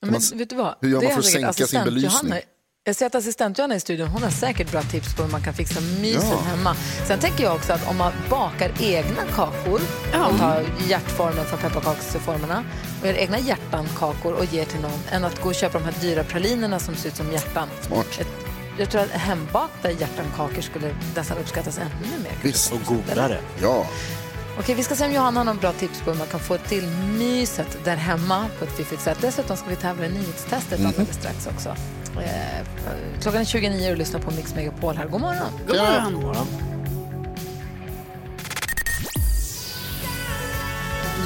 Men 0.02 0.12
man- 0.12 0.20
vet 0.38 0.50
du 0.50 0.56
vad? 0.56 0.74
hur 0.80 0.88
gör 0.88 0.96
man 0.96 1.04
Det 1.04 1.10
är 1.10 1.12
för 1.12 1.18
att 1.18 1.24
sänka 1.26 1.52
sin 1.66 1.84
belysning? 1.84 2.30
Johanna- 2.30 2.40
Jag 2.84 2.96
ser 2.96 3.06
att 3.06 3.14
assistent 3.14 3.58
Johanna 3.58 3.74
i 3.76 3.80
studion, 3.80 4.08
hon 4.08 4.22
har 4.22 4.30
säkert 4.30 4.70
bra 4.70 4.82
tips 4.82 5.14
på 5.16 5.22
hur 5.22 5.30
man 5.30 5.42
kan 5.42 5.54
fixa 5.54 5.80
mysen 5.80 6.22
Ja. 6.30 6.38
hemma. 6.40 6.76
Sen 7.06 7.18
tänker 7.18 7.44
jag 7.44 7.54
också 7.54 7.72
att 7.72 7.88
om 7.90 7.96
man 7.96 8.12
bakar 8.30 8.72
egna 8.80 9.22
kakor 9.34 9.80
och 10.30 10.38
tar 10.38 10.64
hjärtformen 10.88 11.44
från 11.46 11.58
pepparkaksformerna 11.58 12.64
och 13.00 13.06
gör 13.06 13.14
egna 13.14 13.38
hjärtankakor 13.38 14.32
och 14.32 14.44
ger 14.44 14.64
till 14.64 14.80
någon, 14.80 15.00
än 15.10 15.24
att 15.24 15.42
gå 15.42 15.48
och 15.48 15.54
köpa 15.54 15.78
de 15.78 15.84
här 15.84 15.94
dyra 16.00 16.24
pralinerna 16.24 16.78
som 16.78 16.94
ser 16.94 17.08
ut 17.08 17.16
som 17.16 17.32
hjärtan. 17.32 17.68
Smart. 17.86 18.20
Jag 18.80 18.90
tror 18.90 19.00
att 19.00 19.10
hembakta 19.10 19.90
hjärtankakor 19.90 20.60
skulle 20.60 20.94
nästan 21.16 21.38
uppskattas 21.38 21.78
ännu 21.78 22.22
mer. 22.22 22.32
Visst. 22.42 22.72
Och 22.72 22.80
godare. 22.80 23.38
Ja. 23.62 23.86
Okej, 24.58 24.74
vi 24.74 24.82
ska 24.82 24.94
se 24.94 25.04
om 25.04 25.12
Johanna 25.12 25.40
har 25.40 25.44
någon 25.44 25.56
bra 25.56 25.72
tips 25.72 26.00
på 26.00 26.10
hur 26.10 26.18
man 26.18 26.26
kan 26.26 26.40
få 26.40 26.58
till 26.58 26.86
myset 27.18 27.78
där 27.84 27.96
hemma 27.96 28.46
på 28.58 28.64
ett 28.64 28.76
fiffigt 28.76 29.02
sätt. 29.02 29.18
Dessutom 29.20 29.56
ska 29.56 29.68
vi 29.68 29.76
tävla 29.76 30.06
i 30.06 30.08
nyhetstestet 30.08 30.86
alldeles 30.86 31.14
strax 31.14 31.46
också. 31.46 31.68
Eh, 32.16 32.66
klockan 33.22 33.40
är 33.40 33.44
29 33.44 33.90
och 33.90 33.98
lyssnar 33.98 34.20
på 34.20 34.30
Mix 34.30 34.54
Megapol 34.54 34.96
här. 34.96 35.06
God 35.06 35.20
morgon! 35.20 35.52
God 35.66 36.22
morgon. 36.22 36.69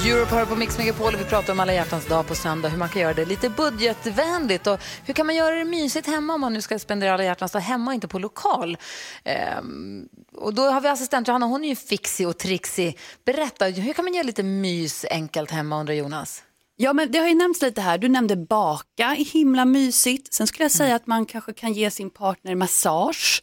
Europe 0.07 0.35
hör 0.35 0.47
på 0.47 0.57
Mix 0.57 0.79
Megapol 0.79 1.15
och 1.15 1.21
vi 1.21 1.25
pratar 1.25 1.53
om 1.53 1.61
alla 1.61 1.75
hjärtans 1.75 2.07
dag 2.07 2.27
på 2.27 2.35
söndag, 2.35 2.69
hur 2.69 2.79
man 2.79 2.89
kan 2.89 3.03
göra 3.03 3.15
det 3.15 3.25
lite 3.25 3.51
budgetvänligt 3.51 4.67
och 4.67 4.81
hur 5.07 5.15
kan 5.15 5.27
man 5.27 5.37
göra 5.37 5.55
det 5.55 5.65
mysigt 5.65 6.07
hemma 6.07 6.35
om 6.35 6.41
man 6.41 6.53
nu 6.53 6.61
ska 6.61 6.79
spendera 6.79 7.15
alla 7.15 7.25
hjärtans 7.25 7.53
dag 7.53 7.61
hemma 7.61 7.91
och 7.91 7.95
inte 7.95 8.09
på 8.09 8.19
lokal. 8.19 8.77
Ehm, 9.25 10.09
och 10.37 10.55
då 10.55 10.63
har 10.63 10.81
vi 10.81 10.89
assistent 10.89 11.29
Johanna, 11.29 11.47
hon 11.47 11.65
är 11.65 11.69
ju 11.69 11.77
fixig 11.77 12.29
och 12.29 12.39
trixig. 12.39 12.99
Berätta, 13.25 13.65
hur 13.65 13.93
kan 13.93 14.05
man 14.05 14.15
göra 14.15 14.27
lite 14.27 14.43
mys 14.43 15.05
enkelt 15.11 15.51
hemma 15.51 15.81
undrar 15.81 15.95
Jonas? 15.95 16.43
Ja, 16.77 16.93
men 16.93 17.13
det 17.13 17.19
har 17.19 17.29
ju 17.29 17.35
nämnts 17.35 17.63
lite 17.63 17.81
här. 17.81 17.99
Du 17.99 18.09
nämnde 18.09 18.37
baka, 18.37 19.09
himla 19.09 19.65
mysigt. 19.65 20.35
Sen 20.35 20.47
skulle 20.47 20.65
jag 20.65 20.73
säga 20.73 20.95
att 20.95 21.07
man 21.07 21.27
kanske 21.27 21.53
kan 21.53 21.73
ge 21.73 21.91
sin 21.91 22.11
partner 22.11 22.55
massage. 22.55 23.43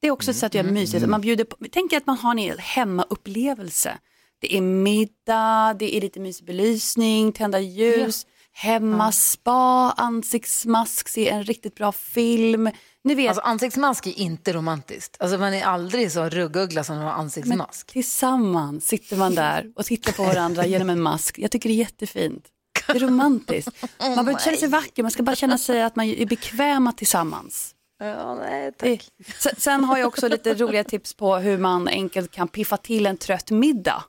Det 0.00 0.06
är 0.06 0.10
också 0.10 0.30
ett 0.30 0.36
sätt 0.36 0.46
att 0.46 0.54
göra 0.54 0.66
mysigt. 0.66 1.06
Man 1.06 1.20
bjuder 1.20 1.44
på, 1.44 1.56
tänk 1.72 1.92
att 1.92 2.06
man 2.06 2.16
har 2.18 2.30
en 2.30 2.38
hel 2.38 2.58
hemmaupplevelse. 2.58 3.98
Det 4.44 4.56
är 4.56 4.60
middag, 4.60 5.74
det 5.78 5.96
är 5.96 6.00
lite 6.00 6.20
mysig 6.20 6.46
belysning, 6.46 7.32
tända 7.32 7.60
ljus, 7.60 8.26
hemmaspa, 8.52 9.92
ansiktsmask, 9.96 11.08
se 11.08 11.28
en 11.28 11.44
riktigt 11.44 11.74
bra 11.74 11.92
film. 11.92 12.70
Ni 13.04 13.14
vet, 13.14 13.28
Alltså 13.28 13.42
ansiktsmask 13.42 14.06
är 14.06 14.18
inte 14.18 14.52
romantiskt. 14.52 15.16
Alltså 15.20 15.38
man 15.38 15.54
är 15.54 15.64
aldrig 15.64 16.12
så 16.12 16.24
rugguggla 16.28 16.84
som 16.84 16.96
har 16.96 17.04
men 17.04 17.12
ansiktsmask. 17.14 17.86
tillsammans 17.92 18.86
sitter 18.86 19.16
man 19.16 19.34
där 19.34 19.72
och 19.76 19.84
tittar 19.84 20.12
på 20.12 20.22
varandra 20.24 20.66
genom 20.72 20.90
en 20.90 21.00
mask. 21.00 21.38
Jag 21.38 21.50
tycker 21.50 21.68
det 21.68 21.74
är 21.74 21.76
jättefint. 21.76 22.44
Det 22.86 22.92
är 22.92 22.98
romantiskt. 23.06 23.70
Man 24.00 24.10
behöver 24.10 24.30
inte 24.30 24.44
känna 24.44 24.56
sig 24.56 24.68
vacker, 24.68 25.02
man 25.02 25.10
ska 25.10 25.22
bara 25.22 25.36
känna 25.36 25.58
sig 25.58 25.82
att 25.82 25.96
man 25.96 26.06
är 26.06 26.26
bekväma 26.26 26.92
tillsammans. 26.92 27.70
Ja, 27.98 28.34
nej, 28.34 28.72
Det- 28.78 29.00
Sen, 29.38 29.52
sen 29.58 29.84
har 29.84 29.98
jag 29.98 30.06
också 30.06 30.28
lite 30.28 30.54
roliga 30.54 30.84
tips 30.84 31.14
på 31.14 31.36
hur 31.36 31.58
man 31.58 31.88
enkelt 31.88 32.30
kan 32.30 32.48
piffa 32.48 32.76
till 32.76 33.06
en 33.06 33.16
trött 33.16 33.50
middag. 33.50 34.04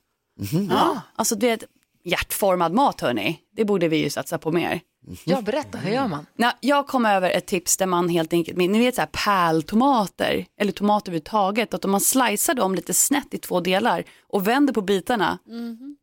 Ja, 0.69 1.01
alltså 1.15 1.35
du 1.35 1.47
vet, 1.47 1.63
hjärtformad 2.03 2.73
mat 2.73 3.01
hörni, 3.01 3.39
det 3.55 3.65
borde 3.65 3.87
vi 3.87 3.97
ju 3.97 4.09
satsa 4.09 4.37
på 4.37 4.51
mer. 4.51 4.81
Ja, 5.23 5.41
berätta, 5.41 5.77
hur 5.77 5.91
gör 5.91 6.07
man? 6.07 6.25
Nej, 6.37 6.51
jag 6.59 6.87
kom 6.87 7.05
över 7.05 7.29
ett 7.31 7.45
tips 7.45 7.77
där 7.77 7.85
man 7.85 8.09
helt 8.09 8.33
enkelt, 8.33 8.57
ni 8.57 8.79
vet 8.79 8.95
så 8.95 9.01
här 9.01 9.09
pärltomater, 9.25 10.45
eller 10.59 10.71
tomater 10.71 11.09
överhuvudtaget, 11.11 11.73
att 11.73 11.85
om 11.85 11.91
man 11.91 12.01
slicear 12.01 12.53
dem 12.53 12.75
lite 12.75 12.93
snett 12.93 13.33
i 13.33 13.37
två 13.37 13.59
delar 13.59 14.03
och 14.27 14.47
vänder 14.47 14.73
på 14.73 14.81
bitarna, 14.81 15.37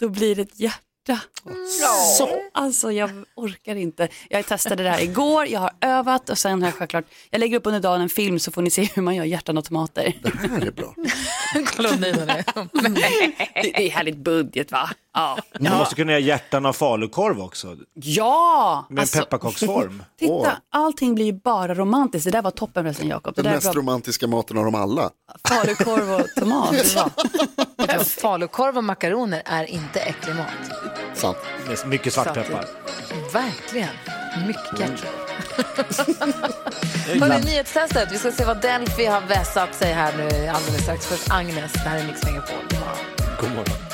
då 0.00 0.08
blir 0.08 0.34
det 0.36 0.42
ett 0.42 0.60
hjärta. 0.60 0.82
Så, 2.18 2.28
alltså 2.54 2.92
jag 2.92 3.10
orkar 3.36 3.76
inte. 3.76 4.08
Jag 4.30 4.46
testade 4.46 4.82
det 4.82 4.90
här 4.90 5.02
igår, 5.02 5.46
jag 5.46 5.60
har 5.60 5.70
övat 5.80 6.30
och 6.30 6.38
sen 6.38 6.62
har 6.62 6.68
jag 6.68 6.74
självklart, 6.74 7.04
jag 7.30 7.38
lägger 7.38 7.56
upp 7.56 7.66
under 7.66 7.80
dagen 7.80 8.00
en 8.00 8.08
film 8.08 8.38
så 8.38 8.50
får 8.50 8.62
ni 8.62 8.70
se 8.70 8.88
hur 8.94 9.02
man 9.02 9.16
gör 9.16 9.24
hjärtan 9.24 9.58
och 9.58 9.64
tomater. 9.64 10.16
Det 10.22 10.48
här 10.48 10.66
är 10.66 10.70
bra. 10.70 10.94
Är. 11.54 12.82
det, 13.62 13.72
det 13.72 13.86
är 13.86 13.90
härligt 13.90 14.16
budget 14.16 14.72
va? 14.72 14.90
Ja. 15.14 15.38
Man 15.60 15.78
måste 15.78 15.94
kunna 15.94 16.12
göra 16.12 16.20
hjärtan 16.20 16.66
av 16.66 16.72
falukorv 16.72 17.40
också. 17.40 17.76
Ja! 17.94 18.86
Med 18.90 19.02
en 19.02 19.08
pepparkaksform. 19.08 20.02
Titta, 20.18 20.32
Åh. 20.32 20.48
allting 20.70 21.14
blir 21.14 21.24
ju 21.24 21.32
bara 21.32 21.74
romantiskt. 21.74 22.24
Det 22.24 22.30
där 22.30 22.42
var 22.42 22.50
toppen 22.50 22.84
förresten 22.84 23.08
Jakob. 23.08 23.34
Det 23.34 23.42
Den 23.42 23.52
mest 23.52 23.72
bra. 23.72 23.80
romantiska 23.80 24.26
maten 24.26 24.58
av 24.58 24.64
dem 24.64 24.74
alla. 24.74 25.10
Falukorv 25.48 26.10
och 26.20 26.26
tomat. 26.36 26.74
Ja, 27.88 27.98
Falukorv 28.04 28.76
och 28.78 28.84
makaroner 28.84 29.42
är 29.44 29.64
inte 29.64 30.00
äcklig 30.00 30.34
mat. 30.36 30.46
Sant. 31.14 31.36
Mycket 31.86 32.12
svartpeppar. 32.12 32.66
Verkligen. 33.32 33.88
Mycket. 34.46 35.04
Hörrni, 37.20 37.44
nyhetstestet. 37.44 38.12
Vi 38.12 38.18
ska 38.18 38.32
se 38.32 38.44
vad 38.44 38.60
Delphi 38.60 39.06
har 39.06 39.20
vässat 39.20 39.74
sig 39.74 39.92
här 39.92 40.12
nu 40.16 40.24
alldeles 40.24 40.82
strax. 40.82 41.06
Först 41.06 41.30
Agnes, 41.30 41.72
det 41.72 41.78
här 41.78 41.98
är 41.98 42.06
Mix 42.06 42.24
Megapol. 42.24 42.56
God 42.70 42.80
morgon. 42.80 42.96
God 43.40 43.50
morgon. 43.50 43.91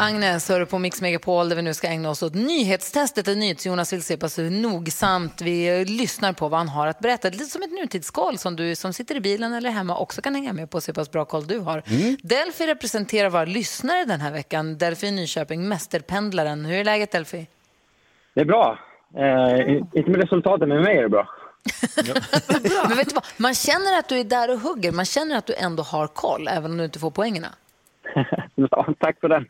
Agnes, 0.00 0.48
hör 0.48 0.60
du 0.60 0.66
på 0.66 0.78
Mix 0.78 1.00
Megapol 1.00 1.48
där 1.48 1.56
vi 1.56 1.62
nu 1.62 1.74
ska 1.74 1.88
ägna 1.88 2.10
oss 2.10 2.22
åt 2.22 2.34
nyhetstestet. 2.34 3.24
Där 3.24 3.36
NyhetsJonas 3.36 3.92
vill 3.92 4.02
se 4.02 4.16
på 4.16 4.28
så 4.28 4.42
nogsamt 4.42 5.42
vi 5.42 5.84
lyssnar 5.84 6.32
på 6.32 6.48
vad 6.48 6.58
han 6.60 6.68
har 6.68 6.86
att 6.86 6.98
berätta. 6.98 7.30
Lite 7.30 7.44
som 7.44 7.62
ett 7.62 7.72
nutidskoll 7.72 8.38
som 8.38 8.56
du 8.56 8.74
som 8.76 8.92
sitter 8.92 9.14
i 9.14 9.20
bilen 9.20 9.52
eller 9.52 9.70
hemma 9.70 9.98
också 9.98 10.22
kan 10.22 10.34
hänga 10.34 10.52
med 10.52 10.70
på 10.70 10.80
se 10.80 10.92
pass 10.92 11.10
bra 11.10 11.24
koll 11.24 11.46
du 11.46 11.58
har. 11.58 11.82
Delphi 12.22 12.66
representerar 12.66 13.30
våra 13.30 13.44
lyssnare 13.44 14.04
den 14.04 14.20
här 14.20 14.32
veckan. 14.32 14.78
Delphi 14.78 15.06
i 15.06 15.10
Nyköping, 15.10 15.68
mästerpendlaren. 15.68 16.64
Hur 16.64 16.78
är 16.78 16.84
läget 16.84 17.12
Delphi? 17.12 17.46
Det 18.34 18.40
är 18.40 18.44
bra. 18.44 18.78
Eh, 19.16 19.76
inte 19.94 20.10
med 20.10 20.20
resultaten, 20.20 20.68
men 20.68 20.76
med 20.76 20.84
mig 20.84 20.98
är 20.98 21.02
det 21.02 21.08
bra. 21.08 21.28
Men 22.88 22.96
vet 22.96 23.08
du 23.08 23.14
vad? 23.14 23.24
Man 23.36 23.54
känner 23.54 23.98
att 23.98 24.08
du 24.08 24.20
är 24.20 24.24
där 24.24 24.50
och 24.50 24.60
hugger. 24.60 24.92
Man 24.92 25.04
känner 25.04 25.36
att 25.36 25.46
du 25.46 25.54
ändå 25.54 25.82
har 25.82 26.06
koll, 26.06 26.48
även 26.48 26.70
om 26.70 26.76
du 26.76 26.84
inte 26.84 26.98
får 26.98 27.10
poängerna. 27.10 27.48
Ja, 28.70 28.86
tack 29.00 29.20
för 29.20 29.28
den. 29.28 29.44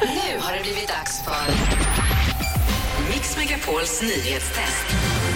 Nu 0.00 0.38
har 0.40 0.52
det 0.56 0.62
blivit 0.62 0.88
dags 0.88 1.24
för 1.24 1.44
Mix 3.12 3.36
Megapols 3.36 4.02
nyhetstest. 4.02 4.86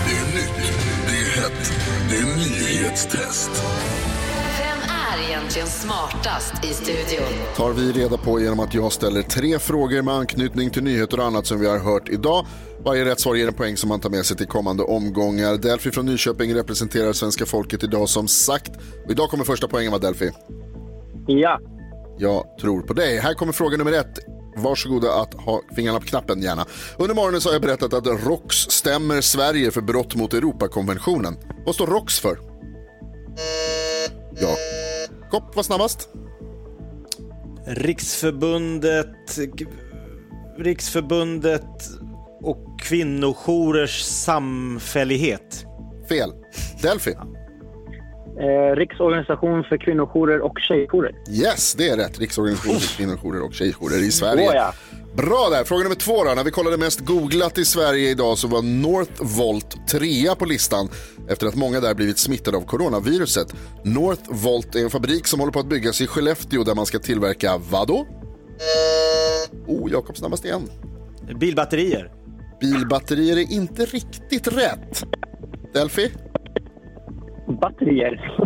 Det 0.07 0.17
är 0.17 0.27
nytt, 0.35 0.75
det 1.07 1.17
är 1.17 1.43
hett, 1.43 1.73
det 2.11 2.17
är 2.17 2.37
nyhetstest. 2.37 3.51
Vem 4.59 4.79
är 4.91 5.29
egentligen 5.31 5.69
smartast 5.69 6.65
i 6.65 6.69
studion? 6.69 7.33
tar 7.57 7.73
vi 7.73 7.93
reda 7.93 8.17
på 8.17 8.41
genom 8.41 8.61
att 8.61 8.75
jag 8.75 8.93
ställer 8.93 9.23
tre 9.23 9.59
frågor 9.59 10.03
med 10.03 10.15
anknytning 10.15 10.71
till 10.71 10.83
nyheter 10.85 11.21
och 11.21 11.27
annat 11.27 11.47
som 11.47 11.61
vi 11.61 11.67
har 11.67 11.79
hört 11.79 12.09
idag. 12.09 12.47
Varje 12.87 13.05
rätt 13.05 13.21
svar 13.21 13.35
ger 13.35 13.49
en 13.49 13.55
poäng 13.55 13.77
som 13.77 13.89
man 13.89 14.01
tar 14.01 14.11
med 14.11 14.27
sig 14.27 14.37
till 14.37 14.47
kommande 14.47 14.83
omgångar. 14.83 15.57
Delphi 15.57 15.91
från 15.91 16.07
Nyköping 16.07 16.55
representerar 16.55 17.13
svenska 17.13 17.47
folket 17.47 17.85
idag 17.85 18.09
som 18.09 18.29
sagt. 18.29 18.71
Och 19.05 19.11
idag 19.11 19.31
kommer 19.31 19.45
första 19.45 19.69
poängen 19.69 19.93
va 19.93 19.99
Delphi? 19.99 20.31
Ja. 21.27 21.61
Jag 22.19 22.59
tror 22.61 22.83
på 22.83 22.93
dig. 22.93 23.19
Här 23.19 23.35
kommer 23.35 23.53
fråga 23.53 23.77
nummer 23.77 23.93
ett. 23.93 24.19
Varsågoda 24.57 25.13
att 25.13 25.35
ha 25.35 25.61
fingrarna 25.77 26.01
på 26.01 26.07
knappen 26.07 26.43
gärna. 26.43 26.67
Under 26.99 27.15
morgonen 27.15 27.41
så 27.41 27.49
har 27.49 27.55
jag 27.55 27.63
berättat 27.63 27.95
att 27.95 28.07
ROX 28.07 28.57
stämmer 28.57 29.21
Sverige 29.21 29.71
för 29.71 29.81
brott 29.81 30.15
mot 30.15 30.35
Europakonventionen. 30.35 31.37
Vad 31.67 31.75
står 31.75 31.87
ROX 31.87 32.21
för? 32.21 32.39
Ja. 34.41 34.57
Kopp 35.31 35.57
var 35.57 35.63
snabbast. 35.63 36.09
Riksförbundet, 37.67 39.39
Riksförbundet 40.59 41.91
och 42.47 42.81
kvinnojourers 42.81 44.03
samfällighet. 44.03 45.65
Fel. 46.09 46.31
Delphi. 46.83 47.15
Eh, 48.41 48.77
Riksorganisation 48.77 49.65
för 49.65 49.77
kvinnojourer 49.77 50.41
och 50.41 50.59
tjejjourer. 50.69 51.13
Yes, 51.31 51.75
det 51.75 51.89
är 51.89 51.97
rätt. 51.97 52.19
Riksorganisation 52.19 52.75
för 52.75 52.97
kvinnojourer 52.97 53.43
och 53.45 53.55
tjejjourer 53.55 53.99
i 53.99 54.11
Sverige. 54.11 54.49
Åh, 54.49 54.55
ja. 54.55 54.73
Bra 55.17 55.49
där. 55.51 55.65
Fråga 55.65 55.83
nummer 55.83 55.97
två 55.97 56.25
då. 56.25 56.35
När 56.35 56.45
vi 56.45 56.51
kollade 56.51 56.77
mest 56.77 57.01
googlat 57.01 57.59
i 57.59 57.65
Sverige 57.65 58.11
idag 58.11 58.39
så 58.39 58.49
var 58.49 58.63
Northvolt 58.63 59.89
trea 59.89 60.35
på 60.35 60.45
listan 60.45 60.89
efter 61.29 61.47
att 61.47 61.55
många 61.55 61.81
där 61.81 61.95
blivit 61.95 62.19
smittade 62.19 62.57
av 62.57 62.61
coronaviruset. 62.61 63.55
Northvolt 63.85 64.75
är 64.75 64.85
en 64.85 64.91
fabrik 64.91 65.27
som 65.27 65.41
håller 65.41 65.53
på 65.53 65.59
att 65.61 65.69
byggas 65.69 66.01
i 66.01 66.07
Skellefteå 66.07 66.65
där 66.65 66.75
man 66.75 66.87
ska 66.87 66.99
tillverka 66.99 67.61
vad 67.71 67.89
då? 67.89 68.07
Oh, 69.67 69.93
Jakob 69.93 70.17
snabbast 70.17 70.45
igen. 70.45 70.71
Bilbatterier. 71.41 72.16
Bilbatterier 72.61 73.37
är 73.37 73.53
inte 73.53 73.85
riktigt 73.85 74.49
rätt. 74.49 75.05
Delphi? 75.75 76.13
Batterier. 77.61 78.37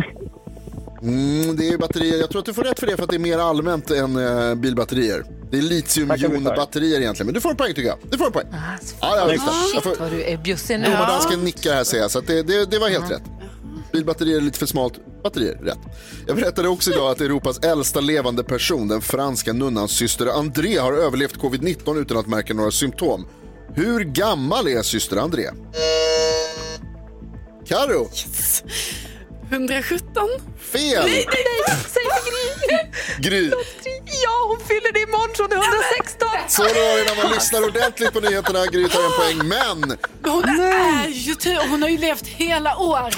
Mm, 1.01 1.55
det 1.55 1.69
är 1.69 1.77
batterier. 1.77 2.17
Jag 2.17 2.29
tror 2.29 2.39
att 2.39 2.45
du 2.45 2.53
får 2.53 2.63
rätt 2.63 2.79
för 2.79 2.87
det 2.87 2.95
för 2.95 3.03
att 3.03 3.09
det 3.09 3.15
är 3.15 3.19
mer 3.19 3.37
allmänt 3.37 3.91
än 3.91 4.17
eh, 4.17 4.55
bilbatterier. 4.55 5.23
Det 5.51 5.57
är 5.57 5.61
litiumjonbatterier 5.61 6.99
egentligen. 6.99 7.27
Men 7.27 7.33
du 7.33 7.41
får 7.41 7.49
en 7.49 7.55
poäng 7.55 7.73
tycker 7.73 7.89
jag. 7.89 7.97
Du 8.09 8.17
får 8.17 8.25
en 8.25 8.31
poäng. 8.31 8.47
ja, 8.51 9.17
ja, 9.17 9.27
visst. 9.31 9.45
Jag 9.73 9.83
får... 9.83 9.89
Shit 9.89 9.99
vad 9.99 10.11
du 10.11 10.23
är 10.23 10.37
bjussig 10.37 10.79
nu. 10.79 10.85
Domardansken 10.85 11.39
nickar 11.43 11.73
här 11.73 11.83
säger 11.83 12.03
jag, 12.03 12.11
så 12.11 12.19
att 12.19 12.27
det, 12.27 12.43
det, 12.43 12.71
det 12.71 12.79
var 12.79 12.89
helt 12.89 13.11
rätt. 13.11 13.23
Bilbatterier 13.91 14.37
är 14.37 14.41
lite 14.41 14.59
för 14.59 14.65
smalt. 14.65 14.93
Batterier, 15.23 15.57
rätt. 15.61 15.79
Jag 16.27 16.35
berättade 16.35 16.69
också 16.69 16.91
idag 16.91 17.11
att 17.11 17.21
Europas 17.21 17.59
äldsta 17.59 17.99
levande 17.99 18.43
person, 18.43 18.87
den 18.87 19.01
franska 19.01 19.53
nunnans 19.53 19.91
syster 19.91 20.27
André, 20.27 20.77
har 20.77 20.93
överlevt 20.93 21.37
covid-19 21.37 22.01
utan 22.01 22.17
att 22.17 22.27
märka 22.27 22.53
några 22.53 22.71
symptom. 22.71 23.25
Hur 23.75 24.03
gammal 24.03 24.67
är 24.67 24.81
syster 24.81 25.17
André? 25.17 25.49
Karo? 27.67 28.09
117? 29.51 30.29
Fel! 30.59 31.03
Nej, 31.05 31.25
nej, 31.27 31.45
nej, 31.67 31.77
säg 31.87 32.03
Gry. 33.19 33.29
Gry. 33.29 33.51
Ja, 34.23 34.45
hon 34.47 34.59
fyller 34.67 34.93
det 34.93 34.99
imorgon 34.99 35.29
så 35.35 35.43
hon 35.43 35.51
är 35.51 35.55
116. 35.55 36.20
Så 36.51 36.63
då 36.63 36.69
är 36.69 37.05
det 37.05 37.15
när 37.15 37.23
man 37.23 37.33
lyssnar 37.33 37.67
ordentligt 37.67 38.13
på 38.13 38.19
nyheterna. 38.19 38.65
Gry 38.65 38.89
tar 38.89 39.03
en 39.03 39.11
poäng, 39.11 39.47
men 39.47 39.97
hon 40.31 40.43
är 40.43 41.07
ju 41.07 41.35
tur, 41.35 41.69
hon 41.69 41.81
har 41.81 41.89
ju 41.89 41.97
levt 41.97 42.27
hela 42.27 42.77
året. 42.77 43.17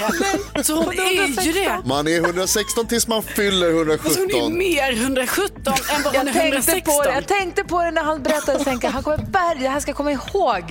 Så 0.66 0.74
hon 0.74 0.92
är 0.92 1.44
ju 1.44 1.52
det. 1.52 1.80
man 1.84 2.08
är 2.08 2.18
116 2.18 2.86
tills 2.86 3.06
man 3.08 3.22
fyller 3.22 3.98
Fast 3.98 4.18
hon 4.18 4.30
är 4.30 4.34
117. 4.34 4.58
mer 4.58 4.92
117 4.92 5.52
än 5.66 6.02
vad 6.02 6.16
hon 6.16 6.26
Jag 6.26 6.28
är 6.28 6.32
tänkte, 6.32 6.40
116. 6.40 6.82
på 6.84 7.02
det, 7.02 7.14
jag 7.14 7.26
tänkte 7.28 7.64
på 7.64 7.82
det 7.82 7.90
när 7.90 8.02
han 8.02 8.22
berättade. 8.22 8.64
Tänka, 8.64 8.90
han 8.90 9.02
kommer 9.02 9.18
bärga, 9.18 9.60
det 9.60 9.68
här 9.68 9.80
ska 9.80 9.88
jag 9.88 9.96
komma 9.96 10.12
ihåg. 10.12 10.62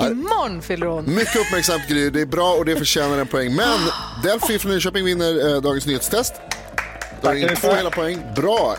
Imorgon 0.00 0.62
fyller 0.62 0.86
hon. 0.86 1.14
Mycket 1.14 1.36
uppmärksamt 1.36 1.88
Gry, 1.88 2.10
det 2.10 2.20
är 2.20 2.26
bra 2.26 2.52
och 2.52 2.64
det 2.64 2.76
förtjänar 2.76 3.18
en 3.18 3.26
poäng. 3.26 3.54
Men 3.54 3.78
Delphi 4.22 4.58
från 4.58 4.72
Nyköping 4.72 5.04
vinner 5.04 5.54
eh, 5.54 5.60
dagens 5.62 5.86
nyhetstest. 5.86 6.34
Drar 7.22 7.34
in 7.34 7.56
två 7.56 7.72
hela 7.72 7.90
poäng. 7.90 8.22
Bra! 8.36 8.76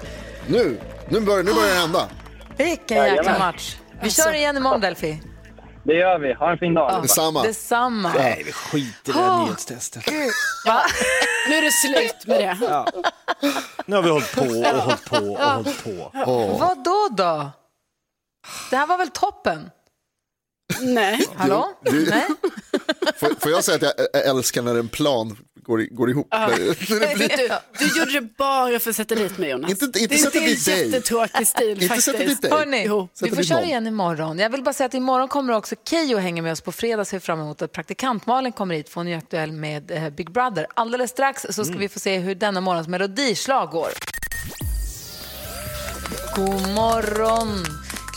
Nu, 0.48 0.80
nu 1.10 1.20
börjar, 1.20 1.44
nu 1.44 1.54
börjar 1.54 1.70
det 1.70 1.80
hända. 1.80 2.10
Vilken 2.60 2.98
jäkla 3.06 3.40
match. 3.40 3.76
Vi 4.02 4.10
kör 4.10 4.34
igen 4.34 4.58
imorgon 4.58 4.82
Delphi. 4.82 5.22
Det 5.84 5.94
gör 5.94 6.20
vi. 6.20 6.34
Ha 6.34 6.52
en 6.52 6.58
fin 6.58 6.74
dag. 6.74 7.02
Detsamma. 7.02 7.44
Detsamma. 7.44 8.14
Nej, 8.16 8.42
vi 8.46 8.52
skiter 8.52 9.12
i 9.12 9.14
det 9.16 9.20
här 9.22 9.44
nyhetstestet. 9.46 10.04
Va? 10.66 10.82
Nu 11.50 11.56
är 11.56 11.62
det 11.62 11.72
slut 11.72 12.28
med 12.28 12.40
det. 12.40 12.58
Ja. 12.62 12.86
Nu 13.86 13.96
har 13.96 14.04
vi 14.04 14.10
hållit 14.10 14.36
på 14.36 14.42
och 14.42 14.82
hållit 14.82 15.06
på 15.06 15.16
och 15.16 15.38
hållit 15.52 15.84
på. 15.84 16.12
Vad 16.60 16.84
då 16.84 17.08
då? 17.12 17.52
Det 18.70 18.76
här 18.78 18.88
var 18.88 18.98
väl 18.98 19.10
toppen? 19.10 19.70
Nej. 20.82 21.26
Hallå? 21.36 21.70
Du- 21.82 22.10
Nej? 22.10 22.26
Får, 23.20 23.40
får 23.40 23.52
jag 23.52 23.64
säga 23.64 23.76
att 23.90 24.10
jag 24.14 24.26
älskar 24.28 24.62
när 24.62 24.76
en 24.80 24.88
plan 24.88 25.38
går, 25.64 25.88
går 25.96 26.10
ihop? 26.10 26.28
När 26.32 26.50
det 27.00 27.16
blir, 27.16 27.28
du, 27.38 27.50
du 27.80 28.00
gjorde 28.00 28.12
det 28.12 28.38
bara 28.38 28.80
för 28.80 28.90
att 28.90 28.96
sätta 28.96 29.16
dit 29.16 29.38
mig 29.38 29.50
Jonas. 29.50 29.72
Inte- 29.72 29.86
inte 29.86 30.00
det, 30.16 30.18
sätta 30.18 30.40
det 30.40 30.46
är 30.46 30.78
en 30.84 30.86
jättetråkig 30.92 31.48
stil 31.48 31.70
Inte 31.70 31.86
faktiskt. 31.88 32.06
sätta 32.06 32.18
dit 32.24 32.42
dig. 32.42 32.52
Hörni, 32.52 32.84
Jo. 32.88 33.10
Sätta 33.14 33.30
vi 33.30 33.36
får 33.36 33.44
köra 33.44 33.64
igen 33.64 33.88
imorgon. 33.88 34.40
Jag 34.40 34.50
vill 34.50 34.64
bara 34.64 34.74
säga 34.74 34.86
att 34.88 34.94
imorgon 34.94 35.28
kommer 35.28 35.54
också 35.54 35.76
Keyyo 35.90 36.18
hänga 36.18 36.42
med 36.42 36.52
oss 36.52 36.62
på 36.62 36.72
fredag. 36.72 37.06
Ser 37.06 37.20
fram 37.20 37.40
emot 37.40 37.62
att 37.62 37.72
praktikant 37.72 38.26
Malin 38.26 38.52
kommer 38.52 38.76
hit 38.76 38.90
för 38.90 38.96
hon 38.96 39.08
är 39.08 39.18
aktuell 39.18 39.52
med 39.52 39.92
eh, 39.92 40.10
Big 40.10 40.32
Brother. 40.32 40.68
Alldeles 40.74 41.12
strax 41.12 41.46
så 41.50 41.66
ska 41.66 41.74
vi 41.78 41.90
få 41.90 42.00
se 42.00 42.18
hur 42.18 42.36
denna 42.36 42.62
morgons 42.62 42.88
melodislag 42.88 43.70
går. 43.70 43.90
God 46.36 46.68
morgon! 46.76 47.66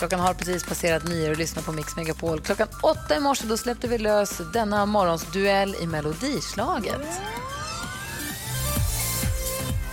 Klockan 0.02 0.20
har 0.20 0.34
precis 0.34 0.64
passerat 0.64 1.08
nio 1.08 1.30
och 1.30 1.36
lyssnar 1.36 1.62
på 1.62 1.72
Mix 1.72 1.96
Megapol. 1.96 2.40
Klockan 2.40 2.68
åtta 2.82 3.16
i 3.16 3.20
morse 3.20 3.46
då 3.46 3.56
släppte 3.56 3.88
vi 3.88 3.98
lös 3.98 4.40
denna 4.52 4.86
morgons 4.86 5.32
duell 5.32 5.76
i 5.80 5.86
melodislaget. 5.86 7.20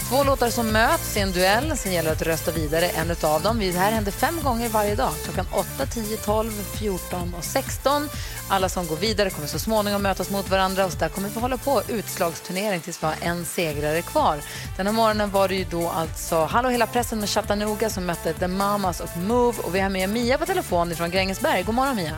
Två 0.09 0.23
låtar 0.23 0.49
som 0.49 0.71
möts 0.71 1.17
i 1.17 1.19
en 1.19 1.31
duell. 1.31 1.77
Sen 1.77 1.91
gäller 1.93 2.09
det 2.09 2.15
att 2.15 2.21
rösta 2.21 2.51
vidare 2.51 2.89
en 2.89 3.11
av 3.23 3.41
dem. 3.41 3.59
Det 3.59 3.71
här 3.71 3.91
händer 3.91 4.11
fem 4.11 4.39
gånger 4.43 4.69
varje 4.69 4.95
dag. 4.95 5.11
Klockan 5.23 5.45
8, 5.53 5.85
10, 5.85 6.17
12, 6.17 6.51
14 6.79 7.33
och 7.37 7.43
16. 7.43 8.09
Alla 8.49 8.69
som 8.69 8.87
går 8.87 8.95
vidare 8.95 9.29
kommer 9.29 9.47
så 9.47 9.59
småningom 9.59 10.01
mötas 10.01 10.29
mot 10.29 10.49
varandra 10.49 10.85
och 10.85 10.91
så 10.91 10.97
där 10.97 11.09
kommer 11.09 11.29
vi 11.29 11.39
hålla 11.39 11.57
på 11.57 11.81
utslagsturnering 11.87 12.81
tills 12.81 13.03
vi 13.03 13.07
har 13.07 13.15
en 13.21 13.45
segrare 13.45 14.01
kvar. 14.01 14.37
Den 14.77 14.85
här 14.85 14.93
morgonen 14.93 15.31
var 15.31 15.47
det 15.47 15.55
ju 15.55 15.63
då 15.65 15.89
alltså 15.89 16.45
Hallå 16.45 16.69
hela 16.69 16.87
pressen 16.87 17.19
med 17.19 17.29
Chattanooga 17.29 17.89
som 17.89 18.05
mötte 18.05 18.33
The 18.33 18.47
Mamas 18.47 18.99
och 18.99 19.17
Move 19.17 19.57
och 19.63 19.75
vi 19.75 19.79
har 19.79 19.89
med 19.89 20.09
Mia 20.09 20.37
på 20.37 20.45
telefon 20.45 20.95
från 20.95 21.11
Grängesberg. 21.11 21.63
God 21.63 21.75
morgon 21.75 21.95
Mia. 21.95 22.15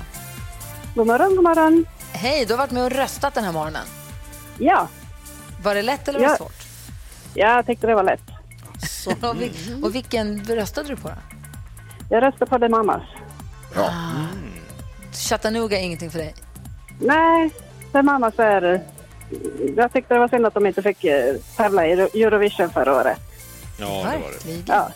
God 0.96 1.08
morgon, 1.08 1.36
god 1.36 1.44
morgon. 1.44 1.86
Hej, 2.12 2.46
du 2.46 2.54
har 2.54 2.58
varit 2.58 2.72
med 2.72 2.84
och 2.84 2.92
röstat 2.92 3.34
den 3.34 3.44
här 3.44 3.52
morgonen. 3.52 3.86
Ja, 4.58 4.88
Var 5.64 5.76
det 5.76 5.82
lätt 5.82 6.08
eller 6.08 6.20
var 6.20 6.26
det 6.28 6.32
Ja. 6.32 6.38
svårt? 6.38 6.71
Jag 7.34 7.66
tyckte 7.66 7.88
det 7.88 7.96
var 7.96 8.04
lätt. 8.04 8.22
Så, 8.90 9.10
och, 9.22 9.36
vil- 9.36 9.84
och 9.84 9.96
vilken 9.96 10.46
röstade 10.46 10.88
du 10.90 10.96
på 10.96 11.08
då? 11.08 11.16
Jag 12.10 12.24
röstar 12.24 12.46
på 12.46 12.60
The 12.60 12.70
Mamas. 12.70 13.04
Chattanooga 15.30 15.80
är 15.80 15.84
ingenting 15.84 16.12
för 16.12 16.20
dig? 16.20 16.36
Nej, 17.00 17.50
The 17.92 18.02
Mamas 18.02 18.34
är... 18.38 18.82
Jag 19.78 19.94
tyckte 19.94 20.14
det 20.14 20.20
var 20.20 20.28
synd 20.28 20.46
att 20.46 20.54
de 20.54 20.66
inte 20.66 20.82
fick 20.82 21.04
eh, 21.04 21.36
tävla 21.58 21.88
i 21.88 21.92
Eurovision 21.92 22.70
förra 22.70 22.96
året. 22.96 23.18
Ja, 23.80 24.04
Verkligen. 24.04 24.64
Ja. 24.68 24.90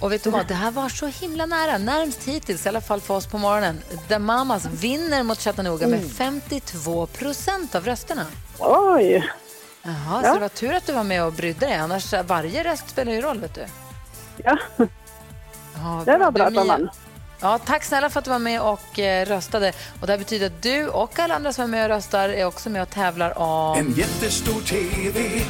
Och 0.00 0.12
vet 0.12 0.24
du 0.24 0.30
vad, 0.30 0.46
det 0.46 0.54
här 0.54 0.70
var 0.70 0.88
så 0.88 1.06
himla 1.06 1.46
nära, 1.46 1.78
närmst 1.78 2.24
hittills, 2.24 2.66
i 2.66 2.68
alla 2.68 2.80
fall 2.80 3.00
för 3.00 3.14
oss 3.14 3.26
på 3.26 3.38
morgonen. 3.38 3.80
The 4.08 4.18
Mamas 4.18 4.66
vinner 4.66 5.22
mot 5.22 5.38
Chattanooga 5.40 5.86
med 5.86 6.10
52 6.10 7.06
procent 7.06 7.74
av 7.74 7.84
rösterna. 7.84 8.26
Oj! 8.58 9.28
Jaha, 9.88 10.20
Ja. 10.22 10.28
så 10.28 10.34
det 10.34 10.40
var 10.40 10.48
tur 10.48 10.74
att 10.74 10.86
du 10.86 10.92
var 10.92 11.04
med 11.04 11.24
och 11.24 11.32
brydde 11.32 11.66
dig, 11.66 11.74
annars 11.74 12.14
varje 12.26 12.64
röst 12.64 12.88
spelar 12.90 13.12
ju 13.12 13.20
roll, 13.20 13.38
vet 13.40 13.54
du. 13.54 13.66
Ja, 14.44 14.58
Ja, 15.74 16.02
det 16.04 16.16
var 16.18 16.30
bra 16.30 16.50
vann. 16.50 16.88
Ja, 17.40 17.58
tack 17.58 17.84
snälla 17.84 18.10
för 18.10 18.18
att 18.18 18.24
du 18.24 18.30
var 18.30 18.38
med 18.38 18.60
och 18.60 18.98
eh, 18.98 19.26
röstade. 19.26 19.72
Och 20.00 20.06
det 20.06 20.12
här 20.12 20.18
betyder 20.18 20.46
att 20.46 20.62
du 20.62 20.88
och 20.88 21.18
alla 21.18 21.34
andra 21.34 21.52
som 21.52 21.64
är 21.64 21.68
med 21.68 21.82
och 21.84 21.88
röstar 21.88 22.28
är 22.28 22.44
också 22.44 22.70
med 22.70 22.82
och 22.82 22.90
tävlar 22.90 23.38
om... 23.38 23.78
En 23.78 23.92
jättestor 23.92 24.60
TV 24.60 25.42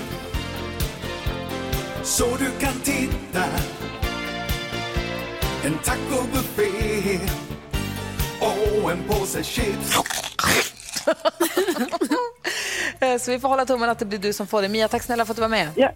så 2.03 2.25
du 2.37 2.51
kan 2.61 2.81
titta. 2.81 3.45
En 5.65 5.79
tacobuffé 5.85 7.19
och 8.41 8.91
en 8.93 9.03
påse 9.09 9.43
chips. 9.45 9.97
Eh, 13.01 13.19
Så 13.19 13.31
vi 13.31 13.41
får 13.41 13.49
hålla 13.49 13.67
tummen 13.67 13.91
att 13.91 13.99
det 13.99 14.05
blir 14.05 14.19
du 14.19 14.33
som 14.33 14.47
får 14.47 14.63
det. 14.63 14.69
Mia, 14.69 14.89
tack 14.89 15.03
snälla 15.03 15.25
för 15.25 15.33
att 15.33 15.37
du 15.37 15.41
var 15.41 15.49
med. 15.49 15.69
Ja, 15.77 15.91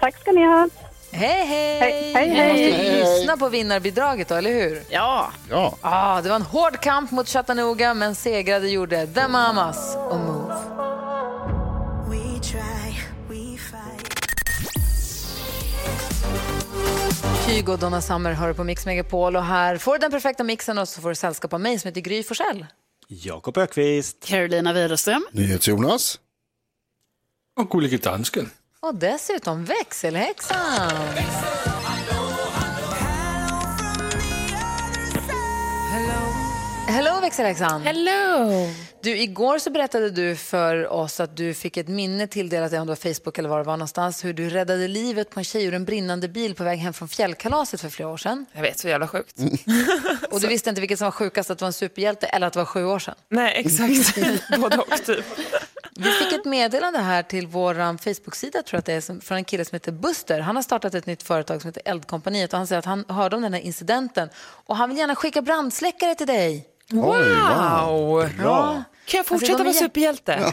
tack 0.00 0.20
ska 0.20 0.32
ni 0.32 0.44
ha. 0.44 0.68
Hej, 1.12 1.46
hej! 1.46 1.78
Hej, 1.80 2.12
hej, 2.14 2.28
Vi 2.30 2.34
hej. 2.36 2.48
måste 2.48 2.62
Hej, 2.82 2.90
hej. 3.02 3.18
lyssna 3.18 3.36
på 3.36 3.48
vinnarbidraget 3.48 4.28
då, 4.28 4.34
eller 4.34 4.50
hur? 4.52 4.82
Ja. 4.90 5.30
Ja. 5.50 5.74
Ah, 5.80 6.20
det 6.20 6.28
var 6.28 6.36
en 6.36 6.42
hård 6.42 6.80
kamp 6.80 7.10
mot 7.10 7.28
Chattanooga, 7.28 7.94
men 7.94 8.14
segrade 8.14 8.68
gjorde 8.68 9.06
The 9.06 9.28
Mamas 9.28 9.96
och 9.96 10.18
Move. 10.18 10.54
We 12.10 12.40
try, 12.42 12.98
we 13.28 13.58
fight. 13.58 14.14
Kygo 17.46 17.72
och 17.72 17.78
Donna 17.78 18.00
Summer 18.00 18.32
hör 18.32 18.52
på 18.52 18.64
Mix 18.64 18.86
Megapol 18.86 19.36
och 19.36 19.44
här 19.44 19.76
får 19.76 19.92
du 19.92 19.98
den 19.98 20.10
perfekta 20.10 20.44
mixen 20.44 20.78
och 20.78 20.88
så 20.88 21.00
får 21.00 21.08
du 21.08 21.14
sällskap 21.14 21.52
av 21.52 21.60
mig 21.60 21.78
som 21.78 21.88
heter 21.88 22.00
Gry 22.00 22.22
Forssell. 22.22 22.66
Jakob 23.08 23.58
Ökvist. 23.58 24.26
Carolina 24.26 24.72
Widerström. 24.72 25.26
NyhetsJonas. 25.32 26.20
Och 27.56 27.70
Gullige 27.70 27.96
Dansken. 27.96 28.50
Och 28.80 28.94
dessutom 28.94 29.64
växelhäxan. 29.64 30.90
Hello 30.90 31.73
växelhäxan. 37.24 37.82
Hello. 37.82 38.68
Du, 39.02 39.18
igår 39.18 39.58
så 39.58 39.70
berättade 39.70 40.10
du 40.10 40.36
för 40.36 40.88
oss 40.92 41.20
att 41.20 41.36
du 41.36 41.54
fick 41.54 41.76
ett 41.76 41.88
minne 41.88 42.26
tilldelat 42.26 42.70
dig, 42.70 42.80
om 42.80 42.86
det 42.86 42.90
var 42.90 43.14
Facebook 43.14 43.38
eller 43.38 43.48
var 43.48 43.58
det 43.58 43.64
var 43.64 43.76
någonstans, 43.76 44.24
hur 44.24 44.32
du 44.32 44.50
räddade 44.50 44.88
livet 44.88 45.30
på 45.30 45.40
en 45.40 45.44
tjej 45.44 45.64
ur 45.64 45.74
en 45.74 45.84
brinnande 45.84 46.28
bil 46.28 46.54
på 46.54 46.64
väg 46.64 46.78
hem 46.78 46.92
från 46.92 47.08
fjällkalaset 47.08 47.80
för 47.80 47.88
flera 47.88 48.08
år 48.08 48.16
sedan. 48.16 48.46
Jag 48.52 48.62
vet, 48.62 48.78
så 48.78 48.88
jävla 48.88 49.08
sjukt. 49.08 49.38
Och 50.30 50.40
du 50.40 50.46
visste 50.46 50.70
inte 50.70 50.80
vilket 50.80 50.98
som 50.98 51.04
var 51.04 51.12
sjukast, 51.12 51.50
att 51.50 51.58
det 51.58 51.62
var 51.62 51.66
en 51.66 51.72
superhjälte 51.72 52.26
eller 52.26 52.46
att 52.46 52.52
det 52.52 52.58
var 52.58 52.66
sju 52.66 52.84
år 52.84 52.98
sedan. 52.98 53.14
Nej, 53.28 53.52
exakt. 53.56 54.16
Både 54.60 54.76
och 54.76 55.04
typ. 55.06 55.24
Vi 55.96 56.10
fick 56.10 56.32
ett 56.32 56.44
meddelande 56.44 56.98
här 56.98 57.22
till 57.22 57.46
vår 57.46 57.74
Facebook-sida 57.98 58.62
tror 58.62 58.76
jag 58.76 58.78
att 58.78 58.84
det 58.84 58.92
är, 58.92 59.20
från 59.20 59.38
en 59.38 59.44
kille 59.44 59.64
som 59.64 59.76
heter 59.76 59.92
Buster. 59.92 60.40
Han 60.40 60.56
har 60.56 60.62
startat 60.62 60.94
ett 60.94 61.06
nytt 61.06 61.22
företag 61.22 61.60
som 61.60 61.68
heter 61.68 61.82
Eldkompaniet 61.84 62.52
och 62.52 62.58
han 62.58 62.66
säger 62.66 62.78
att 62.78 62.84
han 62.84 63.04
hörde 63.08 63.36
om 63.36 63.42
den 63.42 63.54
här 63.54 63.60
incidenten 63.60 64.28
och 64.36 64.76
han 64.76 64.88
vill 64.88 64.98
gärna 64.98 65.14
skicka 65.14 65.42
brandsläckare 65.42 66.14
till 66.14 66.26
dig. 66.26 66.73
Wow! 66.90 68.30
Ja. 68.38 68.82
Kan 69.06 69.18
jag 69.18 69.20
Alltså, 69.20 69.34
fortsätta 69.34 69.52
de 69.58 69.60
är 69.60 69.64
vara 69.64 69.72
jä- 69.74 69.78
superhjälte? 69.78 70.52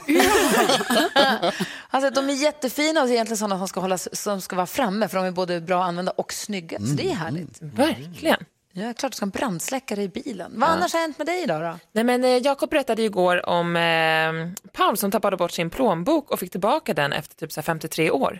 Att 1.89 2.15
de 2.15 2.29
är 2.29 2.33
jättefina 2.33 3.01
och 3.01 3.07
är 3.07 3.11
egentligen 3.13 3.37
sådana 3.37 3.57
som 3.57 3.67
ska, 3.67 3.79
hållas, 3.79 4.09
som 4.23 4.41
ska 4.41 4.55
vara 4.55 4.65
framme 4.67 5.07
för 5.07 5.17
de 5.17 5.25
är 5.25 5.31
både 5.31 5.61
bra 5.61 5.81
att 5.81 5.87
använda 5.87 6.11
och 6.11 6.33
snygga. 6.33 6.77
Så 6.79 6.85
det 6.85 7.09
är 7.09 7.13
härligt. 7.15 7.57
Verkligen. 7.61 8.45
Ja, 8.73 8.93
klart 8.93 9.11
du 9.11 9.15
ska 9.15 9.23
ha 9.23 9.27
en 9.27 9.29
brandsläckare 9.29 10.03
i 10.03 10.07
bilen. 10.09 10.51
Vad 10.55 10.69
annars 10.69 10.93
har 10.93 10.99
hänt 10.99 11.17
med 11.17 11.27
dig 11.27 11.43
idag 11.43 11.61
då? 11.61 11.79
Nej, 11.91 12.03
men 12.03 12.23
eh, 12.23 12.37
Jakob 12.37 12.69
berättade 12.69 13.01
igår 13.01 13.49
om 13.49 13.75
eh, 13.75 14.69
Paul 14.73 14.97
som 14.97 15.11
tappade 15.11 15.37
bort 15.37 15.51
sin 15.51 15.69
plånbok 15.69 16.31
och 16.31 16.39
fick 16.39 16.51
tillbaka 16.51 16.93
den 16.93 17.13
efter 17.13 17.35
typ 17.35 17.51
så 17.51 17.59
här 17.61 17.63
53 17.65 18.11
år. 18.11 18.39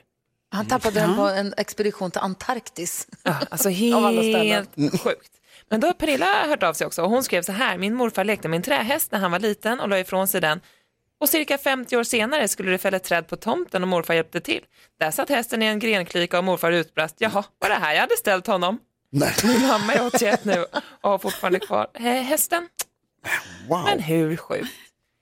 Han 0.51 0.65
tappade 0.65 0.99
den 0.99 1.15
på 1.15 1.21
en 1.21 1.53
expedition 1.57 2.11
till 2.11 2.21
Antarktis. 2.21 3.07
Ja, 3.23 3.35
alltså 3.49 3.69
Av 3.95 4.05
alla 4.05 4.21
ställen. 4.21 4.67
helt 4.77 5.01
sjukt. 5.01 5.31
Men 5.71 5.79
då 5.79 5.87
har 5.87 5.93
Pernilla 5.93 6.47
hört 6.47 6.63
av 6.63 6.73
sig 6.73 6.87
också 6.87 7.01
och 7.01 7.09
hon 7.09 7.23
skrev 7.23 7.41
så 7.41 7.51
här, 7.51 7.77
min 7.77 7.95
morfar 7.95 8.23
lekte 8.23 8.47
med 8.47 8.57
en 8.57 8.63
trähäst 8.63 9.11
när 9.11 9.19
han 9.19 9.31
var 9.31 9.39
liten 9.39 9.79
och 9.79 9.89
la 9.89 9.99
ifrån 9.99 10.27
sig 10.27 10.41
den. 10.41 10.61
Och 11.19 11.29
cirka 11.29 11.57
50 11.57 11.97
år 11.97 12.03
senare 12.03 12.47
skulle 12.47 12.71
det 12.71 12.77
fälla 12.77 12.97
ett 12.97 13.03
träd 13.03 13.27
på 13.27 13.35
tomten 13.35 13.81
och 13.81 13.87
morfar 13.87 14.13
hjälpte 14.13 14.41
till. 14.41 14.61
Där 14.99 15.11
satt 15.11 15.29
hästen 15.29 15.63
i 15.63 15.65
en 15.65 15.79
grenklyka 15.79 16.37
och 16.37 16.43
morfar 16.43 16.71
utbrast, 16.71 17.15
jaha, 17.19 17.43
var 17.59 17.69
det 17.69 17.75
här 17.75 17.93
jag 17.93 18.01
hade 18.01 18.17
ställt 18.17 18.47
honom? 18.47 18.79
Nej. 19.11 19.33
Min 19.43 19.67
mamma 19.67 19.93
är 19.93 20.05
81 20.05 20.45
nu 20.45 20.65
och 21.01 21.09
har 21.09 21.17
fortfarande 21.17 21.59
kvar 21.59 21.87
hästen. 21.99 22.67
Wow. 23.67 23.83
Men 23.83 23.99
hur 23.99 24.37
sjukt? 24.37 24.71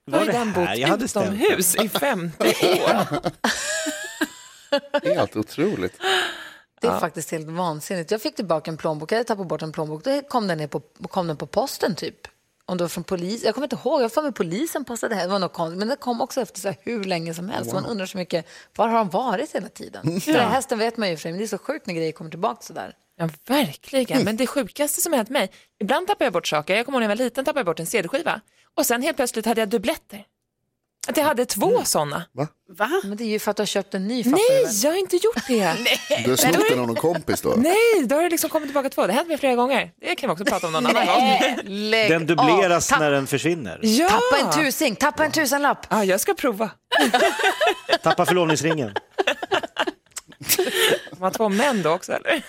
Var 0.04 0.18
Har 0.18 0.26
ju 0.26 0.32
det 0.32 0.38
den 0.38 0.52
bott 0.52 0.76
jag 0.76 0.88
hade 0.88 1.08
ställt 1.08 1.26
utomhus 1.26 1.76
i 1.76 1.88
50 1.88 2.48
år? 2.48 3.20
Helt 5.14 5.36
otroligt. 5.36 6.00
Det 6.80 6.86
är 6.86 7.00
faktiskt 7.00 7.30
helt 7.30 7.48
vansinnigt. 7.48 8.10
Jag 8.10 8.22
fick 8.22 8.36
tillbaka 8.36 8.70
en 8.70 8.76
plånbok, 8.76 9.12
jag 9.12 9.16
hade 9.16 9.28
tappat 9.28 9.46
bort 9.46 9.62
en 9.62 9.72
plånbok, 9.72 10.04
då 10.04 10.22
kom 10.22 10.46
den, 10.46 10.58
ner 10.58 10.66
på, 10.66 10.80
kom 11.08 11.26
den 11.26 11.36
på 11.36 11.46
posten 11.46 11.94
typ. 11.94 12.28
Om 12.64 12.76
det 12.76 12.84
var 12.84 12.88
från 12.88 13.04
polis, 13.04 13.44
jag 13.44 13.54
kommer 13.54 13.64
inte 13.66 13.76
ihåg, 13.76 14.02
jag 14.02 14.12
får 14.12 14.22
med 14.22 14.34
polisen 14.34 14.84
det 14.84 15.14
här, 15.14 15.22
det 15.22 15.28
var 15.28 15.38
något 15.38 15.52
konstigt. 15.52 15.78
Men 15.78 15.88
det 15.88 15.96
kom 15.96 16.20
också 16.20 16.40
efter 16.40 16.60
så 16.60 16.68
här 16.68 16.76
hur 16.80 17.04
länge 17.04 17.34
som 17.34 17.48
helst. 17.50 17.72
Man 17.72 17.86
undrar 17.86 18.06
så 18.06 18.18
mycket, 18.18 18.46
var 18.76 18.88
har 18.88 18.98
han 18.98 19.08
varit 19.08 19.54
hela 19.54 19.68
tiden? 19.68 20.20
För 20.20 20.32
hästen 20.32 20.78
vet 20.78 20.96
man 20.96 21.10
ju 21.10 21.16
för 21.16 21.22
sig, 21.22 21.32
men 21.32 21.38
det 21.38 21.44
är 21.44 21.48
så 21.48 21.58
sjukt 21.58 21.86
när 21.86 21.94
grejer 21.94 22.12
kommer 22.12 22.30
tillbaka 22.30 22.62
sådär. 22.62 22.94
Ja, 23.16 23.28
verkligen. 23.46 24.24
Men 24.24 24.36
det 24.36 24.46
sjukaste 24.46 25.00
som 25.00 25.12
hänt 25.12 25.28
mig, 25.28 25.50
ibland 25.80 26.06
tappar 26.06 26.24
jag 26.24 26.32
bort 26.32 26.46
saker. 26.46 26.76
Jag 26.76 26.86
kommer 26.86 26.98
ihåg 26.98 27.00
när 27.00 27.08
jag 27.08 27.16
var 27.16 27.24
liten 27.24 27.44
tappade 27.44 27.60
jag 27.60 27.66
bort 27.66 27.80
en 27.80 27.86
CD-skiva. 27.86 28.40
Och 28.74 28.86
sen 28.86 29.02
helt 29.02 29.16
plötsligt 29.16 29.46
hade 29.46 29.60
jag 29.60 29.68
dubbletter. 29.68 30.24
Att 31.08 31.16
jag 31.16 31.24
hade 31.24 31.46
två 31.46 31.84
sådana. 31.84 32.24
Va? 32.32 32.48
Men 33.04 33.16
det 33.16 33.24
är 33.24 33.28
ju 33.28 33.38
för 33.38 33.50
att 33.50 33.56
du 33.56 33.60
har 33.60 33.66
köpt 33.66 33.94
en 33.94 34.06
ny, 34.06 34.24
fattar 34.24 34.36
Nej, 34.36 34.64
du 34.72 34.86
jag 34.86 34.90
har 34.92 34.98
inte 34.98 35.16
gjort 35.16 35.46
det. 35.48 35.76
Du 36.24 36.30
har 36.30 36.36
snott 36.36 36.68
den 36.70 36.80
av 36.80 36.86
någon 36.86 36.96
kompis 36.96 37.40
då? 37.40 37.54
Nej, 37.56 38.02
då 38.04 38.14
har 38.14 38.22
det 38.22 38.28
liksom 38.28 38.50
kommit 38.50 38.68
tillbaka 38.68 38.90
två. 38.90 39.02
Det 39.06 39.12
har 39.12 39.16
hänt 39.16 39.28
mig 39.28 39.38
flera 39.38 39.54
gånger. 39.54 39.92
Det 40.00 40.14
kan 40.14 40.28
vi 40.28 40.32
också 40.32 40.44
prata 40.44 40.66
om 40.66 40.72
någon 40.72 40.86
annan 40.86 41.06
gång. 41.06 41.38
Lägg 41.64 42.10
Den 42.10 42.26
dubbleras 42.26 42.92
av. 42.92 42.98
När 42.98 43.10
den 43.10 43.26
försvinner. 43.26 43.78
Ja. 43.82 44.08
Tappa 44.08 44.46
en 44.58 44.64
tusing, 44.64 44.96
tappa 44.96 45.24
en 45.24 45.32
tusenlapp. 45.32 45.86
Ja, 45.90 46.04
jag 46.04 46.20
ska 46.20 46.34
prova. 46.34 46.70
Tappa 48.02 48.26
förlovningsringen. 48.26 48.94
Man 51.12 51.22
har 51.22 51.30
två 51.30 51.48
män 51.48 51.82
då 51.82 51.90
också 51.90 52.12
eller? 52.12 52.30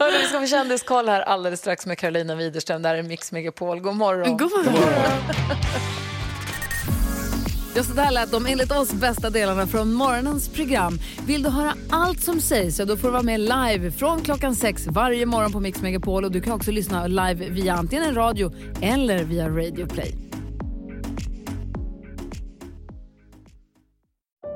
Hörru, 0.00 0.18
vi 0.18 0.26
ska 0.28 0.40
få 0.40 0.46
kändiskoll 0.46 1.08
här 1.08 1.20
alldeles 1.20 1.60
strax 1.60 1.86
med 1.86 1.98
Carolina 1.98 2.34
Widerström. 2.34 2.82
Där 2.82 2.94
är 2.94 3.02
Mix 3.02 3.32
Megapol. 3.32 3.80
God 3.80 3.96
morgon. 3.96 4.36
God 4.36 4.50
morgon. 4.50 4.74
Ja, 7.74 7.82
så 7.82 7.92
där 7.92 8.10
lät 8.10 8.30
de 8.30 8.46
enligt 8.46 8.72
oss 8.72 8.92
bästa 8.92 9.30
delarna 9.30 9.66
från 9.66 9.92
morgonens 9.92 10.48
program. 10.48 10.98
Vill 11.26 11.42
du 11.42 11.48
höra 11.48 11.74
allt 11.90 12.22
som 12.22 12.40
sägs 12.40 12.76
så 12.76 12.84
då 12.84 12.96
får 12.96 13.08
du 13.08 13.12
vara 13.12 13.22
med 13.22 13.40
live 13.40 13.90
från 13.90 14.22
klockan 14.22 14.54
sex 14.54 14.86
varje 14.86 15.26
morgon 15.26 15.52
på 15.52 15.60
Mix 15.60 15.82
Megapol. 15.82 16.24
Och 16.24 16.32
du 16.32 16.40
kan 16.40 16.52
också 16.52 16.70
lyssna 16.70 17.06
live 17.06 17.48
via 17.48 17.74
antingen 17.74 18.04
en 18.04 18.14
radio 18.14 18.52
eller 18.82 19.24
via 19.24 19.48
Radio 19.48 19.86
Play. 19.86 20.14